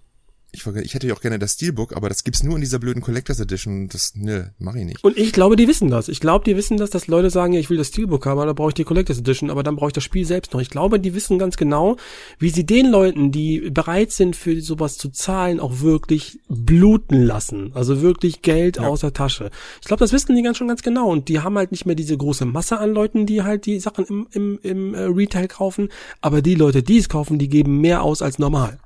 [0.52, 3.02] Ich, ich hätte ja auch gerne das Steelbook, aber das gibt's nur in dieser blöden
[3.02, 3.89] Collectors Edition.
[3.89, 5.04] Das, ne, mach ich nicht.
[5.04, 6.08] Und ich glaube, die wissen das.
[6.08, 8.48] Ich glaube, die wissen das, dass Leute sagen, ja, ich will das Steelbook haben, aber
[8.48, 10.62] da brauche ich die Collectors Edition, aber dann brauche ich das Spiel selbst noch.
[10.62, 11.98] Ich glaube, die wissen ganz genau,
[12.39, 17.72] wie sie den Leuten, die bereit sind, für sowas zu zahlen, auch wirklich bluten lassen.
[17.74, 19.52] Also wirklich Geld aus der Tasche.
[19.82, 21.10] Ich glaube, das wissen die ganz schon ganz genau.
[21.10, 24.06] Und die haben halt nicht mehr diese große Masse an Leuten, die halt die Sachen
[24.06, 25.89] im, im, im äh, Retail kaufen.
[26.22, 28.80] Aber die Leute, die es kaufen, die geben mehr aus als normal.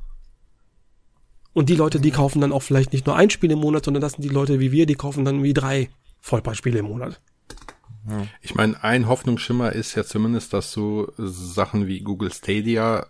[1.54, 4.02] Und die Leute, die kaufen dann auch vielleicht nicht nur ein Spiel im Monat, sondern
[4.02, 5.90] das sind die Leute wie wir, die kaufen dann wie drei
[6.20, 7.20] Vollpreisspiele im Monat.
[8.42, 13.06] Ich meine, ein Hoffnungsschimmer ist ja zumindest, dass so Sachen wie Google Stadia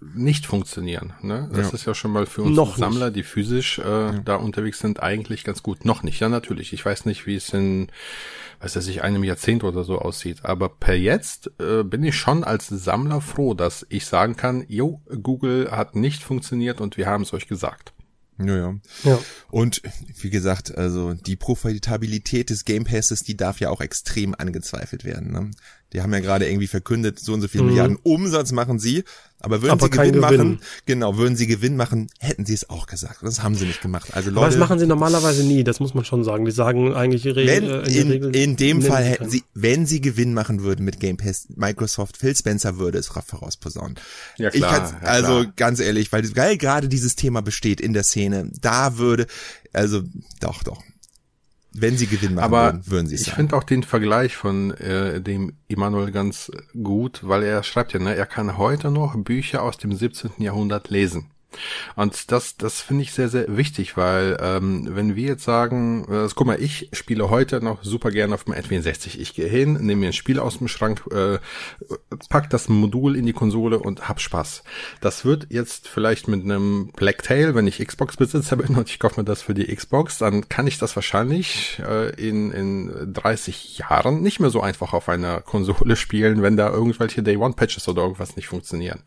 [0.00, 1.14] nicht funktionieren.
[1.22, 1.48] Ne?
[1.52, 1.74] Das Ja.
[1.74, 2.78] ist ja schon mal für uns Noch nicht.
[2.78, 5.84] Sammler, die physisch äh, da unterwegs sind, eigentlich ganz gut.
[5.84, 6.72] Noch nicht, ja natürlich.
[6.72, 7.88] Ich weiß nicht, wie es in,
[8.60, 10.44] weiß ich, nicht, einem Jahrzehnt oder so aussieht.
[10.44, 15.00] Aber per jetzt äh, bin ich schon als Sammler froh, dass ich sagen kann, jo,
[15.22, 17.94] Google hat nicht funktioniert und wir haben es euch gesagt.
[18.42, 18.74] Ja, ja.
[19.04, 19.18] Ja.
[19.50, 19.82] Und
[20.18, 25.30] wie gesagt, also die Profitabilität des Game Passes, die darf ja auch extrem angezweifelt werden.
[25.30, 25.50] Ne?
[25.92, 29.04] Die haben ja gerade irgendwie verkündet, so und so viele Milliarden Umsatz machen sie,
[29.40, 29.72] aber würden.
[29.72, 30.20] Aber sie Gewinn, Gewinn.
[30.20, 33.22] machen, genau, würden sie Gewinn machen, hätten sie es auch gesagt.
[33.22, 34.14] Das haben sie nicht gemacht.
[34.14, 36.44] Also Aber Leute, das machen sie normalerweise nie, das muss man schon sagen.
[36.44, 38.36] Die sagen eigentlich Re wenn, äh, in, Regel.
[38.36, 42.36] in dem Fall hätten sie, wenn sie Gewinn machen würden mit Game Pass, Microsoft, Phil
[42.36, 43.96] Spencer würde es vorausposaunen.
[44.36, 45.52] Ja, ich klar, kann's, ja, also klar.
[45.56, 49.26] ganz ehrlich, weil, weil gerade dieses Thema besteht in der Szene, da würde,
[49.72, 50.02] also
[50.40, 50.82] doch, doch.
[51.72, 54.72] Wenn sie Gewinn machen Aber würden, würden sie es ich finde auch den Vergleich von
[54.72, 56.50] äh, dem Immanuel ganz
[56.82, 60.32] gut, weil er schreibt ja, ne, er kann heute noch Bücher aus dem 17.
[60.38, 61.30] Jahrhundert lesen.
[61.96, 66.28] Und das, das finde ich sehr, sehr wichtig, weil ähm, wenn wir jetzt sagen, äh,
[66.34, 69.18] guck mal, ich spiele heute noch super gerne auf dem N64.
[69.18, 71.38] Ich gehe hin, nehme mir ein Spiel aus dem Schrank, äh,
[72.28, 74.62] pack das Modul in die Konsole und hab Spaß.
[75.00, 79.24] Das wird jetzt vielleicht mit einem Blacktail, wenn ich Xbox-Besitzer bin und ich kaufe mir
[79.24, 84.40] das für die Xbox, dann kann ich das wahrscheinlich äh, in, in 30 Jahren nicht
[84.40, 89.02] mehr so einfach auf einer Konsole spielen, wenn da irgendwelche Day-One-Patches oder irgendwas nicht funktionieren.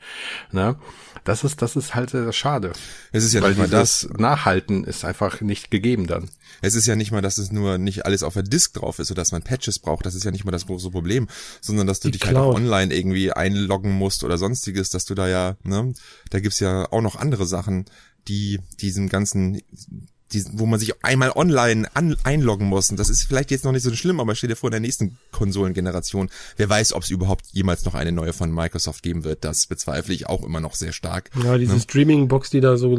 [0.51, 0.75] Ne?
[1.23, 2.73] Das ist, das ist halt sehr schade.
[3.11, 4.07] Es ist ja Weil nicht mal das.
[4.17, 6.29] Nachhalten ist einfach nicht gegeben dann.
[6.61, 9.11] Es ist ja nicht mal, dass es nur nicht alles auf der Disk drauf ist
[9.11, 10.05] oder dass man Patches braucht.
[10.05, 11.27] Das ist ja nicht mal das große Problem,
[11.61, 12.55] sondern dass du Die dich halt auch Cloud.
[12.55, 15.93] online irgendwie einloggen musst oder sonstiges, dass du da ja, ne,
[16.29, 17.85] da gibt's ja auch noch andere Sachen,
[18.27, 19.61] die diesem ganzen,
[20.33, 22.89] diesen, wo man sich einmal online an, einloggen muss.
[22.89, 24.79] Und das ist vielleicht jetzt noch nicht so schlimm, aber stell dir vor, in der
[24.79, 29.43] nächsten Konsolengeneration, wer weiß, ob es überhaupt jemals noch eine neue von Microsoft geben wird.
[29.45, 31.29] Das bezweifle ich auch immer noch sehr stark.
[31.43, 32.97] Ja, diese Streaming-Box, die da so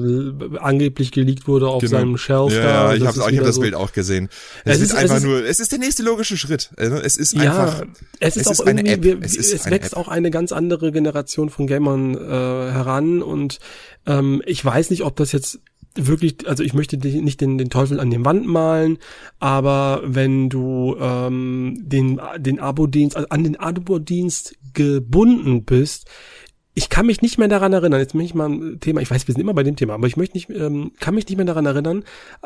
[0.61, 2.55] angeblich geleakt wurde auf seinem Shelf Genau.
[2.55, 2.89] ja, da.
[2.91, 4.29] Ja, ich habe hab das so- Bild auch gesehen.
[4.65, 6.71] Es, Es ist, ist- es einfach ist- nur, es ist der nächste logische Schritt.
[6.77, 7.83] Also, Es ist Ja, einfach.
[8.21, 9.03] es ist es auch ist irgendwie, App.
[9.03, 9.99] wir, Es es, wächst App.
[9.99, 12.19] auch eine ganz andere Generation von Gamern äh,
[12.73, 13.59] heran und
[14.07, 15.61] ähm, ich weiß nicht, ob das jetzt
[15.97, 18.99] wirklich, also ich möchte die- nicht den, den Teufel an die Wand malen,
[19.39, 26.07] aber wenn du ähm, den, den Abo-Dienst, also an den Abo-Dienst gebunden bist,
[26.75, 29.29] ich kann mich nicht mehr daran erinnern, jetzt möchte ich mal ein Thema, ich weiß,
[29.29, 31.47] wir sind immer bei dem Thema, aber ich möchte nicht, ähm, kann mich nicht mehr
[31.47, 32.03] daran erinnern,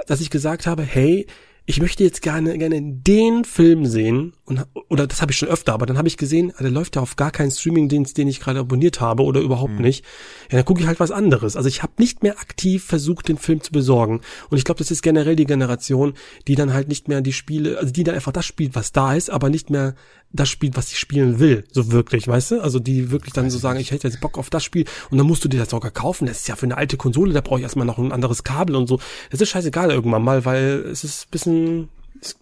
[0.06, 1.26] dass ich gesagt habe, hey,
[1.68, 5.74] ich möchte jetzt gerne, gerne den Film sehen und, oder das habe ich schon öfter,
[5.74, 8.40] aber dann habe ich gesehen, ah, der läuft ja auf gar keinen Streamingdienst, den ich
[8.40, 10.02] gerade abonniert habe oder überhaupt nicht.
[10.50, 11.56] Ja, dann gucke ich halt was anderes.
[11.56, 14.22] Also ich habe nicht mehr aktiv versucht, den Film zu besorgen.
[14.48, 16.14] Und ich glaube, das ist generell die Generation,
[16.46, 19.12] die dann halt nicht mehr die Spiele, also die dann einfach das spielt, was da
[19.12, 19.94] ist, aber nicht mehr
[20.32, 22.60] das spielt, was sie spielen will, so wirklich, weißt du?
[22.60, 25.26] Also die wirklich dann so sagen, ich hätte jetzt Bock auf das Spiel und dann
[25.26, 26.26] musst du dir das sogar kaufen.
[26.26, 28.76] Das ist ja für eine alte Konsole, da brauche ich erstmal noch ein anderes Kabel
[28.76, 29.00] und so.
[29.30, 31.88] Das ist scheißegal irgendwann mal, weil es ist ein bisschen,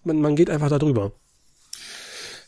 [0.03, 1.13] man, man geht einfach da drüber.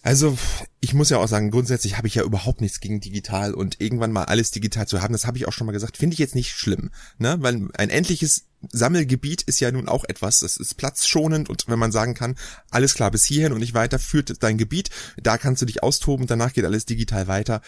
[0.01, 0.37] Also,
[0.79, 4.13] ich muss ja auch sagen, grundsätzlich habe ich ja überhaupt nichts gegen digital und irgendwann
[4.13, 6.35] mal alles digital zu haben, das habe ich auch schon mal gesagt, finde ich jetzt
[6.35, 7.35] nicht schlimm, ne?
[7.41, 11.91] Weil ein endliches Sammelgebiet ist ja nun auch etwas, das ist platzschonend und wenn man
[11.91, 12.35] sagen kann,
[12.71, 14.89] alles klar, bis hierhin und nicht weiter führt dein Gebiet,
[15.21, 17.61] da kannst du dich austoben, danach geht alles digital weiter,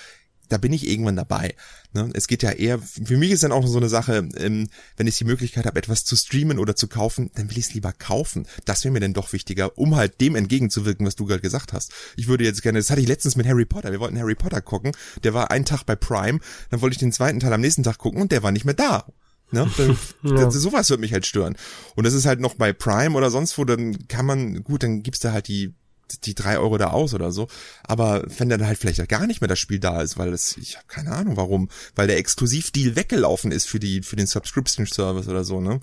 [0.51, 1.55] da bin ich irgendwann dabei.
[1.93, 2.09] Ne?
[2.13, 4.67] Es geht ja eher, für mich ist dann auch so eine Sache, ähm,
[4.97, 7.73] wenn ich die Möglichkeit habe, etwas zu streamen oder zu kaufen, dann will ich es
[7.73, 8.45] lieber kaufen.
[8.65, 11.93] Das wäre mir dann doch wichtiger, um halt dem entgegenzuwirken, was du gerade gesagt hast.
[12.17, 14.61] Ich würde jetzt gerne, das hatte ich letztens mit Harry Potter, wir wollten Harry Potter
[14.61, 14.91] gucken,
[15.23, 17.97] der war einen Tag bei Prime, dann wollte ich den zweiten Teil am nächsten Tag
[17.97, 19.05] gucken und der war nicht mehr da.
[19.51, 19.69] Ne?
[19.77, 20.45] Dann, ja.
[20.45, 21.57] das, sowas wird mich halt stören.
[21.95, 25.03] Und das ist halt noch bei Prime oder sonst wo, dann kann man, gut, dann
[25.03, 25.73] gibst du halt die
[26.19, 27.47] die drei Euro da aus oder so.
[27.83, 30.77] Aber wenn dann halt vielleicht gar nicht mehr das Spiel da ist, weil das, ich
[30.77, 35.27] habe keine Ahnung warum, weil der Exklusivdeal weggelaufen ist für die, für den Subscription Service
[35.27, 35.79] oder so, ne?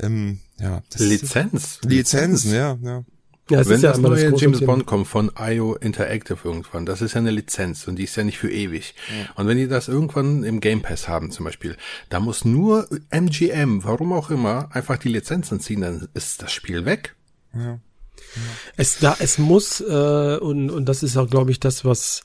[0.00, 0.82] Ähm, ja.
[0.96, 1.78] Lizenz.
[1.84, 3.04] Lizenzen, ja, ja.
[3.50, 6.86] Ja, es Wenn ist ja das neue das James Bond kommt von IO Interactive irgendwann,
[6.86, 8.94] das ist ja eine Lizenz und die ist ja nicht für ewig.
[9.10, 9.32] Ja.
[9.34, 11.76] Und wenn die das irgendwann im Game Pass haben zum Beispiel,
[12.08, 16.86] da muss nur MGM, warum auch immer, einfach die Lizenzen ziehen, dann ist das Spiel
[16.86, 17.16] weg.
[17.54, 17.80] Ja.
[18.76, 22.22] Es da, es muss äh, und und das ist auch, glaube ich, das, was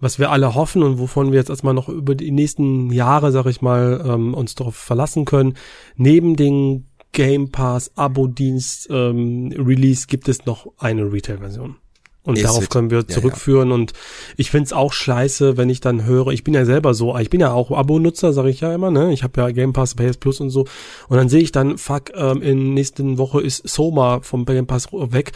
[0.00, 3.46] was wir alle hoffen und wovon wir jetzt erstmal noch über die nächsten Jahre, sag
[3.46, 5.54] ich mal, ähm, uns darauf verlassen können.
[5.96, 11.76] Neben den Game Pass Abo-Dienst ähm, Release gibt es noch eine Retail-Version.
[12.24, 13.68] Und Ist darauf können wir zurückführen.
[13.68, 13.80] Ja, ja.
[13.80, 13.92] Und
[14.36, 17.40] ich find's auch scheiße, wenn ich dann höre, ich bin ja selber so, ich bin
[17.40, 19.12] ja auch Abo-Nutzer, sage ich ja immer, ne?
[19.12, 20.66] Ich habe ja Game Pass, PS Plus und so.
[21.08, 24.88] Und dann sehe ich dann, fuck, ähm, in nächsten Woche ist Soma vom Game Pass
[24.92, 25.32] weg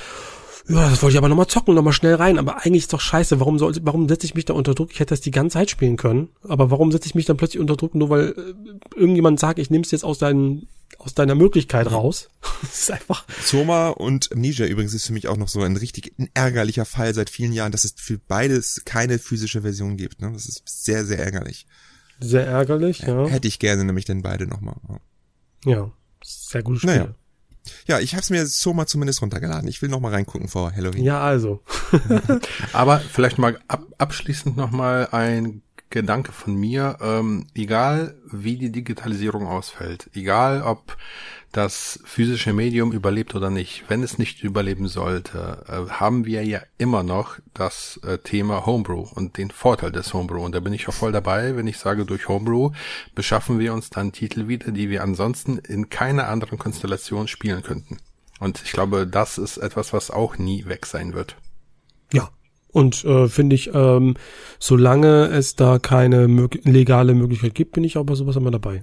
[0.69, 2.39] ja, das wollte ich aber nochmal zocken, nochmal schnell rein.
[2.39, 3.40] Aber eigentlich ist doch scheiße.
[3.40, 4.90] Warum soll, warum setze ich mich da unter Druck?
[4.93, 6.28] Ich hätte das die ganze Zeit spielen können.
[6.47, 9.70] Aber warum setze ich mich dann plötzlich unter Druck, nur weil äh, irgendjemand sagt, ich
[9.70, 12.28] nehme es jetzt aus, deinen, aus deiner Möglichkeit raus?
[12.60, 13.24] das ist einfach.
[13.42, 17.30] Soma und Amnesia übrigens ist für mich auch noch so ein richtig ärgerlicher Fall seit
[17.30, 20.20] vielen Jahren, dass es für beides keine physische Version gibt.
[20.20, 20.30] Ne?
[20.32, 21.66] Das ist sehr, sehr ärgerlich.
[22.20, 23.26] Sehr ärgerlich, ja.
[23.28, 24.76] Hätte ich gerne nämlich denn beide nochmal.
[25.64, 25.92] Ja,
[26.24, 26.96] sehr gutes Spiel.
[26.96, 27.14] Naja.
[27.86, 29.68] Ja, ich habe es mir so mal zumindest runtergeladen.
[29.68, 31.04] Ich will noch mal reingucken vor Halloween.
[31.04, 31.62] Ja, also.
[32.72, 36.98] Aber vielleicht mal ab, abschließend noch mal ein Gedanke von mir.
[37.01, 40.97] Ähm, egal wie die Digitalisierung ausfällt, egal ob
[41.52, 43.85] das physische Medium überlebt oder nicht.
[43.89, 49.06] Wenn es nicht überleben sollte, äh, haben wir ja immer noch das äh, Thema Homebrew
[49.15, 50.44] und den Vorteil des Homebrew.
[50.44, 52.73] Und da bin ich auch voll dabei, wenn ich sage, durch Homebrew
[53.15, 57.98] beschaffen wir uns dann Titel wieder, die wir ansonsten in keiner anderen Konstellation spielen könnten.
[58.40, 61.36] Und ich glaube, das ist etwas, was auch nie weg sein wird.
[62.12, 62.31] Ja,
[62.72, 64.14] und äh, finde ich, ähm,
[64.58, 68.82] solange es da keine mög legale Möglichkeit gibt, bin ich auch bei sowas immer dabei.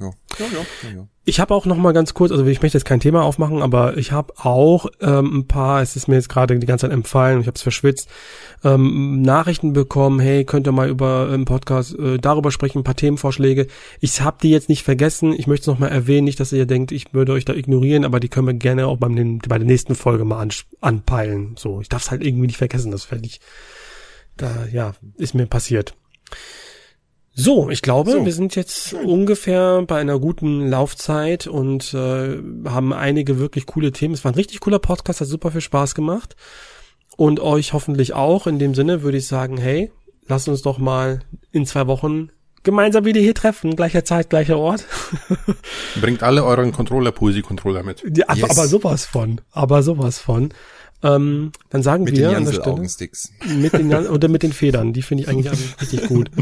[0.00, 0.10] Ja.
[0.38, 3.22] Ja, ja, Ich habe auch noch mal ganz kurz, also ich möchte jetzt kein Thema
[3.22, 6.86] aufmachen, aber ich habe auch ähm, ein paar, es ist mir jetzt gerade die ganze
[6.86, 8.08] Zeit empfallen, ich habe es verschwitzt,
[8.64, 12.96] ähm, Nachrichten bekommen, hey, könnt ihr mal über im Podcast äh, darüber sprechen, ein paar
[12.96, 13.66] Themenvorschläge.
[14.00, 16.64] Ich habe die jetzt nicht vergessen, ich möchte es noch mal erwähnen, nicht, dass ihr
[16.64, 19.66] denkt, ich würde euch da ignorieren, aber die können wir gerne auch beim, bei der
[19.66, 20.50] nächsten Folge mal an,
[20.80, 21.54] anpeilen.
[21.58, 23.40] So, ich darf es halt irgendwie nicht vergessen, das fände ich,
[24.38, 25.94] da, ja, ist mir passiert.
[27.40, 28.24] So, ich glaube, so.
[28.24, 29.06] wir sind jetzt Schön.
[29.06, 34.14] ungefähr bei einer guten Laufzeit und äh, haben einige wirklich coole Themen.
[34.14, 36.36] Es war ein richtig cooler Podcast, hat super viel Spaß gemacht.
[37.16, 38.46] Und euch hoffentlich auch.
[38.46, 39.90] In dem Sinne würde ich sagen, hey,
[40.26, 42.30] lasst uns doch mal in zwei Wochen
[42.62, 43.74] gemeinsam wieder hier treffen.
[43.74, 44.84] Gleicher Zeit, gleicher Ort.
[46.00, 48.04] Bringt alle euren Controller, Poesie-Controller mit.
[48.16, 48.50] Ja, aber, yes.
[48.50, 49.40] aber sowas von.
[49.50, 50.52] Aber sowas von.
[51.02, 52.86] Ähm, dann sagen mit wir an der Stelle
[53.56, 56.30] mit den oder mit den Federn, die finde ich eigentlich richtig gut.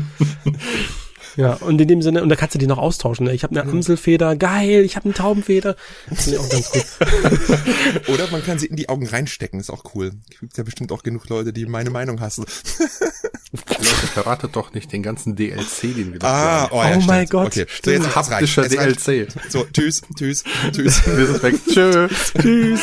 [1.38, 3.26] Ja, und in dem Sinne, und da kannst du die noch austauschen.
[3.26, 3.32] Ne?
[3.32, 5.76] Ich habe eine Amselfeder, geil, ich habe eine Taubenfeder.
[6.10, 8.08] Das finde ich auch ganz gut.
[8.08, 10.10] Oder man kann sie in die Augen reinstecken, ist auch cool.
[10.40, 12.44] Gibt ja bestimmt auch genug Leute, die meine Meinung hassen.
[13.52, 17.46] Leute, verratet doch nicht den ganzen DLC, den wir Ah, oh, ja, oh mein Gott.
[17.46, 18.56] Okay, so jetzt reicht.
[18.56, 19.28] DLC.
[19.48, 21.06] So, tschüss, tschüss, tschüss.
[21.06, 21.54] Wir sind weg.
[21.68, 22.32] Tschüss.
[22.36, 22.80] Tschüss.